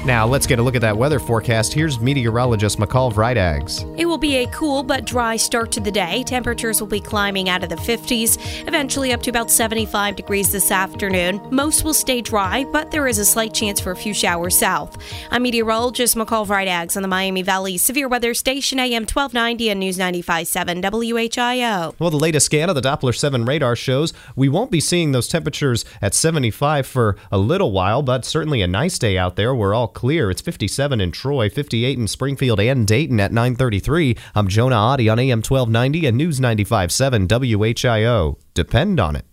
Now, 0.04 0.26
let's 0.26 0.48
get 0.48 0.58
a 0.58 0.62
look 0.62 0.74
at 0.74 0.80
that 0.80 0.96
weather 0.96 1.20
forecast. 1.20 1.72
Here's 1.72 2.00
meteorologist 2.00 2.76
McCall 2.76 3.12
Vrydaghs. 3.12 3.86
It 3.96 4.04
will 4.04 4.18
be 4.18 4.38
a 4.38 4.48
cool 4.48 4.82
but 4.82 5.04
dry 5.04 5.36
start 5.36 5.70
to 5.72 5.80
the 5.80 5.92
day. 5.92 6.24
Temperatures 6.24 6.80
will 6.80 6.88
be 6.88 6.98
climbing 6.98 7.48
out 7.48 7.62
of 7.62 7.68
the 7.68 7.76
50s, 7.76 8.36
eventually 8.66 9.12
up 9.12 9.22
to 9.22 9.30
about 9.30 9.48
75 9.48 10.16
degrees 10.16 10.50
this 10.50 10.72
afternoon. 10.72 11.40
Most 11.52 11.84
will 11.84 11.94
stay 11.94 12.20
dry, 12.20 12.64
but 12.72 12.90
there 12.90 13.06
is 13.06 13.18
a 13.18 13.24
slight 13.24 13.54
chance 13.54 13.78
for 13.78 13.92
a 13.92 13.96
few 13.96 14.12
showers 14.12 14.58
south. 14.58 15.00
I'm 15.30 15.44
meteorologist 15.44 16.16
McCall 16.16 16.48
Vrydaghs 16.48 16.96
on 16.96 17.02
the 17.02 17.08
Miami 17.08 17.42
Valley 17.42 17.76
Severe 17.76 18.08
Weather 18.08 18.34
Station, 18.34 18.80
AM 18.80 19.02
1290 19.02 19.70
and 19.70 19.78
News 19.78 19.98
95.7 19.98 20.82
WHIO. 20.82 21.94
Well, 22.00 22.10
the 22.10 22.16
latest 22.16 22.46
scan 22.46 22.68
of 22.68 22.74
the 22.74 22.80
Doppler 22.80 23.16
7 23.16 23.44
radar 23.44 23.76
shows 23.76 24.12
we 24.34 24.48
won't 24.48 24.72
be 24.72 24.80
seeing 24.80 25.12
those 25.12 25.28
temperatures 25.28 25.84
at 26.00 26.12
75 26.12 26.88
for 26.88 27.16
a 27.30 27.38
little 27.38 27.70
while, 27.70 28.02
but 28.02 28.24
certainly 28.24 28.62
a 28.62 28.66
nice 28.66 28.98
day 28.98 29.16
out 29.16 29.36
there. 29.36 29.54
We're 29.54 29.74
all 29.74 29.91
clear. 29.94 30.30
It's 30.30 30.40
57 30.40 31.00
in 31.00 31.12
Troy, 31.12 31.48
58 31.48 31.98
in 31.98 32.08
Springfield 32.08 32.60
and 32.60 32.86
Dayton 32.86 33.20
at 33.20 33.32
933. 33.32 34.16
I'm 34.34 34.48
Jonah 34.48 34.76
Adi 34.76 35.08
on 35.08 35.18
AM 35.18 35.38
1290 35.38 36.06
and 36.06 36.16
News 36.16 36.40
95.7 36.40 37.28
WHIO. 37.28 38.38
Depend 38.54 39.00
on 39.00 39.16
it. 39.16 39.24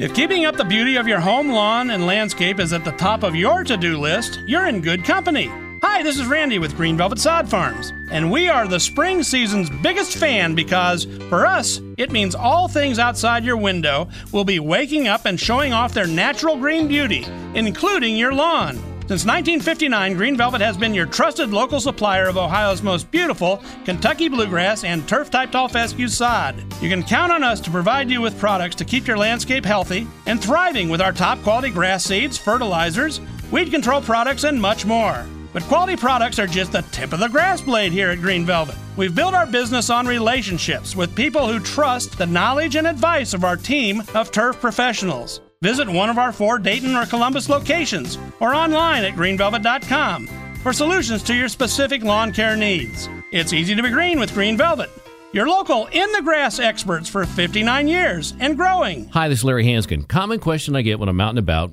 If 0.00 0.12
keeping 0.12 0.44
up 0.44 0.56
the 0.56 0.64
beauty 0.64 0.96
of 0.96 1.06
your 1.06 1.20
home, 1.20 1.50
lawn, 1.50 1.90
and 1.90 2.04
landscape 2.04 2.58
is 2.58 2.72
at 2.72 2.84
the 2.84 2.90
top 2.92 3.22
of 3.22 3.36
your 3.36 3.62
to 3.62 3.76
do 3.76 4.00
list, 4.00 4.40
you're 4.46 4.66
in 4.66 4.80
good 4.80 5.04
company. 5.04 5.48
Hi, 5.82 6.02
this 6.02 6.18
is 6.18 6.26
Randy 6.26 6.58
with 6.58 6.76
Green 6.76 6.96
Velvet 6.96 7.18
Sod 7.20 7.48
Farms, 7.48 7.92
and 8.10 8.32
we 8.32 8.48
are 8.48 8.66
the 8.66 8.80
spring 8.80 9.22
season's 9.22 9.70
biggest 9.82 10.16
fan 10.16 10.54
because, 10.54 11.04
for 11.28 11.46
us, 11.46 11.78
it 11.98 12.10
means 12.10 12.34
all 12.34 12.68
things 12.68 12.98
outside 12.98 13.44
your 13.44 13.58
window 13.58 14.08
will 14.32 14.44
be 14.44 14.58
waking 14.58 15.08
up 15.08 15.26
and 15.26 15.38
showing 15.38 15.72
off 15.72 15.94
their 15.94 16.06
natural 16.06 16.56
green 16.56 16.88
beauty, 16.88 17.26
including 17.54 18.16
your 18.16 18.32
lawn. 18.32 18.93
Since 19.06 19.26
1959, 19.26 20.14
Green 20.14 20.34
Velvet 20.34 20.62
has 20.62 20.78
been 20.78 20.94
your 20.94 21.04
trusted 21.04 21.50
local 21.50 21.78
supplier 21.78 22.26
of 22.26 22.38
Ohio's 22.38 22.80
most 22.80 23.10
beautiful 23.10 23.62
Kentucky 23.84 24.30
bluegrass 24.30 24.82
and 24.82 25.06
turf 25.06 25.30
type 25.30 25.52
tall 25.52 25.68
fescue 25.68 26.08
sod. 26.08 26.56
You 26.80 26.88
can 26.88 27.02
count 27.02 27.30
on 27.30 27.44
us 27.44 27.60
to 27.60 27.70
provide 27.70 28.08
you 28.08 28.22
with 28.22 28.38
products 28.38 28.74
to 28.76 28.84
keep 28.86 29.06
your 29.06 29.18
landscape 29.18 29.66
healthy 29.66 30.06
and 30.24 30.42
thriving 30.42 30.88
with 30.88 31.02
our 31.02 31.12
top 31.12 31.42
quality 31.42 31.68
grass 31.68 32.02
seeds, 32.02 32.38
fertilizers, 32.38 33.20
weed 33.50 33.70
control 33.70 34.00
products, 34.00 34.44
and 34.44 34.58
much 34.58 34.86
more. 34.86 35.26
But 35.52 35.64
quality 35.64 35.96
products 35.96 36.38
are 36.38 36.46
just 36.46 36.72
the 36.72 36.80
tip 36.90 37.12
of 37.12 37.20
the 37.20 37.28
grass 37.28 37.60
blade 37.60 37.92
here 37.92 38.08
at 38.08 38.22
Green 38.22 38.46
Velvet. 38.46 38.74
We've 38.96 39.14
built 39.14 39.34
our 39.34 39.46
business 39.46 39.90
on 39.90 40.06
relationships 40.06 40.96
with 40.96 41.14
people 41.14 41.46
who 41.46 41.60
trust 41.60 42.16
the 42.16 42.26
knowledge 42.26 42.74
and 42.74 42.86
advice 42.86 43.34
of 43.34 43.44
our 43.44 43.58
team 43.58 44.02
of 44.14 44.32
turf 44.32 44.58
professionals. 44.62 45.42
Visit 45.64 45.88
one 45.88 46.10
of 46.10 46.18
our 46.18 46.30
four 46.30 46.58
Dayton 46.58 46.94
or 46.94 47.06
Columbus 47.06 47.48
locations 47.48 48.18
or 48.38 48.54
online 48.54 49.02
at 49.02 49.14
greenvelvet.com 49.14 50.26
for 50.62 50.74
solutions 50.74 51.22
to 51.22 51.34
your 51.34 51.48
specific 51.48 52.04
lawn 52.04 52.34
care 52.34 52.54
needs. 52.54 53.08
It's 53.32 53.54
easy 53.54 53.74
to 53.74 53.82
be 53.82 53.88
green 53.88 54.20
with 54.20 54.34
Green 54.34 54.58
Velvet. 54.58 54.90
Your 55.32 55.48
local 55.48 55.86
in 55.86 56.12
the 56.12 56.20
grass 56.20 56.58
experts 56.58 57.08
for 57.08 57.24
59 57.24 57.88
years 57.88 58.34
and 58.40 58.58
growing. 58.58 59.08
Hi, 59.08 59.26
this 59.30 59.38
is 59.38 59.44
Larry 59.46 59.64
Hansgen. 59.64 60.06
Common 60.06 60.38
question 60.38 60.76
I 60.76 60.82
get 60.82 60.98
when 61.00 61.08
I'm 61.08 61.18
out 61.22 61.30
and 61.30 61.38
about 61.38 61.72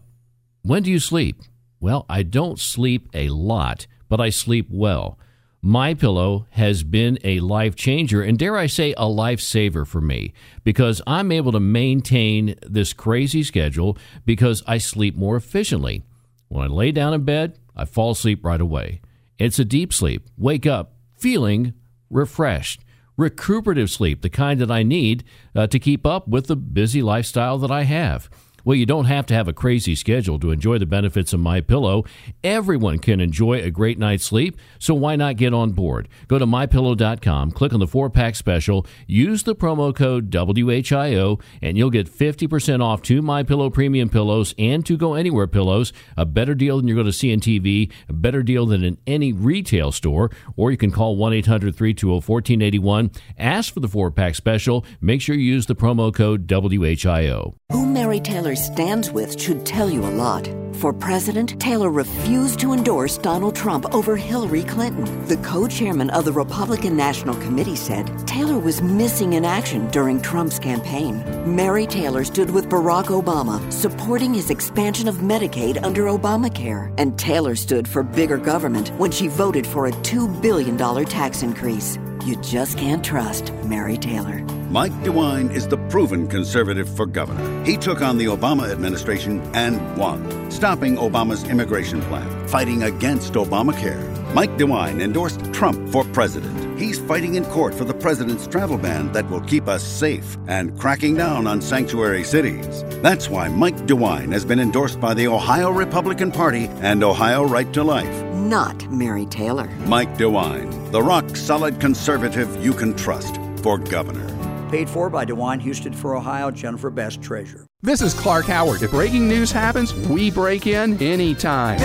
when 0.61 0.83
do 0.83 0.89
you 0.89 0.99
sleep? 0.99 1.41
Well, 1.81 2.05
I 2.07 2.23
don't 2.23 2.61
sleep 2.61 3.09
a 3.13 3.27
lot, 3.27 3.87
but 4.07 4.21
I 4.21 4.29
sleep 4.29 4.67
well. 4.71 5.19
My 5.63 5.93
Pillow 5.93 6.47
has 6.51 6.81
been 6.81 7.19
a 7.23 7.39
life 7.39 7.75
changer 7.75 8.23
and 8.23 8.39
dare 8.39 8.57
I 8.57 8.65
say 8.65 8.93
a 8.93 9.03
lifesaver 9.03 9.85
for 9.85 10.01
me 10.01 10.33
because 10.63 11.03
I'm 11.05 11.31
able 11.31 11.51
to 11.51 11.59
maintain 11.59 12.55
this 12.63 12.93
crazy 12.93 13.43
schedule 13.43 13.95
because 14.25 14.63
I 14.65 14.79
sleep 14.79 15.15
more 15.15 15.35
efficiently. 15.35 16.03
When 16.47 16.63
I 16.63 16.67
lay 16.67 16.91
down 16.91 17.13
in 17.13 17.25
bed, 17.25 17.59
I 17.75 17.85
fall 17.85 18.11
asleep 18.11 18.43
right 18.43 18.59
away. 18.59 19.01
It's 19.37 19.59
a 19.59 19.65
deep 19.65 19.93
sleep. 19.93 20.27
Wake 20.35 20.65
up 20.65 20.95
feeling 21.15 21.75
refreshed. 22.09 22.83
Recuperative 23.15 23.91
sleep, 23.91 24.23
the 24.23 24.31
kind 24.31 24.59
that 24.61 24.71
I 24.71 24.81
need 24.81 25.23
uh, 25.55 25.67
to 25.67 25.77
keep 25.77 26.07
up 26.07 26.27
with 26.27 26.47
the 26.47 26.55
busy 26.55 27.03
lifestyle 27.03 27.59
that 27.59 27.69
I 27.69 27.83
have. 27.83 28.31
Well, 28.63 28.75
you 28.75 28.85
don't 28.85 29.05
have 29.05 29.25
to 29.27 29.33
have 29.33 29.47
a 29.47 29.53
crazy 29.53 29.95
schedule 29.95 30.39
to 30.39 30.51
enjoy 30.51 30.77
the 30.77 30.85
benefits 30.85 31.33
of 31.33 31.39
My 31.39 31.61
Pillow. 31.61 32.05
Everyone 32.43 32.99
can 32.99 33.19
enjoy 33.19 33.61
a 33.61 33.71
great 33.71 33.97
night's 33.97 34.23
sleep, 34.23 34.57
so 34.77 34.93
why 34.93 35.15
not 35.15 35.37
get 35.37 35.53
on 35.53 35.71
board? 35.71 36.07
Go 36.27 36.37
to 36.37 36.45
mypillow.com, 36.45 37.51
click 37.51 37.73
on 37.73 37.79
the 37.79 37.87
4-pack 37.87 38.35
special, 38.35 38.85
use 39.07 39.43
the 39.43 39.55
promo 39.55 39.95
code 39.95 40.29
WHIO, 40.29 41.41
and 41.61 41.77
you'll 41.77 41.89
get 41.89 42.07
50% 42.07 42.83
off 42.83 43.01
two 43.01 43.21
My 43.21 43.43
Pillow 43.43 43.69
premium 43.69 44.09
pillows 44.09 44.53
and 44.59 44.85
two 44.85 44.97
go 44.97 45.15
anywhere 45.15 45.47
pillows, 45.47 45.91
a 46.15 46.25
better 46.25 46.53
deal 46.53 46.77
than 46.77 46.87
you're 46.87 46.95
going 46.95 47.07
to 47.07 47.13
see 47.13 47.33
on 47.33 47.39
TV, 47.39 47.91
a 48.07 48.13
better 48.13 48.43
deal 48.43 48.65
than 48.65 48.83
in 48.83 48.97
any 49.07 49.33
retail 49.33 49.91
store, 49.91 50.29
or 50.55 50.71
you 50.71 50.77
can 50.77 50.91
call 50.91 51.17
1-800-320-1481, 51.17 53.17
ask 53.37 53.73
for 53.73 53.79
the 53.79 53.87
4-pack 53.87 54.35
special, 54.35 54.85
make 54.99 55.21
sure 55.21 55.35
you 55.35 55.41
use 55.41 55.65
the 55.65 55.75
promo 55.75 56.13
code 56.13 56.47
WHIO. 56.47 57.55
Who 57.71 57.85
Mary 57.85 58.19
Taylor 58.19 58.50
stands 58.55 59.11
with 59.11 59.39
should 59.39 59.65
tell 59.65 59.89
you 59.89 60.03
a 60.05 60.15
lot. 60.25 60.49
For 60.81 60.91
president, 60.91 61.61
Taylor 61.61 61.91
refused 61.91 62.59
to 62.61 62.73
endorse 62.73 63.19
Donald 63.19 63.55
Trump 63.55 63.93
over 63.93 64.15
Hillary 64.15 64.63
Clinton. 64.63 65.05
The 65.27 65.37
co 65.37 65.67
chairman 65.67 66.09
of 66.09 66.25
the 66.25 66.31
Republican 66.31 66.97
National 66.97 67.35
Committee 67.35 67.75
said 67.75 68.07
Taylor 68.27 68.57
was 68.57 68.81
missing 68.81 69.33
in 69.33 69.45
action 69.45 69.87
during 69.89 70.19
Trump's 70.19 70.57
campaign. 70.57 71.23
Mary 71.45 71.85
Taylor 71.85 72.23
stood 72.23 72.49
with 72.49 72.67
Barack 72.67 73.05
Obama, 73.05 73.71
supporting 73.71 74.33
his 74.33 74.49
expansion 74.49 75.07
of 75.07 75.17
Medicaid 75.17 75.83
under 75.83 76.05
Obamacare. 76.05 76.91
And 76.97 77.17
Taylor 77.19 77.55
stood 77.55 77.87
for 77.87 78.01
bigger 78.01 78.37
government 78.37 78.89
when 78.97 79.11
she 79.11 79.27
voted 79.27 79.67
for 79.67 79.85
a 79.85 79.91
$2 79.91 80.41
billion 80.41 80.77
tax 81.05 81.43
increase. 81.43 81.99
You 82.25 82.35
just 82.37 82.77
can't 82.77 83.03
trust 83.03 83.53
Mary 83.63 83.97
Taylor. 83.97 84.39
Mike 84.69 84.93
DeWine 85.03 85.53
is 85.53 85.67
the 85.67 85.77
proven 85.89 86.27
conservative 86.27 86.87
for 86.95 87.05
governor. 87.05 87.65
He 87.65 87.77
took 87.77 88.01
on 88.01 88.17
the 88.17 88.25
Obama 88.25 88.71
administration 88.71 89.41
and 89.53 89.97
won, 89.97 90.49
stopping 90.49 90.95
Obama's 90.95 91.43
immigration 91.49 92.01
plan, 92.03 92.47
fighting 92.47 92.83
against 92.83 93.33
Obamacare. 93.33 94.20
Mike 94.33 94.51
DeWine 94.51 95.01
endorsed 95.01 95.53
Trump 95.53 95.89
for 95.89 96.05
president. 96.05 96.79
He's 96.79 96.97
fighting 96.97 97.35
in 97.35 97.43
court 97.45 97.75
for 97.75 97.83
the 97.83 97.93
president's 97.93 98.47
travel 98.47 98.77
ban 98.77 99.11
that 99.11 99.29
will 99.29 99.41
keep 99.41 99.67
us 99.67 99.83
safe 99.83 100.37
and 100.47 100.79
cracking 100.79 101.17
down 101.17 101.47
on 101.47 101.61
sanctuary 101.61 102.23
cities. 102.23 102.85
That's 103.01 103.29
why 103.29 103.49
Mike 103.49 103.75
DeWine 103.87 104.31
has 104.31 104.45
been 104.45 104.61
endorsed 104.61 105.01
by 105.01 105.13
the 105.13 105.27
Ohio 105.27 105.69
Republican 105.69 106.31
Party 106.31 106.67
and 106.79 107.03
Ohio 107.03 107.43
Right 107.43 107.73
to 107.73 107.83
Life. 107.83 108.23
Not 108.33 108.89
Mary 108.89 109.25
Taylor. 109.25 109.65
Mike 109.85 110.15
DeWine, 110.17 110.93
the 110.93 111.01
rock 111.01 111.35
solid 111.35 111.81
conservative 111.81 112.63
you 112.63 112.71
can 112.71 112.95
trust 112.95 113.35
for 113.61 113.77
governor. 113.77 114.29
Paid 114.69 114.89
for 114.89 115.09
by 115.09 115.25
DeWine 115.25 115.61
Husted 115.61 115.93
for 115.93 116.15
Ohio, 116.15 116.51
Jennifer 116.51 116.89
Best 116.89 117.21
Treasurer. 117.21 117.67
This 117.81 118.01
is 118.01 118.13
Clark 118.13 118.45
Howard. 118.45 118.81
If 118.81 118.91
breaking 118.91 119.27
news 119.27 119.51
happens, 119.51 119.93
we 119.93 120.31
break 120.31 120.67
in 120.67 121.01
anytime. 121.03 121.79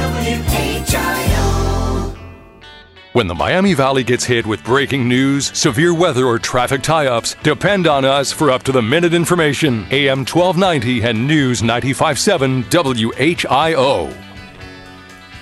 When 3.16 3.28
the 3.28 3.34
Miami 3.34 3.72
Valley 3.72 4.04
gets 4.04 4.24
hit 4.24 4.44
with 4.44 4.62
breaking 4.62 5.08
news, 5.08 5.50
severe 5.58 5.94
weather, 5.94 6.26
or 6.26 6.38
traffic 6.38 6.82
tie 6.82 7.06
ups, 7.06 7.34
depend 7.42 7.86
on 7.86 8.04
us 8.04 8.30
for 8.30 8.50
up 8.50 8.62
to 8.64 8.72
the 8.72 8.82
minute 8.82 9.14
information. 9.14 9.86
AM 9.90 10.18
1290 10.26 11.00
and 11.00 11.26
News 11.26 11.62
957 11.62 12.64
WHIO. 12.64 14.14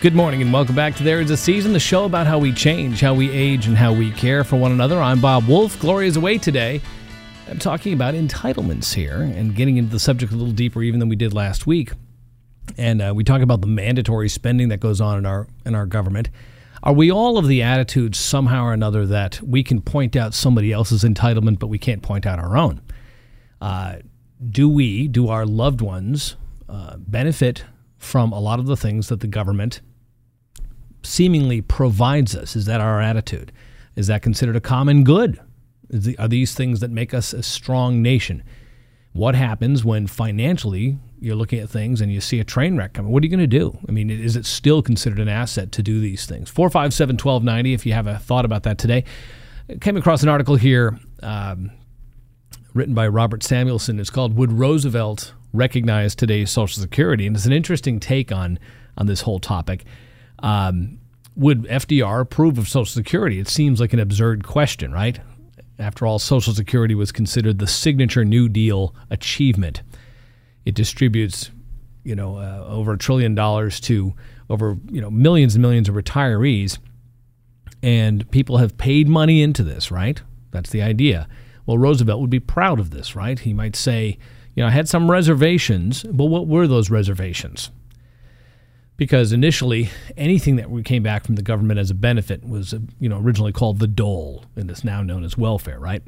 Good 0.01 0.15
morning 0.15 0.41
and 0.41 0.53
welcome 0.53 0.77
back 0.77 0.95
to 0.95 1.03
There 1.03 1.21
Is 1.21 1.33
a 1.33 1.37
Season, 1.37 1.73
the 1.73 1.81
show 1.81 2.05
about 2.05 2.29
how 2.29 2.39
we 2.39 2.53
change, 2.53 3.01
how 3.01 3.13
we 3.13 3.29
age, 3.33 3.67
and 3.67 3.77
how 3.77 3.93
we 3.93 4.13
care 4.13 4.45
for 4.45 4.55
one 4.55 4.71
another. 4.71 5.03
I'm 5.03 5.21
Bob 5.21 5.49
Wolf. 5.49 5.81
Gloria's 5.81 6.17
away 6.17 6.39
today. 6.39 6.81
I'm 7.51 7.59
talking 7.59 7.93
about 7.93 8.15
entitlements 8.15 8.95
here 8.95 9.21
and 9.21 9.53
getting 9.53 9.79
into 9.79 9.91
the 9.91 9.99
subject 9.99 10.33
a 10.33 10.37
little 10.37 10.55
deeper 10.55 10.81
even 10.81 11.01
than 11.01 11.09
we 11.09 11.17
did 11.17 11.35
last 11.35 11.67
week. 11.67 11.91
And 12.79 13.03
uh, 13.03 13.13
we 13.17 13.25
talk 13.25 13.43
about 13.43 13.63
the 13.63 13.67
mandatory 13.67 14.29
spending 14.29 14.69
that 14.69 14.79
goes 14.79 15.01
on 15.01 15.19
in 15.19 15.27
our 15.27 15.49
in 15.67 15.75
our 15.75 15.87
government. 15.87 16.29
Are 16.85 16.93
we 16.93 17.11
all 17.11 17.39
of 17.39 17.49
the 17.49 17.63
attitude 17.63 18.15
somehow 18.15 18.67
or 18.67 18.75
another 18.75 19.07
that 19.07 19.41
we 19.41 19.63
can 19.63 19.81
point 19.81 20.15
out 20.17 20.35
somebody 20.35 20.71
else's 20.71 21.03
entitlement, 21.03 21.59
but 21.59 21.69
we 21.69 21.79
can't 21.79 22.03
point 22.03 22.27
out 22.27 22.39
our 22.39 22.59
own? 22.59 22.83
Uh, 23.59 23.97
do 24.51 24.69
we, 24.69 25.09
do 25.09 25.29
our 25.29 25.47
loved 25.47 25.81
ones, 25.81 26.37
uh, 26.69 26.99
benefit 26.99 27.65
from 27.97 28.33
a 28.33 28.39
lot 28.39 28.59
of 28.59 28.67
the 28.67 28.77
things 28.77 29.09
that 29.09 29.21
the 29.21 29.27
government 29.27 29.81
seemingly 31.03 31.63
provides 31.63 32.37
us? 32.37 32.55
Is 32.55 32.67
that 32.67 32.83
our 32.83 33.01
attitude? 33.01 33.51
Is 33.97 34.09
that 34.09 34.21
considered 34.21 34.55
a 34.57 34.61
common 34.61 35.05
good? 35.05 35.41
The, 35.89 36.19
are 36.19 36.29
these 36.29 36.55
things 36.55 36.81
that 36.81 36.91
make 36.91 37.15
us 37.15 37.33
a 37.33 37.43
strong 37.43 38.03
nation? 38.03 38.43
What 39.15 39.35
happens 39.35 39.87
when 39.87 40.07
financially 40.07 40.99
you're 41.25 41.37
looking 41.37 41.59
at 41.59 41.71
things 41.71 42.01
and 42.01 42.13
you 42.13 42.21
see 42.21 42.41
a 42.41 42.45
train 42.45 42.77
wreck 42.77 42.93
coming? 42.93 43.13
What 43.13 43.23
are 43.23 43.27
you 43.27 43.31
going 43.31 43.41
to 43.41 43.47
do? 43.47 43.79
I 43.89 43.93
mean, 43.93 44.11
is 44.11 44.37
it 44.37 44.47
still 44.47 44.83
considered 44.83 45.19
an 45.19 45.29
asset 45.29 45.73
to 45.73 45.83
do 45.83 46.01
these 46.01 46.27
things? 46.27 46.51
457 46.51 47.15
1290, 47.15 47.75
if 47.75 47.87
you 47.87 47.93
have 47.93 48.07
a 48.07 48.19
thought 48.19 48.45
about 48.45 48.63
that 48.65 48.79
today. 48.79 49.05
I 49.69 49.77
came 49.77 49.97
across 49.97 50.23
an 50.23 50.29
article 50.29 50.57
here 50.57 50.99
um, 51.23 51.71
written 52.75 52.95
by 52.95 53.09
Robert 53.09 53.43
Samuelson. 53.43 53.99
It's 53.99 54.11
called 54.11 54.37
Would 54.37 54.53
Roosevelt 54.53 55.33
Recognize 55.53 56.15
Today's 56.15 56.51
Social 56.51 56.83
Security? 56.83 57.27
And 57.27 57.35
it's 57.35 57.47
an 57.47 57.53
interesting 57.53 58.01
take 58.01 58.31
on, 58.31 58.59
on 58.99 59.07
this 59.07 59.23
whole 59.23 59.39
topic. 59.39 59.85
Um, 60.41 60.99
would 61.37 61.65
FDR 61.65 62.21
approve 62.21 62.59
of 62.59 62.69
Social 62.69 62.93
Security? 62.93 63.41
It 63.41 63.49
seems 63.49 63.81
like 63.81 63.93
an 63.93 64.01
absurd 64.01 64.47
question, 64.47 64.93
right? 64.93 65.19
After 65.79 66.07
all, 66.07 66.19
Social 66.19 66.55
Security 66.55 66.95
was 66.95 67.11
considered 67.11 67.59
the 67.59 67.67
signature 67.67 68.25
New 68.25 68.49
Deal 68.49 68.95
achievement. 69.11 69.83
It 70.65 70.75
distributes, 70.75 71.51
you 72.05 72.15
know, 72.15 72.37
uh, 72.37 72.65
over 72.67 72.93
a 72.93 72.99
trillion 72.99 73.35
dollars 73.35 73.81
to 73.81 74.15
over 74.51 74.77
you 74.91 75.01
know 75.01 75.11
millions 75.11 75.55
and 75.55 75.63
millions 75.63 75.89
of 75.89 75.95
retirees, 75.95 76.79
and 77.83 78.31
people 78.31 78.59
have 78.59 78.77
paid 78.77 79.09
money 79.09 79.43
into 79.43 79.63
this. 79.63 79.91
Right? 79.91 80.21
That's 80.51 80.71
the 80.71 80.83
idea. 80.83 81.29
Well, 81.67 81.79
Roosevelt 81.79 82.21
would 82.21 82.31
be 82.31 82.41
proud 82.41 82.79
of 82.79 82.91
this, 82.91 83.17
right? 83.17 83.39
He 83.39 83.55
might 83.55 83.75
say, 83.75 84.19
you 84.55 84.63
know, 84.63 84.69
I 84.69 84.71
had 84.71 84.89
some 84.89 85.11
reservations, 85.11 86.03
but 86.05 86.27
what 86.27 86.47
were 86.47 86.67
those 86.67 86.91
reservations? 86.91 87.71
Because 88.97 89.33
initially, 89.33 89.91
anything 90.17 90.57
that 90.57 90.71
we 90.71 90.83
came 90.83 91.03
back 91.03 91.25
from 91.25 91.35
the 91.35 91.43
government 91.43 91.81
as 91.81 91.91
a 91.91 91.95
benefit 91.95 92.45
was, 92.45 92.75
you 93.01 93.09
know, 93.09 93.19
originally 93.19 93.51
called 93.51 93.81
the 93.81 93.89
dole, 93.89 94.45
and 94.55 94.71
it's 94.71 94.85
now 94.85 95.03
known 95.03 95.25
as 95.25 95.37
welfare, 95.37 95.81
right? 95.81 96.03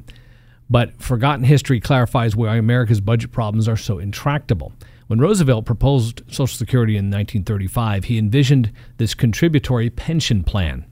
But 0.69 1.01
forgotten 1.01 1.45
history 1.45 1.79
clarifies 1.79 2.35
why 2.35 2.57
America's 2.57 2.99
budget 3.01 3.31
problems 3.31 3.67
are 3.67 3.77
so 3.77 3.99
intractable. 3.99 4.73
When 5.07 5.19
Roosevelt 5.19 5.65
proposed 5.65 6.23
Social 6.27 6.57
Security 6.57 6.93
in 6.93 7.05
1935, 7.05 8.05
he 8.05 8.17
envisioned 8.17 8.73
this 8.97 9.13
contributory 9.13 9.89
pension 9.89 10.43
plan. 10.43 10.85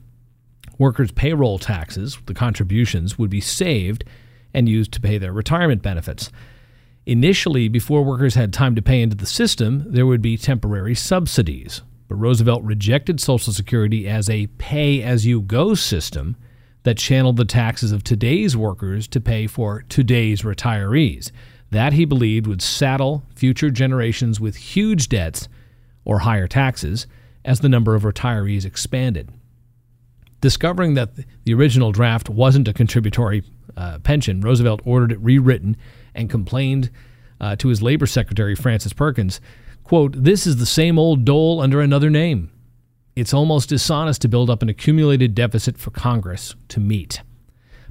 Workers' 0.78 1.12
payroll 1.12 1.58
taxes, 1.58 2.18
the 2.24 2.34
contributions, 2.34 3.18
would 3.18 3.30
be 3.30 3.40
saved 3.40 4.04
and 4.54 4.68
used 4.68 4.92
to 4.92 5.00
pay 5.00 5.18
their 5.18 5.32
retirement 5.32 5.82
benefits. 5.82 6.30
Initially, 7.04 7.68
before 7.68 8.02
workers 8.02 8.34
had 8.34 8.52
time 8.52 8.74
to 8.74 8.82
pay 8.82 9.02
into 9.02 9.16
the 9.16 9.26
system, 9.26 9.84
there 9.86 10.06
would 10.06 10.22
be 10.22 10.38
temporary 10.38 10.94
subsidies. 10.94 11.82
But 12.08 12.16
Roosevelt 12.16 12.62
rejected 12.62 13.20
Social 13.20 13.52
Security 13.52 14.08
as 14.08 14.30
a 14.30 14.46
pay 14.58 15.02
as 15.02 15.26
you 15.26 15.42
go 15.42 15.74
system 15.74 16.36
that 16.86 16.96
channeled 16.96 17.36
the 17.36 17.44
taxes 17.44 17.90
of 17.90 18.04
today's 18.04 18.56
workers 18.56 19.08
to 19.08 19.20
pay 19.20 19.48
for 19.48 19.84
today's 19.88 20.42
retirees. 20.42 21.32
That 21.72 21.94
he 21.94 22.04
believed 22.04 22.46
would 22.46 22.62
saddle 22.62 23.24
future 23.34 23.70
generations 23.70 24.38
with 24.38 24.54
huge 24.54 25.08
debts 25.08 25.48
or 26.04 26.20
higher 26.20 26.46
taxes 26.46 27.08
as 27.44 27.58
the 27.58 27.68
number 27.68 27.96
of 27.96 28.04
retirees 28.04 28.64
expanded. 28.64 29.32
Discovering 30.40 30.94
that 30.94 31.10
the 31.42 31.54
original 31.54 31.90
draft 31.90 32.30
wasn't 32.30 32.68
a 32.68 32.72
contributory 32.72 33.42
uh, 33.76 33.98
pension, 33.98 34.40
Roosevelt 34.40 34.80
ordered 34.84 35.10
it 35.10 35.18
rewritten 35.18 35.76
and 36.14 36.30
complained 36.30 36.88
uh, 37.40 37.56
to 37.56 37.66
his 37.66 37.82
labor 37.82 38.06
secretary, 38.06 38.54
Frances 38.54 38.92
Perkins, 38.92 39.40
quote, 39.82 40.12
This 40.22 40.46
is 40.46 40.58
the 40.58 40.66
same 40.66 41.00
old 41.00 41.24
dole 41.24 41.60
under 41.60 41.80
another 41.80 42.10
name. 42.10 42.52
It's 43.16 43.32
almost 43.32 43.70
dishonest 43.70 44.20
to 44.22 44.28
build 44.28 44.50
up 44.50 44.60
an 44.60 44.68
accumulated 44.68 45.34
deficit 45.34 45.78
for 45.78 45.90
Congress 45.90 46.54
to 46.68 46.80
meet. 46.80 47.22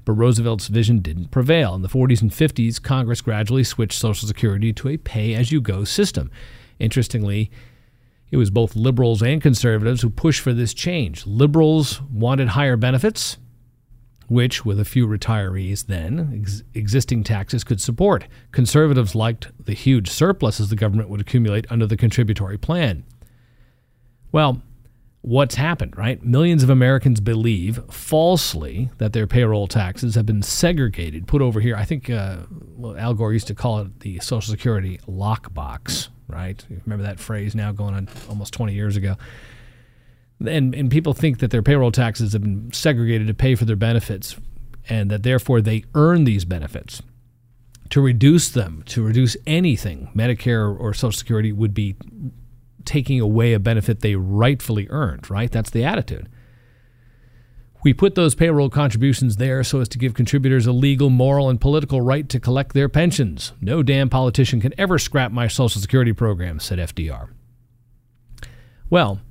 But 0.06 0.14
Roosevelt's 0.14 0.68
vision 0.68 1.00
didn't 1.00 1.32
prevail. 1.32 1.74
In 1.74 1.82
the 1.82 1.90
40s 1.90 2.22
and 2.22 2.30
50s, 2.30 2.80
Congress 2.80 3.22
gradually 3.22 3.64
switched 3.64 3.98
Social 3.98 4.28
Security 4.28 4.72
to 4.74 4.88
a 4.90 4.98
pay 4.98 5.34
as 5.34 5.52
you 5.52 5.62
go 5.62 5.84
system. 5.84 6.30
Interestingly, 6.78 7.50
it 8.30 8.38
was 8.38 8.52
both 8.52 8.76
liberals 8.76 9.24
and 9.24 9.42
conservatives 9.42 10.04
who 10.04 10.12
pushed 10.12 10.42
for 10.42 10.54
this 10.54 10.76
change. 10.76 11.26
Liberals 11.26 12.04
wanted 12.04 12.50
higher 12.50 12.78
benefits, 12.78 13.40
which, 14.28 14.64
with 14.64 14.80
a 14.80 14.86
few 14.86 15.08
retirees 15.08 15.88
then, 15.88 16.40
ex- 16.40 16.62
existing 16.76 17.24
taxes 17.24 17.64
could 17.64 17.82
support. 17.82 18.28
Conservatives 18.52 19.16
liked 19.16 19.48
the 19.66 19.74
huge 19.74 20.12
surpluses 20.12 20.70
the 20.70 20.76
government 20.76 21.10
would 21.10 21.22
accumulate 21.22 21.66
under 21.72 21.88
the 21.88 21.98
contributory 21.98 22.60
plan. 22.60 23.04
Well, 24.32 24.62
what's 25.26 25.56
happened, 25.56 25.98
right? 25.98 26.24
Millions 26.24 26.62
of 26.62 26.70
Americans 26.70 27.20
believe 27.20 27.80
falsely 27.90 28.92
that 29.00 29.12
their 29.14 29.26
payroll 29.26 29.66
taxes 29.66 30.14
have 30.14 30.26
been 30.28 30.44
segregated, 30.44 31.26
put 31.26 31.42
over 31.42 31.60
here. 31.60 31.76
I 31.76 31.84
think 31.84 32.12
uh, 32.12 32.38
Al 32.96 33.16
Gore 33.16 33.34
used 33.34 33.48
to 33.48 33.56
call 33.56 33.80
it 33.80 34.02
the 34.02 34.20
Social 34.20 34.52
Security 34.52 35.00
lockbox, 35.08 36.10
right? 36.28 36.64
Remember 36.86 37.04
that 37.04 37.20
phrase 37.20 37.56
now 37.56 37.72
going 37.72 37.96
on 37.96 38.08
almost 38.30 38.54
20 38.54 38.76
years 38.76 38.96
ago. 38.96 39.16
And, 40.46 40.76
and 40.76 40.92
people 40.92 41.14
think 41.14 41.40
that 41.40 41.50
their 41.50 41.64
payroll 41.64 41.92
taxes 41.92 42.34
have 42.34 42.44
been 42.44 42.72
segregated 42.72 43.26
to 43.26 43.34
pay 43.34 43.56
for 43.56 43.66
their 43.66 43.76
benefits 43.76 44.36
and 44.88 45.10
that 45.10 45.24
therefore 45.24 45.60
they 45.60 45.86
earn 45.96 46.26
these 46.26 46.46
benefits. 46.46 47.02
To 47.90 48.02
reduce 48.02 48.50
them, 48.50 48.84
to 48.88 49.04
reduce 49.04 49.38
anything, 49.48 50.10
Medicare 50.16 50.80
or 50.80 50.94
Social 50.94 51.12
Security 51.12 51.52
would 51.52 51.74
be 51.74 51.96
taking 52.86 53.20
away 53.20 53.54
a 53.54 53.60
benefit 53.60 54.02
they 54.02 54.16
rightfully 54.16 54.88
earned, 54.90 55.30
right? 55.30 55.52
That's 55.52 55.70
the 55.70 55.84
attitude. 55.84 56.30
We 57.84 57.94
put 57.94 58.16
those 58.16 58.34
payroll 58.34 58.72
contributions 58.72 59.38
there 59.38 59.64
so 59.64 59.80
as 59.80 59.88
to 59.90 60.00
give 60.00 60.16
contributors 60.16 60.66
a 60.66 60.72
legal, 60.72 61.12
moral, 61.12 61.50
and 61.50 61.62
political 61.62 62.02
right 62.02 62.28
to 62.30 62.40
collect 62.40 62.74
their 62.74 62.90
pensions. 62.90 63.54
No 63.62 63.84
damn 63.84 64.10
politician 64.10 64.60
can 64.60 64.74
ever 64.76 64.98
scrap 64.98 65.32
my 65.32 65.48
Social 65.48 65.80
Security 65.80 66.12
program, 66.12 66.60
said 66.60 66.80
FDR. 66.80 67.30
Well, 68.90 69.22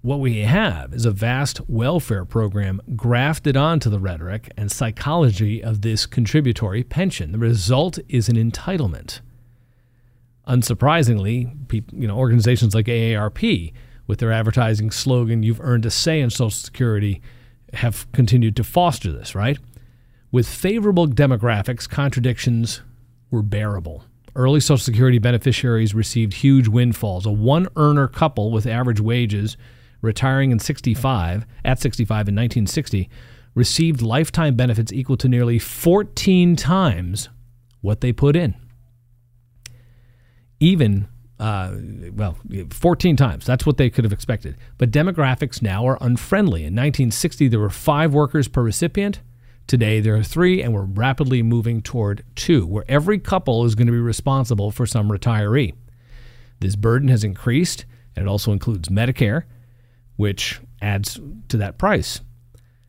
what 0.00 0.20
we 0.20 0.38
have 0.38 0.94
is 0.94 1.04
a 1.04 1.10
vast 1.10 1.60
welfare 1.68 2.24
program 2.24 2.80
grafted 2.96 3.58
onto 3.58 3.90
the 3.90 3.98
rhetoric 3.98 4.50
and 4.56 4.72
psychology 4.72 5.62
of 5.62 5.82
this 5.82 6.06
contributory 6.06 6.82
pension. 6.82 7.32
The 7.32 7.38
result 7.38 7.98
is 8.08 8.30
an 8.30 8.36
entitlement. 8.36 9.20
Unsurprisingly, 10.48 11.68
people, 11.68 11.98
you 11.98 12.08
know, 12.08 12.16
organizations 12.16 12.74
like 12.74 12.86
AARP, 12.86 13.72
with 14.06 14.18
their 14.18 14.32
advertising 14.32 14.90
slogan 14.90 15.42
"You've 15.42 15.60
earned 15.60 15.84
a 15.84 15.90
say 15.90 16.20
in 16.20 16.30
Social 16.30 16.50
Security," 16.50 17.20
have 17.74 18.10
continued 18.12 18.56
to 18.56 18.64
foster 18.64 19.12
this, 19.12 19.34
right? 19.34 19.58
With 20.32 20.48
favorable 20.48 21.06
demographics, 21.06 21.88
contradictions 21.88 22.80
were 23.30 23.42
bearable. 23.42 24.04
Early 24.34 24.60
Social 24.60 24.78
Security 24.78 25.18
beneficiaries 25.18 25.94
received 25.94 26.32
huge 26.32 26.68
windfalls. 26.68 27.26
A 27.26 27.30
one 27.30 27.68
earner 27.76 28.08
couple 28.08 28.50
with 28.50 28.66
average 28.66 29.00
wages 29.00 29.56
retiring 30.00 30.50
in 30.50 30.58
65 30.58 31.44
at 31.64 31.80
65 31.80 32.28
in 32.28 32.34
1960 32.34 33.10
received 33.54 34.00
lifetime 34.00 34.54
benefits 34.54 34.92
equal 34.92 35.16
to 35.16 35.28
nearly 35.28 35.58
14 35.58 36.56
times 36.56 37.28
what 37.80 38.00
they 38.00 38.12
put 38.12 38.36
in. 38.36 38.54
Even 40.60 41.08
uh, 41.38 41.72
well, 42.14 42.36
14 42.70 43.16
times. 43.16 43.46
That's 43.46 43.64
what 43.64 43.76
they 43.76 43.90
could 43.90 44.04
have 44.04 44.12
expected. 44.12 44.56
But 44.76 44.90
demographics 44.90 45.62
now 45.62 45.86
are 45.86 45.98
unfriendly. 46.00 46.62
In 46.62 46.74
1960, 46.74 47.48
there 47.48 47.60
were 47.60 47.70
five 47.70 48.12
workers 48.12 48.48
per 48.48 48.62
recipient. 48.62 49.20
Today, 49.68 50.00
there 50.00 50.16
are 50.16 50.22
three, 50.22 50.62
and 50.62 50.72
we're 50.72 50.82
rapidly 50.82 51.42
moving 51.42 51.82
toward 51.82 52.24
two, 52.34 52.66
where 52.66 52.84
every 52.88 53.18
couple 53.18 53.64
is 53.64 53.74
going 53.74 53.86
to 53.86 53.92
be 53.92 53.98
responsible 53.98 54.70
for 54.70 54.86
some 54.86 55.10
retiree. 55.10 55.74
This 56.60 56.74
burden 56.74 57.08
has 57.08 57.22
increased, 57.22 57.84
and 58.16 58.26
it 58.26 58.28
also 58.28 58.50
includes 58.50 58.88
Medicare, 58.88 59.44
which 60.16 60.60
adds 60.82 61.20
to 61.48 61.56
that 61.58 61.78
price. 61.78 62.20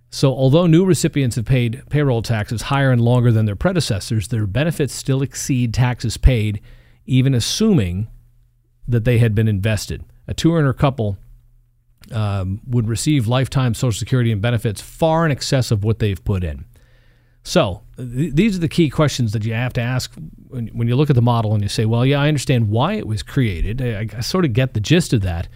So, 0.09 0.31
although 0.31 0.65
new 0.65 0.85
recipients 0.85 1.35
have 1.35 1.45
paid 1.45 1.83
payroll 1.89 2.23
taxes 2.23 2.63
higher 2.63 2.91
and 2.91 3.01
longer 3.01 3.31
than 3.31 3.45
their 3.45 3.55
predecessors, 3.55 4.29
their 4.29 4.47
benefits 4.47 4.93
still 4.93 5.21
exceed 5.21 5.71
taxes 5.71 6.17
paid, 6.17 6.61
even 7.09 7.33
assuming 7.33 8.07
that 8.87 9.03
they 9.03 9.17
had 9.17 9.35
been 9.35 9.47
invested. 9.47 10.03
A 10.27 10.33
two 10.33 10.53
earner 10.55 10.73
couple 10.73 11.17
um, 12.11 12.61
would 12.67 12.87
receive 12.87 13.27
lifetime 13.27 13.73
Social 13.73 13.97
Security 13.97 14.31
and 14.31 14.41
benefits 14.41 14.81
far 14.81 15.25
in 15.25 15.31
excess 15.31 15.71
of 15.71 15.83
what 15.83 15.99
they've 15.99 16.23
put 16.23 16.43
in. 16.43 16.65
So, 17.43 17.81
th- 17.97 18.33
these 18.33 18.55
are 18.55 18.59
the 18.59 18.67
key 18.67 18.89
questions 18.89 19.31
that 19.33 19.43
you 19.43 19.53
have 19.53 19.73
to 19.73 19.81
ask 19.81 20.13
when, 20.47 20.67
when, 20.67 20.87
you 20.87 20.95
look 20.95 21.09
at 21.09 21.15
the 21.15 21.21
model 21.21 21.53
and 21.53 21.63
you 21.63 21.69
say, 21.69 21.85
well, 21.85 22.05
yeah, 22.05 22.21
I 22.21 22.27
understand 22.27 22.69
why 22.69 22.93
it 22.93 23.07
was 23.07 23.23
created. 23.23 23.81
I, 23.81 24.07
I 24.17 24.21
sort 24.21 24.45
of 24.45 24.53
get 24.53 24.73
the 24.73 24.79
gist 24.79 25.13
of 25.13 25.21
that. 25.21 25.47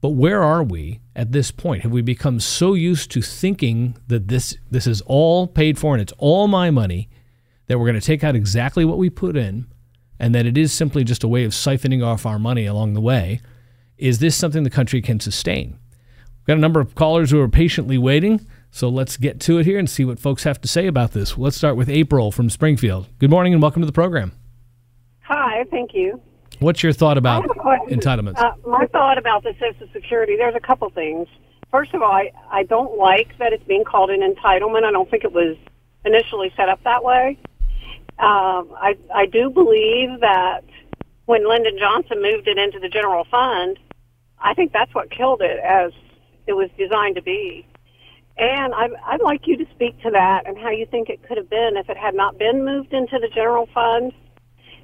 But 0.00 0.10
where 0.10 0.42
are 0.42 0.62
we 0.62 1.00
at 1.16 1.32
this 1.32 1.50
point? 1.50 1.82
Have 1.82 1.92
we 1.92 2.02
become 2.02 2.40
so 2.40 2.74
used 2.74 3.10
to 3.12 3.22
thinking 3.22 3.96
that 4.08 4.28
this 4.28 4.54
this 4.70 4.86
is 4.86 5.00
all 5.06 5.46
paid 5.46 5.78
for 5.78 5.94
and 5.94 6.02
it's 6.02 6.12
all 6.18 6.46
my 6.46 6.70
money 6.70 7.08
that 7.68 7.78
we're 7.78 7.86
going 7.86 7.98
to 7.98 8.06
take 8.06 8.22
out 8.22 8.36
exactly 8.36 8.84
what 8.84 8.98
we 8.98 9.08
put 9.08 9.34
in 9.34 9.66
and 10.18 10.34
that 10.34 10.46
it 10.46 10.56
is 10.56 10.72
simply 10.72 11.04
just 11.04 11.24
a 11.24 11.28
way 11.28 11.44
of 11.44 11.52
siphoning 11.52 12.04
off 12.04 12.26
our 12.26 12.38
money 12.38 12.66
along 12.66 12.94
the 12.94 13.00
way. 13.00 13.40
Is 13.98 14.18
this 14.18 14.36
something 14.36 14.62
the 14.62 14.70
country 14.70 15.00
can 15.00 15.20
sustain? 15.20 15.78
We've 16.40 16.46
got 16.46 16.56
a 16.56 16.60
number 16.60 16.80
of 16.80 16.94
callers 16.94 17.30
who 17.30 17.40
are 17.40 17.48
patiently 17.48 17.98
waiting, 17.98 18.46
so 18.70 18.88
let's 18.88 19.16
get 19.16 19.40
to 19.40 19.58
it 19.58 19.66
here 19.66 19.78
and 19.78 19.88
see 19.88 20.04
what 20.04 20.18
folks 20.18 20.44
have 20.44 20.60
to 20.60 20.68
say 20.68 20.86
about 20.86 21.12
this. 21.12 21.38
Let's 21.38 21.56
start 21.56 21.76
with 21.76 21.88
April 21.88 22.30
from 22.32 22.50
Springfield. 22.50 23.08
Good 23.18 23.30
morning 23.30 23.52
and 23.52 23.62
welcome 23.62 23.82
to 23.82 23.86
the 23.86 23.92
program. 23.92 24.32
Hi, 25.22 25.64
thank 25.70 25.94
you. 25.94 26.20
What's 26.58 26.82
your 26.82 26.92
thought 26.92 27.18
about 27.18 27.44
entitlements? 27.88 28.38
Uh, 28.38 28.52
my 28.66 28.86
thought 28.86 29.18
about 29.18 29.42
the 29.42 29.54
Social 29.58 29.88
Security, 29.92 30.36
there's 30.36 30.54
a 30.54 30.60
couple 30.60 30.88
things. 30.90 31.28
First 31.70 31.94
of 31.94 32.02
all, 32.02 32.12
I, 32.12 32.30
I 32.50 32.62
don't 32.64 32.98
like 32.98 33.36
that 33.38 33.52
it's 33.52 33.64
being 33.64 33.84
called 33.84 34.10
an 34.10 34.20
entitlement. 34.20 34.84
I 34.84 34.92
don't 34.92 35.10
think 35.10 35.24
it 35.24 35.32
was 35.32 35.56
initially 36.04 36.52
set 36.56 36.68
up 36.68 36.82
that 36.84 37.02
way. 37.02 37.38
Um, 38.18 38.70
I, 38.76 38.96
I 39.12 39.26
do 39.26 39.50
believe 39.50 40.20
that 40.20 40.62
when 41.26 41.48
Lyndon 41.48 41.76
Johnson 41.78 42.22
moved 42.22 42.48
it 42.48 42.58
into 42.58 42.78
the 42.78 42.88
general 42.88 43.24
fund, 43.30 43.78
I 44.38 44.54
think 44.54 44.72
that's 44.72 44.94
what 44.94 45.10
killed 45.10 45.42
it 45.42 45.58
as 45.58 45.92
it 46.46 46.52
was 46.52 46.70
designed 46.78 47.16
to 47.16 47.22
be. 47.22 47.66
And 48.36 48.74
I'd, 48.74 48.90
I'd 49.06 49.22
like 49.22 49.46
you 49.46 49.56
to 49.56 49.64
speak 49.74 50.00
to 50.02 50.10
that 50.10 50.46
and 50.46 50.58
how 50.58 50.70
you 50.70 50.86
think 50.86 51.08
it 51.08 51.22
could 51.26 51.36
have 51.36 51.48
been 51.48 51.76
if 51.76 51.88
it 51.88 51.96
had 51.96 52.14
not 52.14 52.38
been 52.38 52.64
moved 52.64 52.92
into 52.92 53.18
the 53.18 53.28
general 53.28 53.68
fund. 53.72 54.12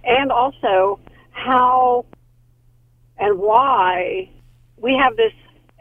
And 0.05 0.33
also 0.33 0.99
how 1.33 2.07
and 3.19 3.39
why 3.39 4.31
we 4.79 4.95
have 4.95 5.17
this 5.17 5.33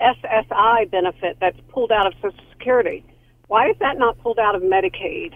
SSI 0.02 0.90
benefit 0.92 1.38
that's 1.40 1.58
pulled 1.70 1.92
out 1.92 2.06
of 2.06 2.14
Social 2.22 2.44
Security. 2.52 3.04
Why 3.48 3.70
is 3.70 3.78
that 3.80 3.98
not 3.98 4.20
pulled 4.20 4.40
out 4.40 4.56
of 4.56 4.62
Medicaid? 4.62 5.34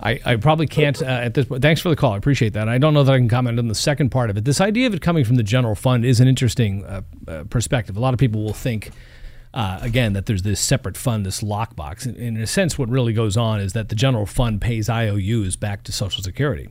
I, 0.00 0.20
I 0.24 0.36
probably 0.36 0.66
can't 0.66 1.00
uh, 1.02 1.06
at 1.06 1.34
this 1.34 1.46
point. 1.46 1.60
Thanks 1.60 1.80
for 1.80 1.88
the 1.88 1.96
call. 1.96 2.12
I 2.12 2.16
appreciate 2.16 2.52
that. 2.52 2.68
I 2.68 2.78
don't 2.78 2.94
know 2.94 3.02
that 3.02 3.12
I 3.12 3.18
can 3.18 3.28
comment 3.28 3.58
on 3.58 3.68
the 3.68 3.74
second 3.74 4.10
part 4.10 4.30
of 4.30 4.36
it. 4.36 4.44
This 4.44 4.60
idea 4.60 4.86
of 4.86 4.94
it 4.94 5.00
coming 5.00 5.24
from 5.24 5.36
the 5.36 5.42
general 5.42 5.74
fund 5.74 6.04
is 6.04 6.20
an 6.20 6.28
interesting 6.28 6.84
uh, 6.84 7.02
uh, 7.26 7.44
perspective. 7.44 7.96
A 7.96 8.00
lot 8.00 8.14
of 8.14 8.20
people 8.20 8.44
will 8.44 8.52
think, 8.52 8.92
uh, 9.54 9.78
again, 9.82 10.12
that 10.12 10.26
there's 10.26 10.42
this 10.42 10.60
separate 10.60 10.96
fund, 10.96 11.26
this 11.26 11.42
lockbox. 11.42 12.06
In, 12.06 12.14
in 12.14 12.36
a 12.36 12.46
sense, 12.46 12.78
what 12.78 12.88
really 12.88 13.12
goes 13.12 13.36
on 13.36 13.60
is 13.60 13.72
that 13.72 13.88
the 13.88 13.96
general 13.96 14.24
fund 14.24 14.60
pays 14.60 14.88
IOUs 14.88 15.56
back 15.56 15.82
to 15.84 15.92
Social 15.92 16.22
Security. 16.22 16.68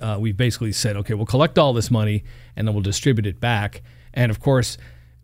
Uh, 0.00 0.16
we've 0.18 0.36
basically 0.36 0.72
said, 0.72 0.96
okay, 0.96 1.14
we'll 1.14 1.26
collect 1.26 1.56
all 1.56 1.72
this 1.72 1.90
money 1.90 2.24
and 2.56 2.66
then 2.66 2.74
we'll 2.74 2.82
distribute 2.82 3.26
it 3.26 3.38
back. 3.38 3.82
And 4.12 4.30
of 4.30 4.40
course, 4.40 4.76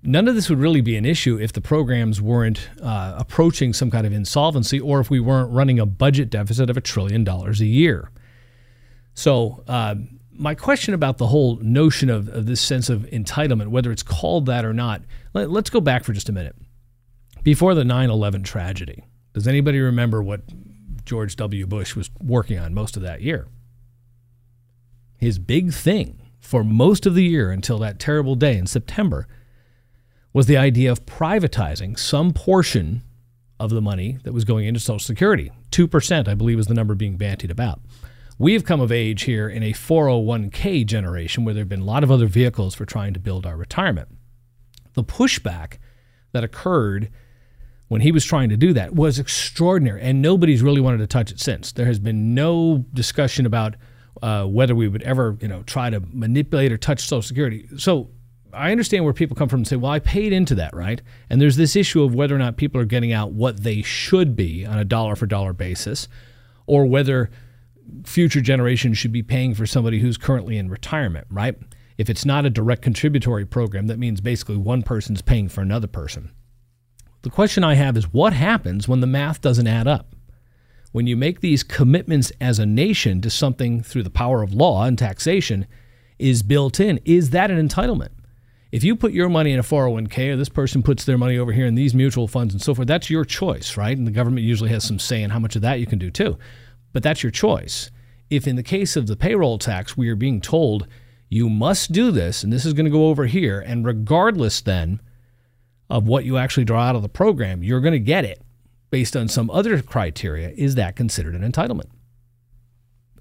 None 0.03 0.29
of 0.29 0.35
this 0.35 0.49
would 0.49 0.59
really 0.59 0.81
be 0.81 0.97
an 0.97 1.05
issue 1.05 1.39
if 1.39 1.53
the 1.53 1.61
programs 1.61 2.23
weren't 2.23 2.71
uh, 2.83 3.15
approaching 3.19 3.73
some 3.75 3.91
kind 3.91 4.07
of 4.07 4.13
insolvency 4.13 4.81
or 4.81 5.01
if 5.01 5.11
we 5.11 5.21
weren't 5.21 5.53
running 5.53 5.79
a 5.79 5.85
budget 5.85 6.31
deficit 6.31 6.71
of 6.71 6.77
a 6.77 6.81
trillion 6.81 7.23
dollars 7.23 7.61
a 7.61 7.67
year. 7.67 8.11
So, 9.13 9.63
uh, 9.69 9.97
my 10.33 10.55
question 10.55 10.95
about 10.95 11.19
the 11.19 11.27
whole 11.27 11.57
notion 11.57 12.09
of, 12.09 12.29
of, 12.29 12.47
this 12.47 12.63
sense 12.63 12.89
of 12.89 13.03
entitlement, 13.11 13.69
whether 13.69 13.93
it's 13.93 14.03
called 14.03 14.47
that 14.47 14.65
or 14.65 14.73
not, 14.73 15.03
let, 15.35 15.51
let's 15.51 15.69
go 15.69 15.83
back 15.83 16.03
for 16.03 16.15
just 16.15 16.31
a 16.31 16.33
minute. 16.33 16.57
Before 17.43 17.75
the 17.75 17.85
9 17.85 18.09
11 18.09 18.43
tragedy, 18.43 19.05
does 19.35 19.47
anybody 19.47 19.81
remember 19.81 20.23
what 20.23 20.41
George 21.05 21.37
W. 21.37 21.67
Bush 21.67 21.95
was 21.95 22.11
working 22.23 22.59
on 22.59 22.73
most 22.73 22.97
of 22.97 23.03
that 23.03 23.21
year? 23.21 23.49
His 25.19 25.39
big 25.39 25.75
thing 25.75 26.23
for 26.41 26.65
most 26.65 27.05
of 27.05 27.15
the 27.15 27.25
year 27.25 27.51
until 27.51 27.79
that 27.81 27.99
terrible 27.99 28.35
day 28.35 28.57
in 28.57 28.67
September 28.67 29.29
was 30.33 30.47
the 30.47 30.57
idea 30.57 30.91
of 30.91 31.07
privatizing 31.07 31.99
some 31.99 32.33
portion 32.33 33.03
of 33.59 33.71
the 33.71 33.81
money 33.81 34.19
that 34.25 34.33
was 34.33 34.45
going 34.45 34.67
into 34.67 34.81
Social 34.81 34.99
Security. 34.99 35.51
2%, 35.71 36.29
I 36.29 36.35
believe, 36.35 36.59
is 36.59 36.67
the 36.67 36.75
number 36.75 36.95
being 36.95 37.19
bantied 37.19 37.51
about. 37.51 37.81
We 38.39 38.55
have 38.55 38.65
come 38.65 38.81
of 38.81 38.91
age 38.91 39.23
here 39.25 39.49
in 39.49 39.63
a 39.63 39.73
401k 39.73 40.87
generation 40.87 41.45
where 41.45 41.53
there 41.53 41.61
have 41.61 41.69
been 41.69 41.83
a 41.83 41.85
lot 41.85 42.03
of 42.03 42.11
other 42.11 42.27
vehicles 42.27 42.75
for 42.75 42.87
trying 42.87 43.13
to 43.13 43.21
build 43.21 43.45
our 43.45 43.57
retirement. 43.57 44.09
The 44.95 45.05
pushback 45.05 45.77
that 46.33 46.43
occurred 46.43 47.11
when 47.89 48.01
he 48.01 48.13
was 48.13 48.25
trying 48.25 48.49
to 48.49 48.57
do 48.57 48.73
that 48.73 48.95
was 48.95 49.19
extraordinary, 49.19 50.01
and 50.01 50.23
nobody's 50.23 50.63
really 50.63 50.81
wanted 50.81 50.99
to 50.99 51.07
touch 51.07 51.31
it 51.31 51.41
since. 51.41 51.73
There 51.73 51.87
has 51.87 51.99
been 51.99 52.35
no 52.35 52.85
discussion 52.95 53.45
about 53.45 53.77
uh, 54.23 54.45
whether 54.45 54.75
we 54.75 54.89
would 54.89 55.03
ever, 55.03 55.37
you 55.41 55.49
know, 55.49 55.63
try 55.65 55.91
to 55.91 56.01
manipulate 56.13 56.73
or 56.73 56.79
touch 56.79 57.01
Social 57.01 57.21
Security. 57.21 57.69
So 57.77 58.11
I 58.53 58.73
understand 58.73 59.05
where 59.05 59.13
people 59.13 59.37
come 59.37 59.49
from 59.49 59.61
and 59.61 59.69
say, 59.69 59.77
well, 59.77 59.93
I 59.93 59.99
paid 59.99 60.33
into 60.33 60.55
that, 60.57 60.75
right? 60.75 61.01
And 61.29 61.41
there's 61.41 61.57
this 61.57 61.77
issue 61.77 62.03
of 62.03 62.15
whether 62.15 62.35
or 62.35 62.39
not 62.39 62.57
people 62.57 62.81
are 62.81 62.87
getting 62.87 63.13
out 63.13 63.33
what 63.33 63.63
they 63.63 63.83
should 63.83 64.37
be 64.37 64.67
on 64.67 64.79
a 64.79 64.85
dollar 64.85 65.17
for 65.17 65.27
dollar 65.27 65.53
basis, 65.53 66.09
or 66.67 66.87
whether 66.87 67.31
future 68.05 68.41
generations 68.41 68.99
should 68.99 69.13
be 69.13 69.23
paying 69.23 69.55
for 69.55 69.67
somebody 69.67 69.99
who's 70.01 70.17
currently 70.17 70.57
in 70.57 70.71
retirement, 70.71 71.27
right? 71.31 71.57
If 71.99 72.09
it's 72.09 72.25
not 72.25 72.47
a 72.47 72.51
direct 72.51 72.83
contributory 72.83 73.45
program, 73.45 73.89
that 73.89 73.99
means 73.99 74.21
basically 74.21 74.57
one 74.57 74.83
person's 74.83 75.23
paying 75.23 75.49
for 75.49 75.61
another 75.61 75.89
person. 75.89 76.31
The 77.23 77.31
question 77.31 77.63
I 77.63 77.75
have 77.75 77.97
is 77.97 78.13
what 78.13 78.33
happens 78.33 78.89
when 78.89 79.01
the 79.01 79.07
math 79.07 79.41
doesn't 79.41 79.67
add 79.67 79.87
up? 79.87 80.15
When 80.93 81.07
you 81.07 81.17
make 81.17 81.41
these 81.41 81.63
commitments 81.63 82.33
as 82.41 82.59
a 82.59 82.67
nation 82.67 83.21
to 83.21 83.31
something 83.31 83.83
through 83.83 84.05
the 84.05 84.11
power 84.11 84.43
of 84.43 84.55
law 84.55 84.85
and 84.85 84.99
taxation 84.99 85.67
is 86.19 86.43
built 86.43 86.81
in, 86.81 86.99
is 87.05 87.31
that 87.31 87.51
an 87.51 87.69
entitlement? 87.69 88.09
If 88.73 88.85
you 88.85 88.95
put 88.95 89.13
your 89.13 89.29
money 89.29 89.53
in 89.53 89.59
a 89.59 89.65
401k 89.65 90.33
or 90.33 90.37
this 90.37 90.49
person 90.49 90.83
puts 90.83 91.05
their 91.05 91.19
money 91.19 91.39
over 91.39 91.53
here 91.53 91.67
in 91.67 91.75
these 91.75 91.95
mutual 91.95 92.29
funds 92.29 92.55
and 92.55 92.63
so 92.63 92.75
forth, 92.75 92.87
that's 92.87 93.11
your 93.11 93.25
choice, 93.25 93.77
right? 93.77 93.97
And 93.97 94.07
the 94.07 94.13
government 94.13 94.47
usually 94.47 94.71
has 94.71 94.85
some 94.85 94.99
say 94.99 95.23
in 95.23 95.31
how 95.31 95.41
much 95.41 95.57
of 95.57 95.63
that 95.63 95.81
you 95.81 95.87
can 95.87 95.99
do 95.99 96.11
too. 96.11 96.39
But 96.93 97.03
that's 97.03 97.23
your 97.23 97.33
choice. 97.33 97.91
If 98.31 98.47
in 98.47 98.55
the 98.55 98.63
case 98.63 98.97
of 98.97 99.09
the 99.09 99.17
payroll 99.17 99.59
tax, 99.59 99.97
we 99.97 100.09
are 100.09 100.17
being 100.17 100.41
told 100.41 100.87
you 101.29 101.49
must 101.49 101.91
do 101.91 102.13
this 102.13 102.45
and 102.45 102.53
this 102.53 102.65
is 102.65 102.73
going 102.73 102.85
to 102.85 102.91
go 102.91 103.09
over 103.09 103.27
here, 103.27 103.61
and 103.61 103.85
regardless 103.85 104.61
then 104.61 105.01
of 105.89 106.07
what 106.07 106.25
you 106.25 106.37
actually 106.37 106.65
draw 106.65 106.83
out 106.83 106.97
of 106.97 107.03
the 107.03 107.09
program, 107.09 107.65
you're 107.65 107.81
going 107.81 107.93
to 107.93 107.99
get 107.99 108.25
it 108.25 108.41
based 108.91 109.17
on 109.17 109.29
some 109.29 109.51
other 109.51 109.83
criteria, 109.83 110.51
is 110.51 110.77
that 110.77 110.97
considered 110.97 111.35
an 111.35 111.51
entitlement? 111.51 111.91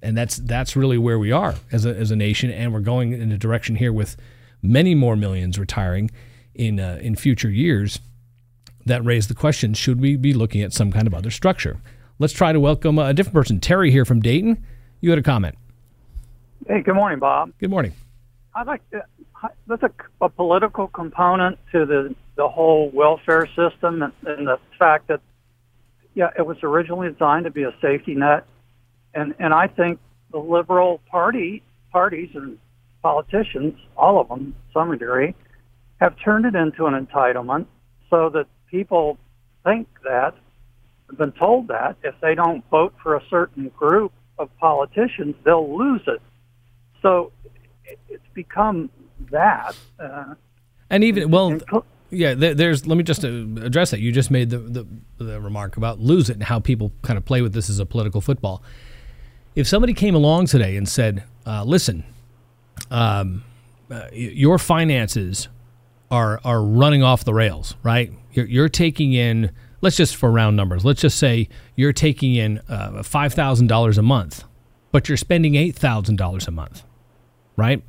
And 0.02 0.16
that's 0.16 0.36
that's 0.36 0.76
really 0.76 0.96
where 0.98 1.18
we 1.18 1.30
are 1.30 1.56
as 1.72 1.84
a, 1.84 1.94
as 1.94 2.10
a 2.10 2.16
nation, 2.16 2.50
and 2.50 2.72
we're 2.72 2.80
going 2.80 3.12
in 3.12 3.32
a 3.32 3.38
direction 3.38 3.76
here 3.76 3.92
with 3.92 4.16
many 4.62 4.94
more 4.94 5.16
millions 5.16 5.58
retiring 5.58 6.10
in 6.54 6.80
uh, 6.80 6.98
in 7.00 7.16
future 7.16 7.50
years, 7.50 8.00
that 8.86 9.04
raise 9.04 9.28
the 9.28 9.34
question: 9.34 9.74
Should 9.74 10.00
we 10.00 10.16
be 10.16 10.32
looking 10.32 10.62
at 10.62 10.72
some 10.72 10.92
kind 10.92 11.06
of 11.06 11.14
other 11.14 11.30
structure? 11.30 11.80
Let's 12.18 12.32
try 12.32 12.52
to 12.52 12.60
welcome 12.60 12.98
a 12.98 13.14
different 13.14 13.34
person. 13.34 13.60
Terry 13.60 13.90
here 13.90 14.04
from 14.04 14.20
Dayton. 14.20 14.64
You 15.00 15.10
had 15.10 15.18
a 15.18 15.22
comment. 15.22 15.56
Hey, 16.66 16.82
good 16.82 16.94
morning, 16.94 17.18
Bob. 17.18 17.52
Good 17.58 17.70
morning. 17.70 17.94
I'd 18.54 18.66
like 18.66 18.88
to. 18.90 19.04
There's 19.66 19.82
a, 19.82 19.90
a 20.20 20.28
political 20.28 20.88
component 20.88 21.58
to 21.72 21.86
the 21.86 22.14
the 22.36 22.48
whole 22.48 22.90
welfare 22.90 23.46
system 23.46 24.02
and, 24.02 24.12
and 24.26 24.46
the 24.46 24.58
fact 24.78 25.08
that 25.08 25.20
yeah, 26.14 26.30
it 26.36 26.46
was 26.46 26.58
originally 26.62 27.10
designed 27.10 27.44
to 27.44 27.50
be 27.50 27.62
a 27.62 27.74
safety 27.80 28.14
net, 28.14 28.44
and 29.14 29.34
and 29.38 29.54
I 29.54 29.68
think 29.68 30.00
the 30.32 30.38
liberal 30.38 31.00
party 31.10 31.62
parties 31.92 32.30
and 32.34 32.58
politicians, 33.02 33.74
all 33.96 34.20
of 34.20 34.28
them, 34.28 34.52
to 34.52 34.72
some 34.72 34.90
degree, 34.90 35.34
have 36.00 36.14
turned 36.24 36.46
it 36.46 36.54
into 36.54 36.86
an 36.86 37.06
entitlement 37.06 37.66
so 38.08 38.30
that 38.30 38.46
people 38.70 39.18
think 39.64 39.88
that, 40.04 40.34
have 41.08 41.18
been 41.18 41.32
told 41.32 41.68
that 41.68 41.96
if 42.02 42.14
they 42.20 42.34
don't 42.34 42.64
vote 42.70 42.94
for 43.02 43.16
a 43.16 43.22
certain 43.28 43.68
group 43.76 44.12
of 44.38 44.48
politicians, 44.58 45.34
they'll 45.44 45.76
lose 45.76 46.02
it. 46.06 46.22
So 47.02 47.32
it's 48.08 48.22
become 48.34 48.90
that. 49.30 49.76
Uh, 49.98 50.34
and 50.88 51.04
even 51.04 51.30
well, 51.30 51.58
yeah. 52.10 52.34
There's. 52.34 52.86
Let 52.86 52.96
me 52.96 53.04
just 53.04 53.24
uh, 53.24 53.28
address 53.28 53.90
that. 53.92 54.00
You 54.00 54.12
just 54.12 54.30
made 54.30 54.50
the, 54.50 54.58
the 54.58 54.86
the 55.18 55.40
remark 55.40 55.76
about 55.76 56.00
lose 56.00 56.30
it 56.30 56.34
and 56.34 56.42
how 56.42 56.58
people 56.58 56.92
kind 57.02 57.16
of 57.16 57.24
play 57.24 57.42
with 57.42 57.52
this 57.52 57.70
as 57.70 57.78
a 57.78 57.86
political 57.86 58.20
football. 58.20 58.62
If 59.54 59.66
somebody 59.66 59.94
came 59.94 60.14
along 60.14 60.46
today 60.46 60.76
and 60.76 60.88
said, 60.88 61.24
uh, 61.46 61.64
"Listen, 61.64 62.04
um, 62.90 63.44
uh, 63.90 64.06
your 64.12 64.58
finances 64.58 65.48
are 66.10 66.40
are 66.44 66.62
running 66.62 67.02
off 67.02 67.24
the 67.24 67.34
rails, 67.34 67.76
right? 67.82 68.12
You're, 68.32 68.46
you're, 68.46 68.68
taking 68.68 69.12
in, 69.12 69.50
let's 69.80 69.96
just 69.96 70.16
for 70.16 70.30
round 70.30 70.56
numbers, 70.56 70.84
let's 70.84 71.00
just 71.00 71.18
say 71.18 71.48
you're 71.76 71.92
taking 71.92 72.34
in 72.34 72.60
uh, 72.68 73.02
five 73.02 73.34
thousand 73.34 73.68
dollars 73.68 73.98
a 73.98 74.02
month, 74.02 74.44
but 74.92 75.08
you're 75.08 75.16
spending 75.16 75.54
eight 75.54 75.76
thousand 75.76 76.16
dollars 76.16 76.46
a 76.48 76.50
month, 76.50 76.82
right? 77.56 77.82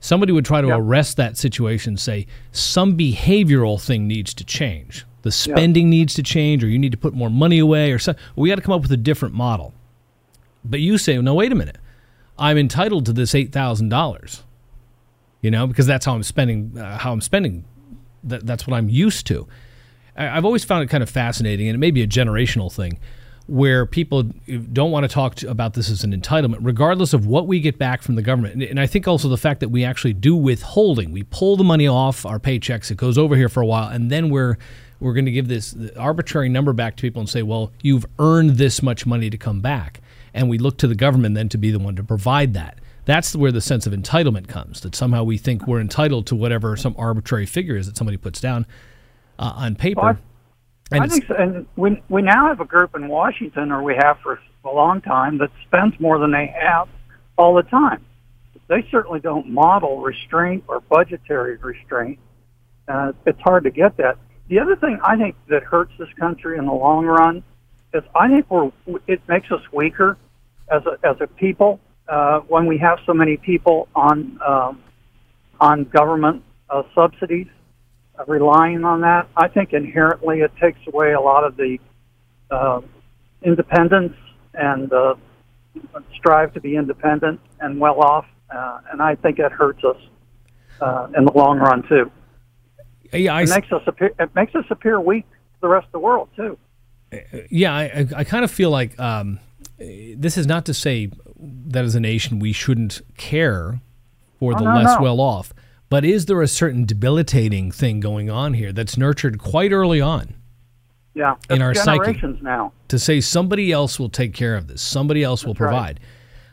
Somebody 0.00 0.32
would 0.32 0.44
try 0.44 0.60
to 0.60 0.68
yep. 0.68 0.78
arrest 0.78 1.16
that 1.16 1.36
situation, 1.36 1.96
say 1.96 2.26
some 2.52 2.96
behavioral 2.96 3.84
thing 3.84 4.06
needs 4.06 4.32
to 4.34 4.44
change. 4.44 5.04
The 5.22 5.32
spending 5.32 5.86
yep. 5.86 5.90
needs 5.90 6.14
to 6.14 6.22
change, 6.22 6.62
or 6.62 6.68
you 6.68 6.78
need 6.78 6.92
to 6.92 6.98
put 6.98 7.14
more 7.14 7.30
money 7.30 7.58
away, 7.58 7.90
or 7.90 7.98
something. 7.98 8.22
We 8.36 8.48
got 8.48 8.54
to 8.56 8.62
come 8.62 8.74
up 8.74 8.82
with 8.82 8.92
a 8.92 8.96
different 8.96 9.34
model. 9.34 9.74
But 10.64 10.80
you 10.80 10.98
say, 10.98 11.18
no, 11.18 11.34
wait 11.34 11.50
a 11.50 11.56
minute. 11.56 11.78
I'm 12.38 12.56
entitled 12.58 13.06
to 13.06 13.12
this 13.12 13.34
eight 13.34 13.52
thousand 13.52 13.88
dollars. 13.88 14.42
You 15.40 15.52
know, 15.52 15.68
because 15.68 15.86
that's 15.86 16.04
how 16.04 16.14
I'm 16.14 16.24
spending. 16.24 16.76
Uh, 16.76 16.98
how 16.98 17.12
I'm 17.12 17.20
spending. 17.20 17.64
That, 18.24 18.44
that's 18.44 18.66
what 18.66 18.76
I'm 18.76 18.88
used 18.88 19.26
to. 19.28 19.46
I, 20.16 20.36
I've 20.36 20.44
always 20.44 20.64
found 20.64 20.82
it 20.82 20.88
kind 20.88 21.02
of 21.02 21.08
fascinating, 21.08 21.68
and 21.68 21.76
it 21.76 21.78
may 21.78 21.92
be 21.92 22.02
a 22.02 22.08
generational 22.08 22.72
thing, 22.72 22.98
where 23.46 23.86
people 23.86 24.24
don't 24.24 24.90
want 24.90 25.04
to 25.04 25.08
talk 25.08 25.36
to, 25.36 25.48
about 25.48 25.74
this 25.74 25.88
as 25.90 26.02
an 26.02 26.18
entitlement, 26.18 26.58
regardless 26.62 27.12
of 27.12 27.26
what 27.26 27.46
we 27.46 27.60
get 27.60 27.78
back 27.78 28.02
from 28.02 28.16
the 28.16 28.22
government. 28.22 28.54
And, 28.54 28.62
and 28.64 28.80
I 28.80 28.88
think 28.88 29.06
also 29.06 29.28
the 29.28 29.36
fact 29.36 29.60
that 29.60 29.68
we 29.68 29.84
actually 29.84 30.12
do 30.12 30.34
withholding. 30.34 31.12
We 31.12 31.22
pull 31.22 31.56
the 31.56 31.64
money 31.64 31.86
off 31.86 32.26
our 32.26 32.40
paychecks. 32.40 32.90
It 32.90 32.96
goes 32.96 33.16
over 33.16 33.36
here 33.36 33.48
for 33.48 33.62
a 33.62 33.66
while, 33.66 33.88
and 33.88 34.10
then 34.10 34.30
we're 34.30 34.58
we're 34.98 35.14
going 35.14 35.26
to 35.26 35.30
give 35.30 35.46
this 35.46 35.76
arbitrary 35.96 36.48
number 36.48 36.72
back 36.72 36.96
to 36.96 37.02
people 37.02 37.20
and 37.20 37.28
say, 37.28 37.42
well, 37.42 37.70
you've 37.82 38.04
earned 38.18 38.56
this 38.56 38.82
much 38.82 39.06
money 39.06 39.30
to 39.30 39.38
come 39.38 39.60
back 39.60 40.00
and 40.34 40.48
we 40.48 40.58
look 40.58 40.78
to 40.78 40.86
the 40.86 40.94
government 40.94 41.34
then 41.34 41.48
to 41.50 41.58
be 41.58 41.70
the 41.70 41.78
one 41.78 41.96
to 41.96 42.04
provide 42.04 42.54
that. 42.54 42.78
That's 43.04 43.34
where 43.34 43.50
the 43.50 43.60
sense 43.60 43.86
of 43.86 43.92
entitlement 43.92 44.48
comes. 44.48 44.82
That 44.82 44.94
somehow 44.94 45.24
we 45.24 45.38
think 45.38 45.66
we're 45.66 45.80
entitled 45.80 46.26
to 46.26 46.36
whatever 46.36 46.76
some 46.76 46.94
arbitrary 46.98 47.46
figure 47.46 47.76
is 47.76 47.86
that 47.86 47.96
somebody 47.96 48.18
puts 48.18 48.40
down 48.40 48.66
uh, 49.38 49.52
on 49.56 49.76
paper. 49.76 50.00
Well, 50.02 50.18
I, 50.92 50.96
and 50.96 51.04
I 51.04 51.08
think, 51.08 51.26
so, 51.26 51.34
and 51.34 51.66
we 51.76 52.02
we 52.08 52.22
now 52.22 52.48
have 52.48 52.60
a 52.60 52.64
group 52.64 52.94
in 52.94 53.08
Washington, 53.08 53.72
or 53.72 53.82
we 53.82 53.94
have 53.94 54.18
for 54.20 54.40
a 54.64 54.70
long 54.70 55.00
time, 55.00 55.38
that 55.38 55.50
spends 55.66 55.98
more 56.00 56.18
than 56.18 56.32
they 56.32 56.54
have 56.60 56.88
all 57.36 57.54
the 57.54 57.62
time. 57.62 58.04
They 58.68 58.86
certainly 58.90 59.20
don't 59.20 59.48
model 59.48 60.02
restraint 60.02 60.64
or 60.68 60.80
budgetary 60.80 61.56
restraint. 61.56 62.18
Uh, 62.86 63.12
it's 63.26 63.40
hard 63.40 63.64
to 63.64 63.70
get 63.70 63.96
that. 63.96 64.18
The 64.48 64.58
other 64.60 64.76
thing 64.76 64.98
I 65.02 65.16
think 65.16 65.36
that 65.48 65.62
hurts 65.62 65.92
this 65.98 66.08
country 66.18 66.58
in 66.58 66.66
the 66.66 66.72
long 66.72 67.06
run 67.06 67.42
is 67.98 68.04
I 68.14 68.28
think 68.28 68.50
we're 68.50 68.70
it 69.06 69.20
makes 69.28 69.50
us 69.50 69.60
weaker 69.72 70.16
as 70.70 70.82
a 70.86 71.06
as 71.06 71.16
a 71.20 71.26
people 71.26 71.80
uh, 72.08 72.40
when 72.40 72.66
we 72.66 72.78
have 72.78 72.98
so 73.04 73.12
many 73.12 73.36
people 73.36 73.88
on 73.94 74.38
um, 74.46 74.82
on 75.60 75.84
government 75.84 76.42
uh, 76.70 76.82
subsidies 76.94 77.48
uh, 78.18 78.24
relying 78.26 78.84
on 78.84 79.02
that. 79.02 79.28
I 79.36 79.48
think 79.48 79.72
inherently 79.72 80.40
it 80.40 80.52
takes 80.60 80.78
away 80.86 81.12
a 81.12 81.20
lot 81.20 81.44
of 81.44 81.56
the 81.56 81.78
uh, 82.50 82.80
independence 83.42 84.14
and 84.54 84.92
uh, 84.92 85.14
strive 86.14 86.54
to 86.54 86.60
be 86.60 86.76
independent 86.76 87.40
and 87.60 87.78
well 87.78 88.00
off, 88.00 88.26
uh, 88.54 88.80
and 88.92 89.02
I 89.02 89.14
think 89.16 89.38
it 89.38 89.52
hurts 89.52 89.84
us 89.84 89.96
uh, 90.80 91.08
in 91.16 91.24
the 91.24 91.32
long 91.32 91.58
run 91.58 91.82
too. 91.88 92.10
Yeah, 93.12 93.34
I 93.34 93.42
it 93.42 93.48
makes 93.48 93.72
us 93.72 93.82
appear 93.86 94.10
it 94.18 94.34
makes 94.34 94.54
us 94.54 94.64
appear 94.70 95.00
weak 95.00 95.28
to 95.30 95.60
the 95.62 95.68
rest 95.68 95.86
of 95.86 95.92
the 95.92 95.98
world 95.98 96.28
too 96.36 96.58
yeah, 97.50 97.74
I, 97.74 98.06
I 98.16 98.24
kind 98.24 98.44
of 98.44 98.50
feel 98.50 98.70
like 98.70 98.98
um, 98.98 99.38
this 99.78 100.36
is 100.36 100.46
not 100.46 100.66
to 100.66 100.74
say 100.74 101.10
that 101.38 101.84
as 101.84 101.94
a 101.94 102.00
nation 102.00 102.38
we 102.38 102.52
shouldn't 102.52 103.00
care 103.16 103.80
for 104.38 104.54
the 104.54 104.60
oh, 104.60 104.64
no, 104.64 104.74
less 104.74 104.98
no. 104.98 105.02
well 105.02 105.20
off, 105.20 105.52
but 105.88 106.04
is 106.04 106.26
there 106.26 106.42
a 106.42 106.48
certain 106.48 106.84
debilitating 106.84 107.70
thing 107.70 108.00
going 108.00 108.30
on 108.30 108.54
here 108.54 108.72
that's 108.72 108.96
nurtured 108.96 109.38
quite 109.38 109.72
early 109.72 110.00
on? 110.00 110.34
Yeah, 111.14 111.34
in 111.50 111.62
our 111.62 111.74
psyche 111.74 112.22
now 112.42 112.72
to 112.88 112.98
say 112.98 113.20
somebody 113.20 113.72
else 113.72 113.98
will 113.98 114.10
take 114.10 114.34
care 114.34 114.54
of 114.54 114.68
this, 114.68 114.80
somebody 114.82 115.24
else 115.24 115.40
that's 115.40 115.48
will 115.48 115.54
provide. 115.54 116.00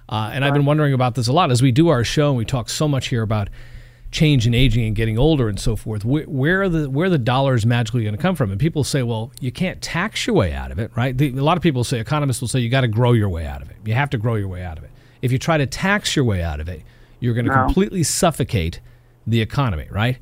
Right. 0.09 0.27
Uh, 0.27 0.29
and 0.33 0.41
right. 0.41 0.47
I've 0.47 0.53
been 0.53 0.65
wondering 0.65 0.93
about 0.93 1.15
this 1.15 1.27
a 1.27 1.33
lot 1.33 1.51
as 1.51 1.61
we 1.61 1.71
do 1.71 1.89
our 1.89 2.03
show, 2.03 2.29
and 2.29 2.37
we 2.37 2.45
talk 2.45 2.69
so 2.69 2.87
much 2.87 3.07
here 3.07 3.21
about 3.21 3.49
change 4.15 4.47
in 4.47 4.53
aging 4.53 4.85
and 4.85 4.95
getting 4.95 5.19
older 5.19 5.49
and 5.49 5.59
so 5.59 5.75
forth. 5.75 6.05
Where, 6.05 6.23
where 6.23 6.61
are 6.61 6.69
the 6.69 6.89
where 6.89 7.07
are 7.07 7.09
the 7.09 7.17
dollars 7.17 7.65
magically 7.65 8.03
going 8.03 8.15
to 8.15 8.21
come 8.21 8.33
from? 8.33 8.49
And 8.49 8.57
people 8.59 8.85
say, 8.85 9.03
well, 9.03 9.31
you 9.41 9.51
can't 9.51 9.81
tax 9.81 10.25
your 10.25 10.35
way 10.37 10.53
out 10.53 10.71
of 10.71 10.79
it, 10.79 10.89
right? 10.95 11.15
The, 11.15 11.37
a 11.37 11.43
lot 11.43 11.57
of 11.57 11.63
people 11.63 11.83
say, 11.83 11.99
economists 11.99 12.39
will 12.39 12.47
say, 12.47 12.59
you 12.59 12.69
got 12.69 12.81
to 12.81 12.87
grow 12.87 13.11
your 13.11 13.27
way 13.27 13.45
out 13.45 13.61
of 13.61 13.69
it. 13.69 13.75
You 13.83 13.93
have 13.93 14.09
to 14.11 14.17
grow 14.17 14.35
your 14.35 14.47
way 14.47 14.63
out 14.63 14.77
of 14.77 14.85
it. 14.85 14.91
If 15.21 15.33
you 15.33 15.37
try 15.37 15.57
to 15.57 15.65
tax 15.65 16.15
your 16.15 16.23
way 16.23 16.41
out 16.41 16.61
of 16.61 16.69
it, 16.69 16.81
you're 17.19 17.33
going 17.33 17.45
to 17.45 17.53
no. 17.53 17.65
completely 17.65 18.03
suffocate 18.03 18.79
the 19.27 19.41
economy, 19.41 19.87
right? 19.91 20.17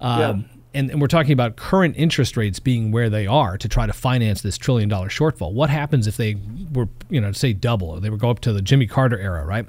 Um, 0.00 0.20
yeah. 0.20 0.80
and, 0.80 0.90
and 0.90 1.00
we're 1.00 1.06
talking 1.06 1.32
about 1.32 1.54
current 1.54 1.94
interest 1.96 2.36
rates 2.36 2.58
being 2.58 2.90
where 2.90 3.08
they 3.08 3.28
are 3.28 3.56
to 3.58 3.68
try 3.68 3.86
to 3.86 3.92
finance 3.92 4.42
this 4.42 4.58
trillion 4.58 4.88
dollar 4.88 5.08
shortfall. 5.08 5.52
What 5.52 5.70
happens 5.70 6.08
if 6.08 6.16
they 6.16 6.36
were, 6.72 6.88
you 7.10 7.20
know, 7.20 7.30
say 7.30 7.52
double? 7.52 7.90
Or 7.90 8.00
they 8.00 8.10
would 8.10 8.20
go 8.20 8.30
up 8.30 8.40
to 8.40 8.52
the 8.52 8.62
Jimmy 8.62 8.88
Carter 8.88 9.18
era, 9.18 9.44
right? 9.44 9.66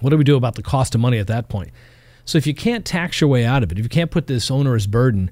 What 0.00 0.10
do 0.10 0.18
we 0.18 0.24
do 0.24 0.36
about 0.36 0.56
the 0.56 0.62
cost 0.62 0.94
of 0.94 1.00
money 1.00 1.18
at 1.18 1.26
that 1.28 1.48
point? 1.48 1.70
So 2.28 2.36
if 2.36 2.46
you 2.46 2.52
can't 2.52 2.84
tax 2.84 3.22
your 3.22 3.30
way 3.30 3.46
out 3.46 3.62
of 3.62 3.72
it, 3.72 3.78
if 3.78 3.84
you 3.84 3.88
can't 3.88 4.10
put 4.10 4.26
this 4.26 4.50
onerous 4.50 4.86
burden 4.86 5.30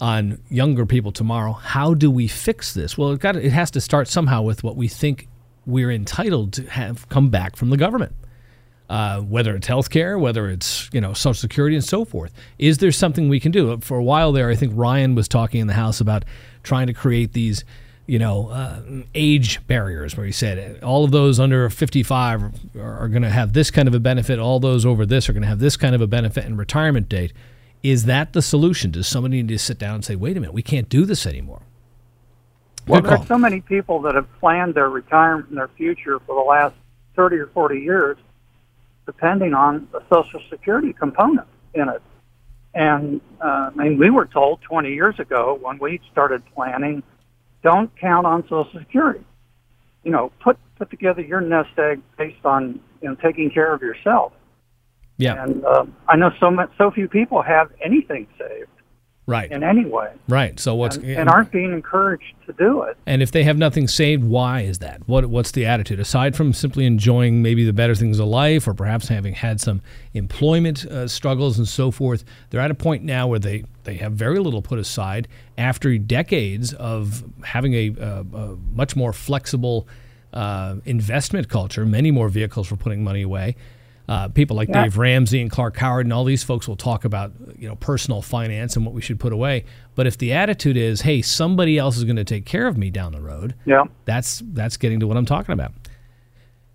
on 0.00 0.40
younger 0.48 0.84
people 0.84 1.12
tomorrow, 1.12 1.52
how 1.52 1.94
do 1.94 2.10
we 2.10 2.26
fix 2.26 2.74
this? 2.74 2.98
Well, 2.98 3.12
it, 3.12 3.20
got, 3.20 3.36
it 3.36 3.52
has 3.52 3.70
to 3.70 3.80
start 3.80 4.08
somehow 4.08 4.42
with 4.42 4.64
what 4.64 4.74
we 4.74 4.88
think 4.88 5.28
we're 5.66 5.92
entitled 5.92 6.54
to 6.54 6.64
have 6.64 7.08
come 7.08 7.30
back 7.30 7.54
from 7.54 7.70
the 7.70 7.76
government. 7.76 8.16
Uh, 8.90 9.20
whether 9.20 9.54
it's 9.54 9.68
healthcare, 9.68 10.20
whether 10.20 10.50
it's 10.50 10.90
you 10.92 11.00
know 11.00 11.12
Social 11.14 11.32
Security 11.40 11.76
and 11.76 11.84
so 11.84 12.04
forth. 12.04 12.34
Is 12.58 12.78
there 12.78 12.92
something 12.92 13.28
we 13.28 13.40
can 13.40 13.52
do? 13.52 13.78
For 13.78 13.96
a 13.96 14.02
while 14.02 14.32
there, 14.32 14.50
I 14.50 14.56
think 14.56 14.72
Ryan 14.74 15.14
was 15.14 15.28
talking 15.28 15.60
in 15.60 15.68
the 15.68 15.72
House 15.72 16.00
about 16.00 16.24
trying 16.64 16.88
to 16.88 16.92
create 16.92 17.32
these 17.32 17.64
you 18.06 18.18
know, 18.18 18.48
uh, 18.48 18.80
age 19.14 19.64
barriers 19.66 20.16
where 20.16 20.26
he 20.26 20.32
said 20.32 20.82
all 20.82 21.04
of 21.04 21.12
those 21.12 21.38
under 21.38 21.68
55 21.70 22.42
are, 22.76 22.82
are 22.82 23.08
going 23.08 23.22
to 23.22 23.30
have 23.30 23.52
this 23.52 23.70
kind 23.70 23.86
of 23.86 23.94
a 23.94 24.00
benefit, 24.00 24.38
all 24.38 24.60
those 24.60 24.84
over 24.84 25.06
this 25.06 25.28
are 25.28 25.32
going 25.32 25.42
to 25.42 25.48
have 25.48 25.60
this 25.60 25.76
kind 25.76 25.94
of 25.94 26.00
a 26.00 26.06
benefit 26.06 26.44
and 26.44 26.58
retirement 26.58 27.08
date. 27.08 27.32
Is 27.82 28.04
that 28.04 28.32
the 28.32 28.42
solution? 28.42 28.90
Does 28.90 29.08
somebody 29.08 29.36
need 29.36 29.48
to 29.48 29.58
sit 29.58 29.78
down 29.78 29.96
and 29.96 30.04
say, 30.04 30.16
wait 30.16 30.36
a 30.36 30.40
minute, 30.40 30.52
we 30.52 30.62
can't 30.62 30.88
do 30.88 31.04
this 31.04 31.26
anymore? 31.26 31.62
Well, 32.86 33.00
there's 33.00 33.26
so 33.28 33.38
many 33.38 33.60
people 33.60 34.00
that 34.02 34.16
have 34.16 34.26
planned 34.40 34.74
their 34.74 34.88
retirement 34.88 35.48
and 35.50 35.58
their 35.58 35.68
future 35.68 36.18
for 36.26 36.34
the 36.34 36.48
last 36.48 36.74
30 37.14 37.36
or 37.36 37.46
40 37.48 37.80
years, 37.80 38.16
depending 39.06 39.54
on 39.54 39.88
the 39.92 40.02
Social 40.12 40.40
Security 40.50 40.92
component 40.92 41.46
in 41.74 41.88
it. 41.88 42.02
And 42.74 43.20
uh, 43.40 43.70
I 43.70 43.70
mean, 43.76 43.98
we 43.98 44.10
were 44.10 44.26
told 44.26 44.62
20 44.62 44.92
years 44.92 45.18
ago 45.20 45.58
when 45.60 45.78
we 45.78 46.00
started 46.10 46.42
planning 46.54 47.02
don't 47.62 47.90
count 48.00 48.26
on 48.26 48.42
Social 48.44 48.70
Security. 48.78 49.24
You 50.04 50.10
know, 50.10 50.32
put 50.42 50.58
put 50.76 50.90
together 50.90 51.22
your 51.22 51.40
nest 51.40 51.78
egg 51.78 52.00
based 52.18 52.44
on 52.44 52.80
you 53.00 53.08
know 53.08 53.14
taking 53.16 53.50
care 53.50 53.72
of 53.72 53.82
yourself. 53.82 54.32
Yeah. 55.16 55.42
And 55.42 55.64
uh, 55.64 55.84
I 56.08 56.16
know 56.16 56.30
so 56.40 56.50
much, 56.50 56.70
so 56.76 56.90
few 56.90 57.08
people 57.08 57.42
have 57.42 57.70
anything 57.84 58.26
saved 58.38 58.68
right. 59.26 59.50
In 59.50 59.62
any 59.62 59.84
way. 59.84 60.12
Right. 60.28 60.58
So 60.58 60.74
what's 60.74 60.96
and, 60.96 61.06
and, 61.06 61.28
aren't 61.28 61.50
being 61.50 61.72
encouraged 61.72 62.34
to 62.46 62.52
do 62.52 62.82
it. 62.82 62.96
And 63.06 63.22
if 63.22 63.30
they 63.32 63.44
have 63.44 63.56
nothing 63.56 63.88
saved 63.88 64.24
why 64.24 64.62
is 64.62 64.78
that? 64.80 65.06
What 65.08 65.26
what's 65.26 65.52
the 65.52 65.66
attitude? 65.66 66.00
Aside 66.00 66.36
from 66.36 66.52
simply 66.52 66.86
enjoying 66.86 67.42
maybe 67.42 67.64
the 67.64 67.72
better 67.72 67.94
things 67.94 68.18
of 68.18 68.28
life 68.28 68.66
or 68.66 68.74
perhaps 68.74 69.08
having 69.08 69.34
had 69.34 69.60
some 69.60 69.80
employment 70.14 70.84
uh, 70.86 71.08
struggles 71.08 71.58
and 71.58 71.66
so 71.66 71.90
forth 71.90 72.24
they're 72.50 72.60
at 72.60 72.70
a 72.70 72.74
point 72.74 73.02
now 73.02 73.26
where 73.26 73.38
they 73.38 73.64
they 73.84 73.94
have 73.94 74.12
very 74.12 74.38
little 74.38 74.62
put 74.62 74.78
aside 74.78 75.28
after 75.58 75.96
decades 75.98 76.72
of 76.74 77.24
having 77.44 77.74
a, 77.74 77.94
a, 78.00 78.20
a 78.36 78.56
much 78.74 78.96
more 78.96 79.12
flexible 79.12 79.86
uh, 80.32 80.76
investment 80.84 81.48
culture. 81.48 81.84
Many 81.84 82.10
more 82.10 82.28
vehicles 82.28 82.66
for 82.66 82.76
putting 82.76 83.04
money 83.04 83.22
away 83.22 83.56
Uh, 84.12 84.28
people 84.28 84.54
like 84.54 84.68
Yeah. 84.68 84.82
Dave 84.82 84.98
Ramsey 84.98 85.40
and 85.40 85.50
Clark 85.50 85.76
Howard 85.78 86.04
and 86.04 86.12
all 86.12 86.24
these 86.24 86.44
folks 86.44 86.68
will 86.68 86.76
talk 86.76 87.06
about 87.06 87.32
you 87.58 87.66
know 87.66 87.76
personal 87.76 88.20
finance 88.20 88.76
and 88.76 88.84
what 88.84 88.94
we 88.94 89.00
should 89.00 89.18
put 89.18 89.32
away. 89.32 89.64
But 89.94 90.06
if 90.06 90.18
the 90.18 90.34
attitude 90.34 90.76
is, 90.76 91.00
"Hey, 91.00 91.22
somebody 91.22 91.78
else 91.78 91.96
is 91.96 92.04
going 92.04 92.16
to 92.16 92.24
take 92.24 92.44
care 92.44 92.66
of 92.66 92.76
me 92.76 92.90
down 92.90 93.12
the 93.12 93.22
road," 93.22 93.54
Yeah. 93.64 93.84
that's 94.04 94.42
that's 94.52 94.76
getting 94.76 95.00
to 95.00 95.06
what 95.06 95.16
I'm 95.16 95.24
talking 95.24 95.54
about. 95.54 95.72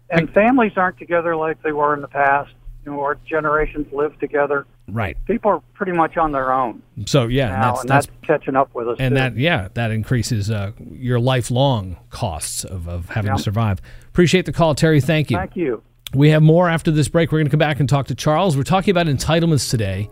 And 0.09 0.29
families 0.33 0.71
aren't 0.77 0.97
together 0.97 1.35
like 1.35 1.61
they 1.61 1.71
were 1.73 1.93
in 1.93 2.01
the 2.01 2.07
past. 2.07 2.51
You 2.85 2.93
know, 2.93 3.01
our 3.01 3.17
generations 3.29 3.85
live 3.91 4.17
together. 4.19 4.65
Right. 4.87 5.17
People 5.25 5.51
are 5.51 5.61
pretty 5.73 5.91
much 5.91 6.15
on 6.15 6.31
their 6.31 6.53
own 6.53 6.81
So 7.05 7.27
yeah, 7.27 7.49
now, 7.49 7.61
that's, 7.71 7.81
and 7.81 7.89
that's 7.89 8.05
that's, 8.07 8.17
catching 8.25 8.55
up 8.55 8.73
with 8.73 8.87
us. 8.87 8.95
and 8.99 9.11
too. 9.11 9.15
that 9.19 9.37
yeah 9.37 9.67
that 9.73 9.91
increases 9.91 10.49
uh, 10.49 10.71
your 10.91 11.19
lifelong 11.19 11.97
costs 12.09 12.63
of, 12.63 12.87
of 12.87 13.09
having 13.09 13.31
Yeah. 13.31 13.35
to 13.37 13.43
survive 13.43 13.81
appreciate 14.07 14.45
the 14.45 14.53
call 14.53 14.73
terry 14.75 15.01
thank 15.01 15.29
you 15.29 15.35
Thank 15.37 15.57
you. 15.57 15.83
We 16.13 16.29
have 16.29 16.41
more 16.41 16.69
after 16.69 16.91
this 16.91 17.07
break. 17.07 17.31
We're 17.31 17.39
going 17.39 17.47
to 17.47 17.51
come 17.51 17.59
back 17.59 17.79
and 17.79 17.89
talk 17.89 18.07
to 18.07 18.15
charles. 18.15 18.55
We're 18.55 18.63
talking 18.63 18.91
about 18.91 19.07
entitlements 19.07 19.69
today. 19.69 20.09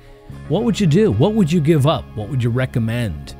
What 0.50 0.64
would 0.64 0.80
you 0.80 0.88
do? 0.88 1.12
What 1.12 1.34
would 1.34 1.52
you 1.52 1.62
give 1.62 1.88
up? 1.88 2.04
What 2.16 2.30
would 2.30 2.43
you 2.43 2.50
recommend? 2.50 3.36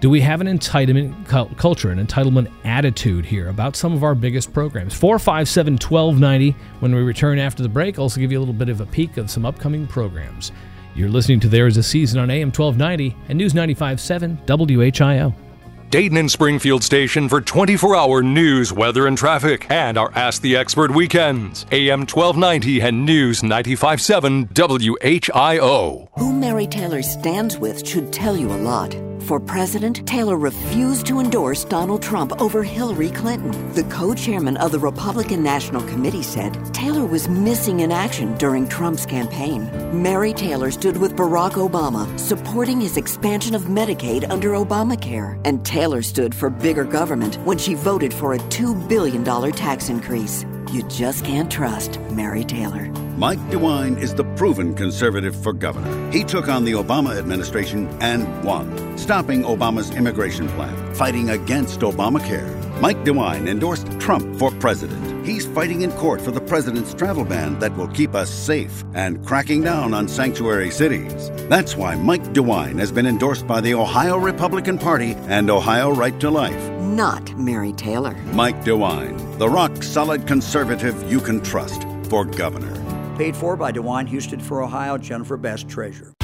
Do 0.00 0.10
we 0.10 0.20
have 0.20 0.42
an 0.42 0.46
entitlement 0.46 1.26
culture 1.56 1.90
an 1.90 2.06
entitlement 2.06 2.52
attitude 2.64 3.24
here 3.24 3.48
about 3.48 3.76
some 3.76 3.94
of 3.94 4.04
our 4.04 4.14
biggest 4.14 4.52
programs? 4.52 4.94
457 4.94 5.74
1290 5.74 6.50
when 6.80 6.94
we 6.94 7.00
return 7.00 7.38
after 7.38 7.62
the 7.62 7.68
break. 7.68 7.98
I'll 7.98 8.02
also 8.02 8.20
give 8.20 8.30
you 8.30 8.38
a 8.38 8.40
little 8.40 8.54
bit 8.54 8.68
of 8.68 8.82
a 8.82 8.86
peek 8.86 9.16
of 9.16 9.30
some 9.30 9.46
upcoming 9.46 9.86
programs. 9.86 10.52
You're 10.94 11.08
listening 11.08 11.40
to 11.40 11.48
There 11.48 11.66
Is 11.66 11.78
a 11.78 11.82
Season 11.82 12.20
on 12.20 12.30
AM 12.30 12.48
1290 12.48 13.16
and 13.28 13.38
News 13.38 13.54
95.7 13.54 14.46
WHIO. 14.46 15.45
Dayton 15.90 16.16
and 16.16 16.30
Springfield 16.30 16.82
station 16.82 17.28
for 17.28 17.40
24 17.40 17.94
hour 17.94 18.22
news, 18.22 18.72
weather, 18.72 19.06
and 19.06 19.16
traffic, 19.16 19.70
and 19.70 19.96
our 19.96 20.10
Ask 20.16 20.42
the 20.42 20.56
Expert 20.56 20.90
weekends. 20.90 21.64
AM 21.70 22.00
1290 22.00 22.80
and 22.80 23.06
News 23.06 23.42
95.7 23.42 24.48
WHIO. 24.52 26.08
Who 26.18 26.32
Mary 26.32 26.66
Taylor 26.66 27.02
stands 27.02 27.56
with 27.56 27.86
should 27.86 28.12
tell 28.12 28.36
you 28.36 28.50
a 28.50 28.58
lot. 28.58 28.96
For 29.26 29.40
president, 29.40 30.06
Taylor 30.06 30.36
refused 30.36 31.04
to 31.08 31.18
endorse 31.18 31.64
Donald 31.64 32.00
Trump 32.00 32.40
over 32.40 32.62
Hillary 32.62 33.10
Clinton. 33.10 33.72
The 33.72 33.82
co 33.84 34.14
chairman 34.14 34.56
of 34.58 34.70
the 34.70 34.78
Republican 34.78 35.42
National 35.42 35.82
Committee 35.82 36.22
said 36.22 36.54
Taylor 36.72 37.04
was 37.04 37.28
missing 37.28 37.80
in 37.80 37.90
action 37.90 38.38
during 38.38 38.68
Trump's 38.68 39.04
campaign. 39.04 39.68
Mary 40.00 40.32
Taylor 40.32 40.70
stood 40.70 40.96
with 40.96 41.16
Barack 41.16 41.54
Obama, 41.54 42.06
supporting 42.16 42.80
his 42.80 42.96
expansion 42.96 43.56
of 43.56 43.62
Medicaid 43.62 44.30
under 44.30 44.50
Obamacare. 44.50 45.40
And 45.44 45.66
Taylor 45.76 46.00
stood 46.00 46.34
for 46.34 46.48
bigger 46.48 46.84
government 46.84 47.34
when 47.44 47.58
she 47.58 47.74
voted 47.74 48.14
for 48.14 48.32
a 48.32 48.38
$2 48.38 48.88
billion 48.88 49.22
tax 49.52 49.90
increase. 49.90 50.46
You 50.72 50.82
just 50.84 51.22
can't 51.22 51.52
trust 51.52 52.00
Mary 52.12 52.44
Taylor. 52.44 52.86
Mike 53.18 53.40
DeWine 53.50 54.00
is 54.00 54.14
the 54.14 54.24
proven 54.36 54.74
conservative 54.74 55.36
for 55.42 55.52
governor. 55.52 56.10
He 56.10 56.24
took 56.24 56.48
on 56.48 56.64
the 56.64 56.72
Obama 56.72 57.18
administration 57.18 57.88
and 58.00 58.42
won, 58.42 58.96
stopping 58.96 59.42
Obama's 59.42 59.90
immigration 59.90 60.48
plan, 60.48 60.94
fighting 60.94 61.28
against 61.28 61.80
Obamacare. 61.80 62.80
Mike 62.80 63.04
DeWine 63.04 63.46
endorsed 63.46 64.00
Trump 64.00 64.34
for 64.38 64.50
president. 64.52 65.15
He's 65.26 65.44
fighting 65.44 65.82
in 65.82 65.90
court 65.90 66.20
for 66.20 66.30
the 66.30 66.40
president's 66.40 66.94
travel 66.94 67.24
ban 67.24 67.58
that 67.58 67.76
will 67.76 67.88
keep 67.88 68.14
us 68.14 68.30
safe 68.30 68.84
and 68.94 69.26
cracking 69.26 69.60
down 69.60 69.92
on 69.92 70.06
sanctuary 70.06 70.70
cities. 70.70 71.30
That's 71.48 71.76
why 71.76 71.96
Mike 71.96 72.22
DeWine 72.32 72.78
has 72.78 72.92
been 72.92 73.06
endorsed 73.06 73.44
by 73.44 73.60
the 73.60 73.74
Ohio 73.74 74.18
Republican 74.18 74.78
Party 74.78 75.14
and 75.26 75.50
Ohio 75.50 75.90
Right 75.90 76.18
to 76.20 76.30
Life. 76.30 76.70
Not 76.80 77.36
Mary 77.36 77.72
Taylor. 77.72 78.14
Mike 78.34 78.62
DeWine, 78.62 79.36
the 79.38 79.48
rock 79.48 79.82
solid 79.82 80.28
conservative 80.28 81.10
you 81.10 81.18
can 81.18 81.40
trust 81.40 81.82
for 82.08 82.24
governor. 82.24 82.74
Paid 83.16 83.34
for 83.34 83.56
by 83.56 83.72
DeWine 83.72 84.08
Husted 84.08 84.40
for 84.40 84.62
Ohio, 84.62 84.96
Jennifer 84.96 85.36
Best, 85.36 85.68
Treasurer. 85.68 86.15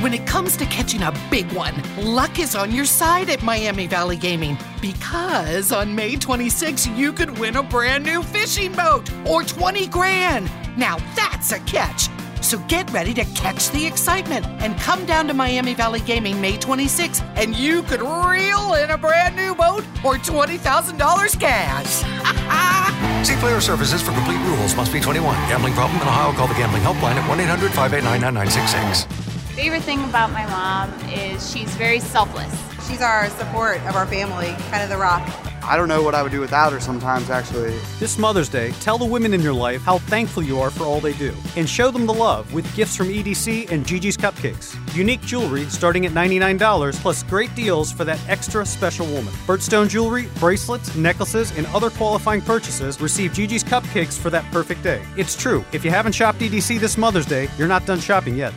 When 0.00 0.14
it 0.14 0.28
comes 0.28 0.56
to 0.58 0.64
catching 0.66 1.02
a 1.02 1.12
big 1.28 1.50
one, 1.50 1.74
luck 1.98 2.38
is 2.38 2.54
on 2.54 2.70
your 2.70 2.84
side 2.84 3.30
at 3.30 3.42
Miami 3.42 3.88
Valley 3.88 4.14
Gaming 4.16 4.56
because 4.80 5.72
on 5.72 5.92
May 5.92 6.14
26, 6.14 6.86
you 6.90 7.12
could 7.12 7.36
win 7.36 7.56
a 7.56 7.64
brand 7.64 8.04
new 8.04 8.22
fishing 8.22 8.70
boat 8.70 9.10
or 9.26 9.42
20 9.42 9.88
grand. 9.88 10.48
Now 10.76 10.98
that's 11.16 11.50
a 11.50 11.58
catch. 11.60 12.08
So 12.40 12.58
get 12.68 12.88
ready 12.92 13.12
to 13.14 13.24
catch 13.34 13.70
the 13.70 13.84
excitement 13.84 14.46
and 14.62 14.78
come 14.78 15.04
down 15.04 15.26
to 15.26 15.34
Miami 15.34 15.74
Valley 15.74 15.98
Gaming 15.98 16.40
May 16.40 16.58
26 16.58 17.20
and 17.34 17.56
you 17.56 17.82
could 17.82 18.00
reel 18.00 18.74
in 18.74 18.90
a 18.90 18.98
brand 18.98 19.34
new 19.34 19.52
boat 19.52 19.82
or 20.04 20.14
$20,000 20.14 21.40
cash. 21.40 23.26
See 23.26 23.34
Player 23.40 23.60
Services 23.60 24.00
for 24.00 24.12
complete 24.12 24.38
rules. 24.46 24.76
Must 24.76 24.92
be 24.92 25.00
21. 25.00 25.34
Gambling 25.48 25.72
problem 25.74 26.00
in 26.00 26.06
Ohio? 26.06 26.32
Call 26.36 26.46
the 26.46 26.54
Gambling 26.54 26.82
Helpline 26.82 27.16
at 27.16 27.28
1 27.28 27.40
800 27.40 27.72
589 27.72 28.20
9966. 28.20 29.27
Favorite 29.58 29.82
thing 29.82 30.04
about 30.04 30.30
my 30.30 30.46
mom 30.46 30.88
is 31.10 31.50
she's 31.50 31.68
very 31.74 31.98
selfless. 31.98 32.48
She's 32.88 33.02
our 33.02 33.28
support 33.30 33.78
of 33.88 33.96
our 33.96 34.06
family, 34.06 34.54
kind 34.70 34.84
of 34.84 34.88
the 34.88 34.96
rock. 34.96 35.28
I 35.64 35.76
don't 35.76 35.88
know 35.88 36.00
what 36.00 36.14
I 36.14 36.22
would 36.22 36.30
do 36.30 36.38
without 36.38 36.72
her 36.72 36.78
sometimes, 36.78 37.28
actually. 37.28 37.76
This 37.98 38.18
Mother's 38.18 38.48
Day, 38.48 38.70
tell 38.80 38.98
the 38.98 39.04
women 39.04 39.34
in 39.34 39.40
your 39.40 39.52
life 39.52 39.82
how 39.82 39.98
thankful 39.98 40.44
you 40.44 40.60
are 40.60 40.70
for 40.70 40.84
all 40.84 41.00
they 41.00 41.12
do. 41.14 41.34
And 41.56 41.68
show 41.68 41.90
them 41.90 42.06
the 42.06 42.14
love 42.14 42.54
with 42.54 42.72
gifts 42.76 42.94
from 42.94 43.08
EDC 43.08 43.68
and 43.72 43.84
Gigi's 43.84 44.16
Cupcakes. 44.16 44.76
Unique 44.94 45.22
jewelry 45.22 45.64
starting 45.64 46.06
at 46.06 46.12
$99, 46.12 46.94
plus 47.02 47.24
great 47.24 47.52
deals 47.56 47.90
for 47.90 48.04
that 48.04 48.20
extra 48.28 48.64
special 48.64 49.06
woman. 49.06 49.34
Birdstone 49.48 49.88
jewelry, 49.88 50.28
bracelets, 50.38 50.94
necklaces, 50.94 51.50
and 51.58 51.66
other 51.74 51.90
qualifying 51.90 52.42
purchases 52.42 53.00
receive 53.00 53.32
Gigi's 53.32 53.64
Cupcakes 53.64 54.16
for 54.16 54.30
that 54.30 54.48
perfect 54.52 54.84
day. 54.84 55.02
It's 55.16 55.34
true, 55.34 55.64
if 55.72 55.84
you 55.84 55.90
haven't 55.90 56.12
shopped 56.12 56.38
EDC 56.38 56.78
this 56.78 56.96
Mother's 56.96 57.26
Day, 57.26 57.48
you're 57.58 57.66
not 57.66 57.86
done 57.86 57.98
shopping 57.98 58.36
yet. 58.36 58.54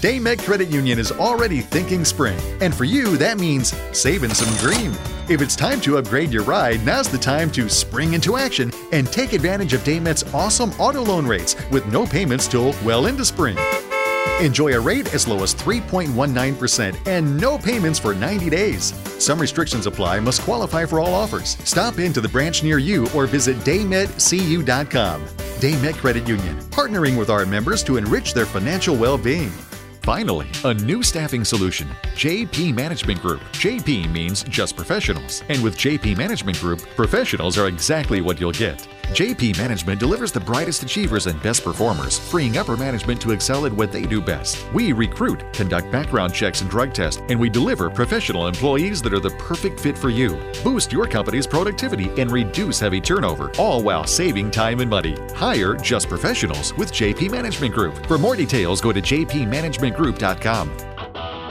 Daymet 0.00 0.42
Credit 0.42 0.68
Union 0.68 0.98
is 0.98 1.12
already 1.12 1.60
thinking 1.60 2.04
spring, 2.04 2.38
and 2.60 2.74
for 2.74 2.84
you, 2.84 3.16
that 3.18 3.38
means 3.38 3.74
saving 3.96 4.32
some 4.32 4.52
green. 4.58 4.90
If 5.28 5.42
it's 5.42 5.54
time 5.54 5.80
to 5.82 5.98
upgrade 5.98 6.32
your 6.32 6.42
ride, 6.44 6.84
now's 6.84 7.08
the 7.08 7.18
time 7.18 7.50
to 7.52 7.68
spring 7.68 8.14
into 8.14 8.36
action 8.36 8.72
and 8.90 9.06
take 9.06 9.32
advantage 9.32 9.74
of 9.74 9.82
Daymet's 9.82 10.24
awesome 10.34 10.70
auto 10.72 11.02
loan 11.02 11.26
rates 11.26 11.56
with 11.70 11.86
no 11.86 12.06
payments 12.06 12.48
till 12.48 12.74
well 12.84 13.06
into 13.06 13.24
spring. 13.24 13.56
Enjoy 14.40 14.72
a 14.74 14.80
rate 14.80 15.12
as 15.14 15.28
low 15.28 15.42
as 15.42 15.54
3.19% 15.54 17.06
and 17.06 17.40
no 17.40 17.58
payments 17.58 17.98
for 17.98 18.14
90 18.14 18.50
days. 18.50 18.92
Some 19.22 19.38
restrictions 19.38 19.86
apply, 19.86 20.20
must 20.20 20.42
qualify 20.42 20.86
for 20.86 20.98
all 21.00 21.14
offers. 21.14 21.56
Stop 21.64 21.98
into 21.98 22.20
the 22.20 22.28
branch 22.28 22.64
near 22.64 22.78
you 22.78 23.06
or 23.14 23.26
visit 23.26 23.56
daymetcu.com. 23.58 25.24
Daymet 25.60 25.94
Credit 25.94 26.26
Union, 26.26 26.58
partnering 26.70 27.16
with 27.16 27.30
our 27.30 27.46
members 27.46 27.84
to 27.84 27.98
enrich 27.98 28.34
their 28.34 28.46
financial 28.46 28.96
well 28.96 29.18
being. 29.18 29.52
Finally, 30.02 30.48
a 30.64 30.74
new 30.74 31.00
staffing 31.00 31.44
solution 31.44 31.88
JP 32.16 32.74
Management 32.74 33.22
Group. 33.22 33.40
JP 33.52 34.10
means 34.10 34.42
just 34.44 34.74
professionals. 34.74 35.44
And 35.48 35.62
with 35.62 35.76
JP 35.76 36.16
Management 36.16 36.58
Group, 36.58 36.80
professionals 36.96 37.56
are 37.56 37.68
exactly 37.68 38.20
what 38.20 38.40
you'll 38.40 38.50
get. 38.50 38.86
JP 39.12 39.58
Management 39.58 40.00
delivers 40.00 40.32
the 40.32 40.40
brightest 40.40 40.82
achievers 40.82 41.26
and 41.26 41.40
best 41.42 41.62
performers, 41.62 42.18
freeing 42.18 42.56
upper 42.56 42.78
management 42.78 43.20
to 43.20 43.32
excel 43.32 43.66
at 43.66 43.72
what 43.72 43.92
they 43.92 44.02
do 44.02 44.22
best. 44.22 44.64
We 44.72 44.92
recruit, 44.92 45.52
conduct 45.52 45.92
background 45.92 46.32
checks 46.32 46.62
and 46.62 46.70
drug 46.70 46.94
tests, 46.94 47.22
and 47.28 47.38
we 47.38 47.50
deliver 47.50 47.90
professional 47.90 48.46
employees 48.46 49.02
that 49.02 49.12
are 49.12 49.20
the 49.20 49.36
perfect 49.38 49.80
fit 49.80 49.98
for 49.98 50.08
you. 50.08 50.40
Boost 50.64 50.92
your 50.92 51.06
company's 51.06 51.46
productivity 51.46 52.08
and 52.20 52.30
reduce 52.30 52.80
heavy 52.80 53.02
turnover, 53.02 53.52
all 53.58 53.82
while 53.82 54.06
saving 54.06 54.50
time 54.50 54.80
and 54.80 54.88
money. 54.88 55.14
Hire 55.34 55.74
just 55.74 56.08
professionals 56.08 56.74
with 56.78 56.90
JP 56.90 57.30
Management 57.30 57.74
Group. 57.74 58.06
For 58.06 58.16
more 58.16 58.34
details, 58.34 58.80
go 58.80 58.92
to 58.92 59.02
jpmanagementgroup.com. 59.02 60.91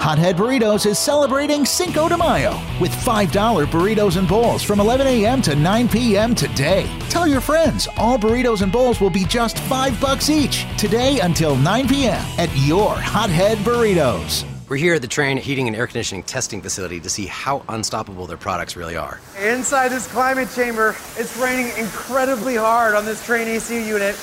Hothead 0.02 0.36
Burritos 0.36 0.88
is 0.88 0.98
celebrating 0.98 1.64
Cinco 1.64 2.10
de 2.10 2.18
Mayo 2.18 2.60
with 2.82 2.90
$5 2.92 3.68
burritos 3.68 4.18
and 4.18 4.28
bowls 4.28 4.64
from 4.64 4.80
11 4.80 5.06
a.m. 5.06 5.44
to 5.44 5.56
9 5.56 5.90
p.m. 5.90 6.34
today. 6.34 6.90
Tell 7.10 7.28
your 7.28 7.40
friends 7.40 7.88
all 7.98 8.18
burritos 8.18 8.64
and 8.64 8.72
bowls 8.72 9.00
will 9.00 9.12
be 9.12 9.26
just 9.26 9.60
5 9.60 10.02
bucks 10.02 10.32
each 10.32 10.66
today 10.76 11.20
until 11.20 11.56
9 11.56 11.88
p.m. 11.88 12.26
at 12.40 12.50
your 12.66 12.96
Hothead 12.96 13.60
Burritos. 13.60 14.44
We're 14.70 14.78
here 14.78 14.96
at 14.96 15.04
the 15.04 15.08
Trane 15.08 15.38
Heating 15.38 15.68
and 15.68 15.76
Air 15.76 15.86
Conditioning 15.86 16.24
Testing 16.24 16.64
Facility 16.64 17.00
to 17.00 17.10
see 17.10 17.28
how 17.28 17.64
unstoppable 17.70 18.26
their 18.26 18.38
products 18.38 18.76
really 18.76 18.96
are. 18.98 19.20
Inside 19.40 19.90
this 19.90 20.08
climate 20.08 20.50
chamber, 20.56 20.96
it's 21.16 21.38
raining 21.38 21.78
incredibly 21.78 22.56
hard 22.56 22.96
on 22.96 23.06
this 23.06 23.24
Trane 23.28 23.46
AC 23.46 23.88
unit. 23.88 24.16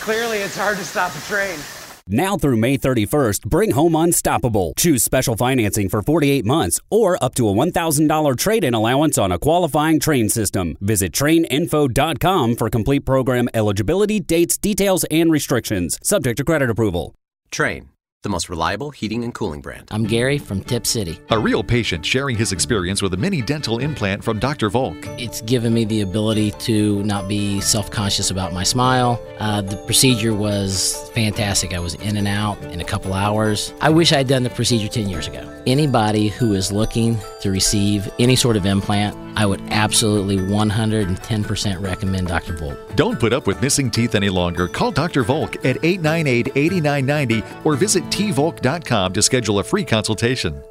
Clearly, 0.00 0.38
it's 0.38 0.56
hard 0.56 0.78
to 0.78 0.84
stop 0.84 1.10
a 1.10 1.18
Trane. 1.18 1.75
Now 2.08 2.36
through 2.36 2.58
May 2.58 2.78
31st, 2.78 3.46
bring 3.46 3.72
home 3.72 3.96
unstoppable. 3.96 4.74
Choose 4.76 5.02
special 5.02 5.36
financing 5.36 5.88
for 5.88 6.02
48 6.02 6.44
months 6.44 6.80
or 6.88 7.22
up 7.22 7.34
to 7.34 7.48
a 7.48 7.52
$1,000 7.52 8.38
trade 8.38 8.62
in 8.62 8.74
allowance 8.74 9.18
on 9.18 9.32
a 9.32 9.38
qualifying 9.38 9.98
Trane 9.98 10.30
system. 10.30 10.76
Visit 10.80 11.12
traininfo.com 11.12 12.56
for 12.56 12.70
complete 12.70 13.04
program 13.04 13.48
eligibility, 13.54 14.20
dates, 14.20 14.56
details, 14.56 15.04
and 15.10 15.32
restrictions. 15.32 15.98
Subject 16.02 16.36
to 16.36 16.44
credit 16.44 16.70
approval. 16.70 17.14
Trane. 17.50 17.95
The 18.22 18.30
most 18.30 18.48
reliable 18.48 18.90
heating 18.90 19.22
and 19.22 19.32
cooling 19.32 19.60
brand. 19.60 19.88
I'm 19.92 20.02
Gary 20.02 20.38
from 20.38 20.62
Tipp 20.64 20.84
City. 20.84 21.20
A 21.30 21.38
real 21.38 21.62
patient 21.62 22.04
sharing 22.04 22.34
his 22.36 22.50
experience 22.50 23.00
with 23.00 23.14
a 23.14 23.16
mini 23.16 23.40
dental 23.40 23.78
implant 23.78 24.24
from 24.24 24.40
Dr. 24.40 24.68
Volk. 24.68 24.96
It's 25.20 25.42
given 25.42 25.72
me 25.72 25.84
the 25.84 26.00
ability 26.00 26.50
to 26.52 27.04
not 27.04 27.28
be 27.28 27.60
self 27.60 27.88
conscious 27.90 28.30
about 28.32 28.52
my 28.52 28.64
smile. 28.64 29.20
Uh, 29.38 29.60
the 29.60 29.76
procedure 29.76 30.34
was 30.34 31.08
fantastic. 31.14 31.72
I 31.72 31.78
was 31.78 31.94
in 31.96 32.16
and 32.16 32.26
out 32.26 32.60
in 32.64 32.80
a 32.80 32.84
couple 32.84 33.12
hours. 33.12 33.72
I 33.80 33.90
wish 33.90 34.12
I 34.12 34.16
had 34.18 34.28
done 34.28 34.42
the 34.42 34.50
procedure 34.50 34.88
10 34.88 35.08
years 35.08 35.28
ago. 35.28 35.52
Anybody 35.66 36.28
who 36.28 36.54
is 36.54 36.72
looking 36.72 37.18
to 37.42 37.50
receive 37.50 38.08
any 38.18 38.34
sort 38.34 38.56
of 38.56 38.66
implant, 38.66 39.16
I 39.38 39.44
would 39.44 39.60
absolutely 39.70 40.38
110% 40.38 41.82
recommend 41.82 42.28
Dr. 42.28 42.56
Volk. 42.56 42.78
Don't 42.96 43.20
put 43.20 43.32
up 43.34 43.46
with 43.46 43.60
missing 43.60 43.90
teeth 43.90 44.14
any 44.14 44.30
longer. 44.30 44.66
Call 44.68 44.90
Dr. 44.90 45.22
Volk 45.22 45.56
at 45.66 45.76
898 45.84 46.56
8990 46.56 47.42
or 47.64 47.76
visit 47.76 48.05
tvolk.com 48.10 49.12
to 49.12 49.22
schedule 49.22 49.58
a 49.58 49.64
free 49.64 49.84
consultation. 49.84 50.62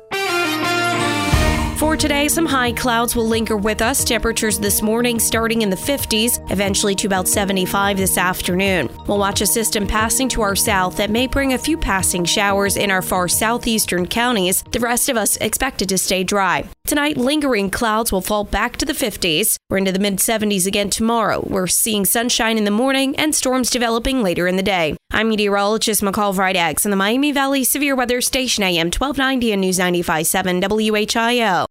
For 1.78 1.98
today, 1.98 2.30
some 2.30 2.46
high 2.46 2.72
clouds 2.72 3.18
will 3.18 3.28
linger 3.28 3.58
with 3.58 3.82
us. 3.82 4.06
Temperatures 4.06 4.58
this 4.58 4.82
morning 4.82 5.20
starting 5.20 5.62
in 5.62 5.70
the 5.70 5.76
50s, 5.76 6.40
eventually 6.50 6.96
to 6.96 7.06
about 7.08 7.28
75 7.28 7.98
this 7.98 8.18
afternoon. 8.18 8.90
We'll 9.08 9.18
watch 9.18 9.42
a 9.42 9.46
system 9.46 9.86
passing 9.86 10.30
to 10.30 10.42
our 10.42 10.56
south 10.56 10.96
that 10.96 11.10
may 11.10 11.28
bring 11.28 11.52
a 11.52 11.58
few 11.58 11.78
passing 11.78 12.24
showers 12.24 12.78
in 12.78 12.92
our 12.92 13.02
far 13.02 13.28
southeastern 13.28 14.08
counties. 14.08 14.64
The 14.72 14.80
rest 14.80 15.10
of 15.10 15.18
us 15.18 15.36
expected 15.38 15.90
to 15.90 15.98
stay 15.98 16.24
dry. 16.24 16.64
Tonight, 16.88 17.18
lingering 17.18 17.72
clouds 17.72 18.12
will 18.12 18.22
fall 18.22 18.46
back 18.46 18.78
to 18.78 18.86
the 18.86 18.94
50s. 18.94 19.58
We're 19.70 19.80
into 19.80 19.92
the 19.92 20.00
mid 20.00 20.18
70s 20.18 20.66
again 20.68 20.90
tomorrow. 20.90 21.44
We're 21.46 21.68
seeing 21.68 22.06
sunshine 22.06 22.58
in 22.58 22.64
the 22.64 22.72
morning 22.72 23.16
and 23.18 23.36
storms 23.36 23.70
developing 23.70 24.24
later 24.24 24.48
in 24.48 24.56
the 24.56 24.64
day. 24.64 24.96
I'm 25.12 25.30
meteorologist 25.30 26.02
McCall 26.02 26.34
Vrydaghs 26.36 26.86
in 26.86 26.92
the 26.92 26.98
Miami 26.98 27.32
Valley 27.32 27.64
Severe 27.64 27.96
Weather 27.96 28.22
Station 28.22 28.64
AM 28.64 28.88
1290 28.88 29.52
and 29.52 29.62
News 29.62 29.80
95.7 29.80 30.62
WHIO. 30.62 31.66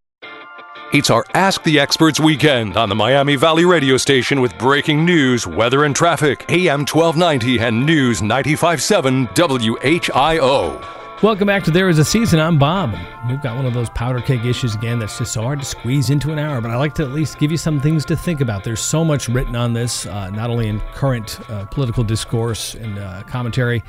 It's 0.95 1.11
our 1.11 1.26
Ask 1.34 1.64
the 1.64 1.80
Experts 1.80 2.20
weekend 2.20 2.76
on 2.76 2.88
the 2.88 2.95
Miami 2.95 3.34
Valley 3.34 3.64
radio 3.64 3.97
station 3.97 4.40
with 4.40 4.57
breaking 4.59 5.05
news, 5.05 5.45
weather, 5.45 5.82
and 5.82 5.97
traffic. 5.97 6.45
AM 6.49 6.86
1290 6.86 7.59
and 7.59 7.84
News 7.84 8.20
95.7 8.20 9.26
WHIO. 9.34 11.20
Welcome 11.20 11.49
back 11.49 11.64
to 11.64 11.72
There 11.72 11.88
Is 11.88 11.99
a 11.99 12.05
Season. 12.05 12.38
I'm 12.38 12.61
Bob. 12.61 12.95
We've 13.28 13.42
got 13.42 13.57
one 13.57 13.66
of 13.66 13.74
those 13.74 13.90
powder 13.90 14.20
keg 14.20 14.47
issues 14.47 14.76
again 14.76 15.01
that's 15.01 15.18
just 15.18 15.32
so 15.32 15.42
hard 15.42 15.59
to 15.59 15.64
squeeze 15.64 16.11
into 16.11 16.30
an 16.30 16.38
hour, 16.38 16.61
but 16.61 16.70
I 16.70 16.76
like 16.76 16.95
to 16.95 17.03
at 17.03 17.11
least 17.11 17.40
give 17.40 17.51
you 17.51 17.57
some 17.57 17.80
things 17.80 18.05
to 18.05 18.16
think 18.16 18.40
about. 18.40 18.62
There's 18.62 18.80
so 18.80 19.05
much 19.05 19.28
written 19.28 19.57
on 19.57 19.72
this, 19.72 20.07
uh, 20.07 20.30
not 20.30 20.49
only 20.49 20.68
in 20.68 20.78
current 20.95 21.40
uh, 21.51 21.64
political 21.64 22.05
discourse 22.05 22.76
and 22.76 23.01
uh, 23.01 23.24
commentary, 23.24 23.82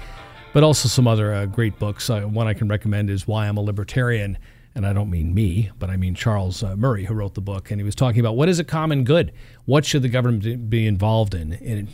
but 0.54 0.64
also 0.64 0.90
some 0.90 1.08
other 1.08 1.36
uh, 1.36 1.46
great 1.46 1.78
books. 1.78 2.10
Uh, 2.10 2.22
one 2.22 2.48
I 2.48 2.56
can 2.56 2.68
recommend 2.68 3.12
is 3.12 3.28
Why 3.28 3.48
I'm 3.48 3.58
a 3.58 3.62
Libertarian 3.62 4.40
and 4.76 4.86
I 4.86 4.92
don't 4.92 5.10
mean 5.10 5.34
me, 5.34 5.72
but 5.80 5.90
I 5.90 5.96
mean 5.96 6.16
Charles 6.16 6.62
uh, 6.62 6.76
Murray, 6.76 7.06
who 7.06 7.14
wrote 7.14 7.34
the 7.34 7.42
book, 7.42 7.72
and 7.72 7.80
he 7.80 7.86
was 7.86 7.96
talking 7.96 8.20
about 8.20 8.36
what 8.36 8.50
is 8.50 8.60
a 8.60 8.64
common 8.64 9.06
good? 9.06 9.32
What 9.64 9.86
should 9.86 10.02
the 10.02 10.10
government 10.10 10.70
be 10.70 10.86
involved 10.86 11.34
in? 11.34 11.54
And 11.54 11.88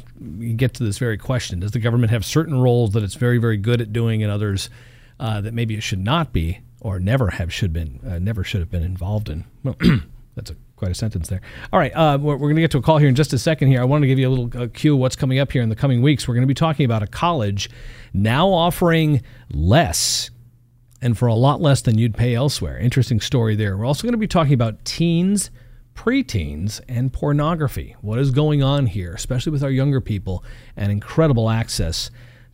you 0.44 0.54
get 0.54 0.74
to 0.76 0.84
this 0.84 0.98
very 0.98 1.18
question: 1.18 1.60
Does 1.60 1.72
the 1.72 1.80
government 1.80 2.12
have 2.12 2.26
certain 2.26 2.60
roles 2.60 2.92
that 2.92 3.04
it's 3.04 3.16
very, 3.16 3.38
very 3.38 3.58
good 3.58 3.82
at 3.82 3.94
doing, 3.94 4.24
and 4.24 4.32
others 4.32 4.70
uh, 5.20 5.42
that 5.42 5.54
maybe 5.54 5.76
it 5.76 5.84
should 5.84 6.04
not 6.04 6.34
be, 6.34 6.60
or 6.80 7.00
never 7.00 7.30
have 7.30 7.54
should 7.54 7.72
been, 7.72 8.00
uh, 8.06 8.18
never 8.18 8.44
should 8.44 8.62
have 8.62 8.72
been 8.72 8.84
involved 8.84 9.30
in? 9.30 9.46
Well, 9.64 9.76
that's 10.36 10.50
a 10.50 10.56
quite 10.76 10.90
a 10.90 10.96
sentence 10.96 11.28
there. 11.28 11.42
All 11.72 11.78
right, 11.78 11.92
uh, 11.94 12.18
we're, 12.20 12.34
we're 12.34 12.48
going 12.48 12.56
to 12.56 12.62
get 12.62 12.72
to 12.72 12.80
a 12.80 12.82
call 12.82 12.98
here 12.98 13.08
in 13.08 13.14
just 13.14 13.34
a 13.34 13.38
second. 13.38 13.68
Here, 13.68 13.80
I 13.80 13.84
want 13.84 14.02
to 14.02 14.08
give 14.08 14.18
you 14.18 14.28
a 14.28 14.34
little 14.34 14.64
uh, 14.64 14.68
cue 14.74 14.96
what's 14.96 15.16
coming 15.16 15.38
up 15.38 15.52
here 15.52 15.62
in 15.62 15.70
the 15.70 15.76
coming 15.76 16.02
weeks. 16.02 16.28
We're 16.28 16.34
going 16.34 16.42
to 16.42 16.48
be 16.48 16.56
talking 16.56 16.86
about 16.86 17.04
a 17.04 17.08
college 17.08 17.70
now 18.14 18.50
offering 18.50 19.22
less 19.52 20.32
and 21.02 21.18
for 21.18 21.28
a 21.28 21.34
lot 21.34 21.62
less 21.62 21.82
than 21.82 21.97
you'd 21.97 22.16
pay 22.16 22.36
elsewhere. 22.36 22.78
Interesting 22.78 23.20
story 23.20 23.56
there. 23.56 23.76
We're 23.76 23.86
also 23.86 24.04
going 24.04 24.14
to 24.14 24.18
be 24.18 24.28
talking 24.28 24.54
about 24.54 24.86
teens, 24.86 25.49
preteens, 25.95 26.80
and 26.88 27.12
pornography. 27.12 27.95
What 28.02 28.20
is 28.20 28.32
going 28.32 28.62
on 28.62 28.86
here, 28.86 29.14
especially 29.14 29.52
with 29.52 29.64
our 29.64 29.72
younger 29.72 30.02
people 30.02 30.43
and 30.76 30.91
incredible 30.91 31.49
access 31.49 32.12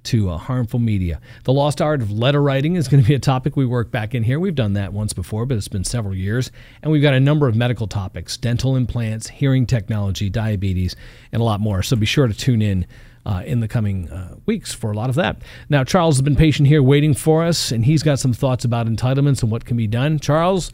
to 0.08 0.30
uh, 0.30 0.38
harmful 0.38 0.80
media. 0.80 1.20
The 1.44 1.52
lost 1.52 1.82
art 1.82 2.02
of 2.02 2.12
letter 2.12 2.42
writing 2.42 2.78
is 2.78 2.88
going 2.88 3.04
to 3.04 3.08
be 3.08 3.16
a 3.16 3.20
topic 3.20 3.58
we 3.58 3.66
work 3.66 3.92
back 3.92 4.16
in 4.16 4.24
here. 4.24 4.40
We've 4.40 4.56
done 4.56 4.74
that 4.74 4.94
once 4.94 5.12
before, 5.12 5.46
but 5.46 5.58
it's 5.58 5.68
been 5.68 5.84
several 5.84 6.16
years. 6.16 6.50
And 6.82 6.92
we've 6.92 7.02
got 7.02 7.14
a 7.14 7.20
number 7.20 7.48
of 7.48 7.56
medical 7.56 7.88
topics 7.88 8.38
dental 8.38 8.78
implants, 8.78 9.28
hearing 9.28 9.66
technology, 9.66 10.30
diabetes, 10.30 10.96
and 11.34 11.42
a 11.42 11.46
lot 11.46 11.60
more. 11.60 11.84
So 11.84 11.98
be 11.98 12.06
sure 12.06 12.28
to 12.28 12.34
tune 12.34 12.62
in 12.62 12.86
uh, 13.28 13.44
in 13.46 13.60
the 13.60 13.68
coming 13.68 14.10
uh, 14.10 14.36
weeks 14.46 14.74
for 14.74 14.90
a 14.90 14.96
lot 14.96 15.10
of 15.10 15.16
that. 15.16 15.42
Now, 15.68 15.84
Charles 15.84 16.16
has 16.16 16.22
been 16.22 16.38
patient 16.38 16.68
here 16.70 16.82
waiting 16.82 17.14
for 17.14 17.44
us, 17.44 17.72
and 17.72 17.84
he's 17.84 18.02
got 18.02 18.20
some 18.20 18.32
thoughts 18.32 18.64
about 18.64 18.88
entitlements 18.88 19.44
and 19.44 19.52
what 19.52 19.66
can 19.66 19.76
be 19.76 19.86
done. 19.86 20.18
Charles, 20.18 20.72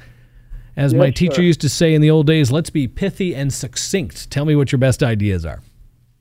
as 0.77 0.93
Yes, 0.93 0.99
my 0.99 1.09
teacher 1.09 1.35
sir. 1.35 1.41
used 1.41 1.61
to 1.61 1.69
say 1.69 1.95
in 1.95 2.01
the 2.01 2.11
old 2.11 2.27
days, 2.27 2.51
let's 2.51 2.69
be 2.69 2.87
pithy 2.87 3.33
and 3.33 3.51
succinct. 3.51 4.29
Tell 4.29 4.45
me 4.45 4.55
what 4.55 4.71
your 4.71 4.79
best 4.79 5.01
ideas 5.01 5.47
are. 5.47 5.63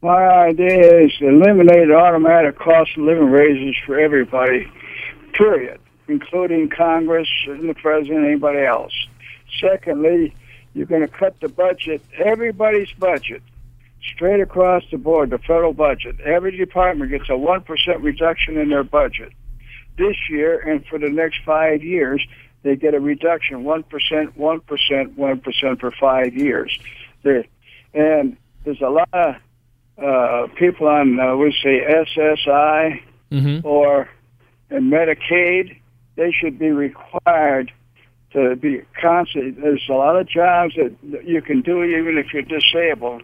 My 0.01 0.24
idea 0.24 1.05
is 1.05 1.12
to 1.18 1.28
eliminate 1.28 1.91
automatic 1.91 2.59
cost 2.59 2.91
of 2.97 3.05
living 3.05 3.30
raises 3.30 3.76
for 3.85 4.01
everybody, 4.01 4.66
period, 5.35 5.80
including 6.09 6.70
Congress 6.70 7.28
and 7.47 7.68
the 7.68 7.74
president, 7.74 8.24
anybody 8.24 8.61
else. 8.61 8.95
Secondly, 9.61 10.35
you're 10.72 10.87
going 10.87 11.03
to 11.03 11.09
cut 11.09 11.39
the 11.41 11.49
budget, 11.49 12.01
everybody's 12.16 12.91
budget, 12.93 13.43
straight 14.14 14.40
across 14.40 14.82
the 14.90 14.98
board, 14.98 15.30
the 15.30 15.38
federal 15.38 15.72
budget. 15.72 16.20
Every 16.20 16.57
department 16.57 17.11
gets 17.11 17.28
a 17.28 17.32
1% 17.32 17.64
reduction 18.03 18.59
in 18.59 18.70
their 18.70 18.84
budget. 18.84 19.32
This 19.96 20.16
year 20.30 20.59
and 20.59 20.84
for 20.86 20.98
the 20.98 21.11
next 21.11 21.38
five 21.44 21.82
years, 21.82 22.24
they 22.62 22.76
get 22.76 22.94
a 22.94 23.00
reduction 23.00 23.64
1%, 23.64 23.84
1%, 23.84 25.14
1% 25.16 25.80
for 25.80 25.90
five 25.92 26.34
years. 26.34 26.78
There, 27.22 27.44
and 27.92 28.36
there's 28.64 28.80
a 28.80 28.88
lot 28.88 29.09
of 29.12 29.34
uh, 30.03 30.46
people 30.55 30.88
on, 30.88 31.20
uh, 31.20 31.36
we 31.36 31.55
say, 31.62 31.80
SSI 31.80 33.03
Mm-hmm. 33.32 33.66
or 33.66 34.11
in 34.70 34.90
Medicaid, 34.90 35.78
they 36.16 36.32
should 36.32 36.59
be 36.59 36.70
required 36.70 37.72
to 38.34 38.57
be 38.57 38.82
constant. 39.00 39.59
There's 39.61 39.82
a 39.88 39.94
lot 39.94 40.16
of 40.16 40.28
jobs 40.28 40.74
that 40.76 41.24
you 41.24 41.40
can 41.40 41.62
do 41.62 41.82
even 41.82 42.18
if 42.18 42.34
you're 42.34 42.42
disabled 42.42 43.22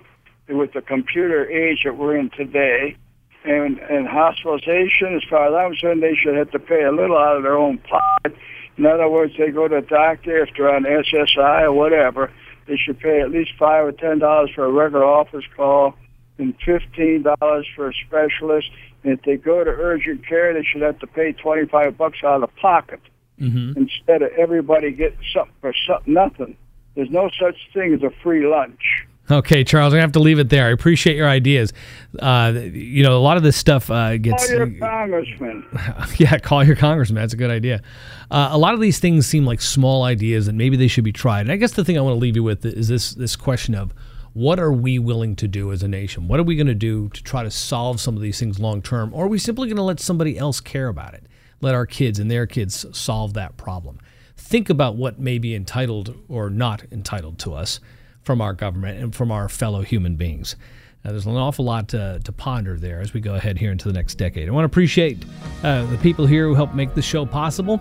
with 0.48 0.72
the 0.72 0.80
computer 0.82 1.48
age 1.48 1.80
that 1.84 1.96
we're 1.96 2.16
in 2.16 2.30
today. 2.30 2.96
And, 3.44 3.78
and 3.78 4.06
hospitalization, 4.06 5.14
as 5.16 5.22
far 5.28 5.48
as 5.48 5.54
I'm 5.54 5.72
concerned, 5.72 6.02
they 6.02 6.14
should 6.14 6.36
have 6.36 6.50
to 6.50 6.58
pay 6.58 6.82
a 6.82 6.90
little 6.90 7.16
out 7.16 7.36
of 7.36 7.42
their 7.44 7.56
own 7.56 7.78
pocket. 7.78 8.36
In 8.76 8.86
other 8.86 9.08
words, 9.08 9.32
they 9.38 9.50
go 9.50 9.68
to 9.68 9.76
a 9.76 9.82
doctor 9.82 10.42
if 10.42 10.50
they're 10.56 10.74
on 10.74 10.84
SSI 10.84 11.62
or 11.62 11.72
whatever. 11.72 12.32
They 12.66 12.76
should 12.76 12.98
pay 12.98 13.20
at 13.20 13.30
least 13.30 13.52
five 13.58 13.86
or 13.86 13.92
ten 13.92 14.18
dollars 14.18 14.50
for 14.54 14.64
a 14.64 14.70
regular 14.70 15.04
office 15.04 15.44
call, 15.56 15.94
and 16.36 16.54
fifteen 16.64 17.22
dollars 17.22 17.66
for 17.74 17.88
a 17.88 17.92
specialist. 18.06 18.68
And 19.04 19.14
if 19.14 19.22
they 19.22 19.36
go 19.36 19.64
to 19.64 19.70
urgent 19.70 20.26
care, 20.26 20.52
they 20.52 20.64
should 20.64 20.82
have 20.82 20.98
to 20.98 21.06
pay 21.06 21.32
twenty-five 21.32 21.96
bucks 21.96 22.18
out 22.24 22.42
of 22.42 22.54
pocket 22.56 23.00
Mm-hmm. 23.40 23.80
instead 23.80 24.22
of 24.22 24.30
everybody 24.36 24.90
getting 24.90 25.18
something 25.32 25.54
for 25.60 25.72
something, 25.86 26.12
nothing. 26.12 26.56
There's 26.96 27.10
no 27.10 27.30
such 27.40 27.54
thing 27.72 27.94
as 27.94 28.02
a 28.02 28.10
free 28.20 28.44
lunch. 28.44 29.06
Okay, 29.30 29.62
Charles, 29.62 29.92
I 29.92 29.98
have 29.98 30.12
to 30.12 30.20
leave 30.20 30.38
it 30.38 30.48
there. 30.48 30.66
I 30.66 30.70
appreciate 30.70 31.16
your 31.16 31.28
ideas. 31.28 31.72
Uh, 32.18 32.52
you 32.72 33.02
know, 33.02 33.16
a 33.16 33.20
lot 33.20 33.36
of 33.36 33.42
this 33.42 33.56
stuff 33.56 33.90
uh, 33.90 34.16
gets. 34.16 34.46
Call 34.46 34.56
your 34.56 34.78
congressman. 34.78 35.64
yeah, 36.16 36.38
call 36.38 36.64
your 36.64 36.76
congressman. 36.76 37.22
That's 37.22 37.34
a 37.34 37.36
good 37.36 37.50
idea. 37.50 37.82
Uh, 38.30 38.48
a 38.50 38.58
lot 38.58 38.72
of 38.72 38.80
these 38.80 38.98
things 38.98 39.26
seem 39.26 39.44
like 39.44 39.60
small 39.60 40.04
ideas, 40.04 40.48
and 40.48 40.56
maybe 40.56 40.76
they 40.76 40.88
should 40.88 41.04
be 41.04 41.12
tried. 41.12 41.42
And 41.42 41.52
I 41.52 41.56
guess 41.56 41.72
the 41.72 41.84
thing 41.84 41.98
I 41.98 42.00
want 42.00 42.14
to 42.14 42.18
leave 42.18 42.36
you 42.36 42.42
with 42.42 42.64
is 42.64 42.88
this: 42.88 43.12
this 43.12 43.36
question 43.36 43.74
of 43.74 43.92
what 44.32 44.58
are 44.58 44.72
we 44.72 44.98
willing 44.98 45.36
to 45.36 45.48
do 45.48 45.72
as 45.72 45.82
a 45.82 45.88
nation? 45.88 46.26
What 46.26 46.40
are 46.40 46.44
we 46.44 46.56
going 46.56 46.66
to 46.66 46.74
do 46.74 47.10
to 47.10 47.22
try 47.22 47.42
to 47.42 47.50
solve 47.50 48.00
some 48.00 48.16
of 48.16 48.22
these 48.22 48.38
things 48.38 48.58
long 48.58 48.80
term, 48.80 49.12
or 49.12 49.26
are 49.26 49.28
we 49.28 49.38
simply 49.38 49.68
going 49.68 49.76
to 49.76 49.82
let 49.82 50.00
somebody 50.00 50.38
else 50.38 50.60
care 50.60 50.88
about 50.88 51.12
it? 51.12 51.24
Let 51.60 51.74
our 51.74 51.86
kids 51.86 52.18
and 52.18 52.30
their 52.30 52.46
kids 52.46 52.86
solve 52.96 53.34
that 53.34 53.58
problem. 53.58 53.98
Think 54.36 54.70
about 54.70 54.96
what 54.96 55.18
may 55.18 55.38
be 55.38 55.54
entitled 55.54 56.16
or 56.28 56.48
not 56.48 56.84
entitled 56.90 57.38
to 57.40 57.52
us 57.52 57.80
from 58.28 58.42
our 58.42 58.52
government 58.52 59.02
and 59.02 59.14
from 59.14 59.32
our 59.32 59.48
fellow 59.48 59.80
human 59.80 60.14
beings. 60.14 60.54
There's 61.02 61.24
an 61.24 61.34
awful 61.34 61.64
lot 61.64 61.88
to, 61.88 62.20
to 62.22 62.30
ponder 62.30 62.76
there 62.76 63.00
as 63.00 63.14
we 63.14 63.22
go 63.22 63.36
ahead 63.36 63.56
here 63.56 63.72
into 63.72 63.88
the 63.88 63.94
next 63.94 64.16
decade. 64.16 64.46
I 64.50 64.52
want 64.52 64.64
to 64.64 64.66
appreciate 64.66 65.24
uh, 65.64 65.86
the 65.86 65.96
people 65.96 66.26
here 66.26 66.46
who 66.46 66.54
helped 66.54 66.74
make 66.74 66.94
this 66.94 67.06
show 67.06 67.24
possible. 67.24 67.80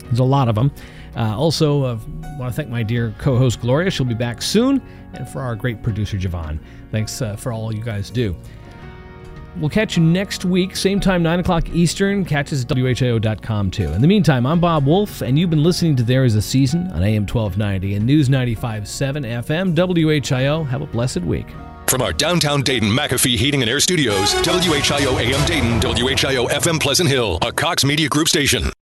There's 0.00 0.18
a 0.18 0.24
lot 0.24 0.48
of 0.48 0.56
them. 0.56 0.72
Uh, 1.16 1.38
also, 1.38 1.84
uh, 1.84 1.98
want 2.40 2.52
to 2.52 2.56
thank 2.56 2.70
my 2.70 2.82
dear 2.82 3.14
co 3.18 3.38
host 3.38 3.60
Gloria. 3.60 3.88
She'll 3.88 4.04
be 4.04 4.14
back 4.14 4.42
soon. 4.42 4.82
And 5.12 5.28
for 5.28 5.40
our 5.40 5.54
great 5.54 5.80
producer, 5.84 6.18
Javon. 6.18 6.58
Thanks 6.90 7.22
uh, 7.22 7.36
for 7.36 7.52
all 7.52 7.72
you 7.72 7.84
guys 7.84 8.10
do. 8.10 8.34
We'll 9.56 9.70
catch 9.70 9.96
you 9.96 10.02
next 10.02 10.44
week, 10.44 10.74
same 10.74 10.98
time, 10.98 11.22
9 11.22 11.40
o'clock 11.40 11.68
Eastern. 11.70 12.24
Catch 12.24 12.52
us 12.52 12.62
at 12.62 12.68
WHIO.com 12.68 13.70
too. 13.70 13.88
In 13.92 14.00
the 14.00 14.08
meantime, 14.08 14.46
I'm 14.46 14.58
Bob 14.58 14.86
Wolf, 14.86 15.20
and 15.20 15.38
you've 15.38 15.50
been 15.50 15.62
listening 15.62 15.94
to 15.96 16.02
There 16.02 16.24
Is 16.24 16.34
a 16.34 16.42
Season 16.42 16.90
on 16.92 17.02
AM 17.02 17.22
1290 17.26 17.94
and 17.94 18.04
News 18.04 18.28
95.7 18.28 19.24
FM, 19.44 19.74
WHIO. 19.74 20.66
Have 20.66 20.82
a 20.82 20.86
blessed 20.86 21.20
week. 21.20 21.46
From 21.86 22.02
our 22.02 22.12
downtown 22.12 22.62
Dayton 22.62 22.88
McAfee 22.88 23.36
Heating 23.36 23.62
and 23.62 23.70
Air 23.70 23.78
Studios, 23.78 24.34
WHIO 24.34 25.20
AM 25.20 25.46
Dayton, 25.46 25.80
WHIO 25.80 26.48
FM 26.48 26.80
Pleasant 26.80 27.08
Hill, 27.08 27.38
a 27.42 27.52
Cox 27.52 27.84
Media 27.84 28.08
Group 28.08 28.28
station. 28.28 28.64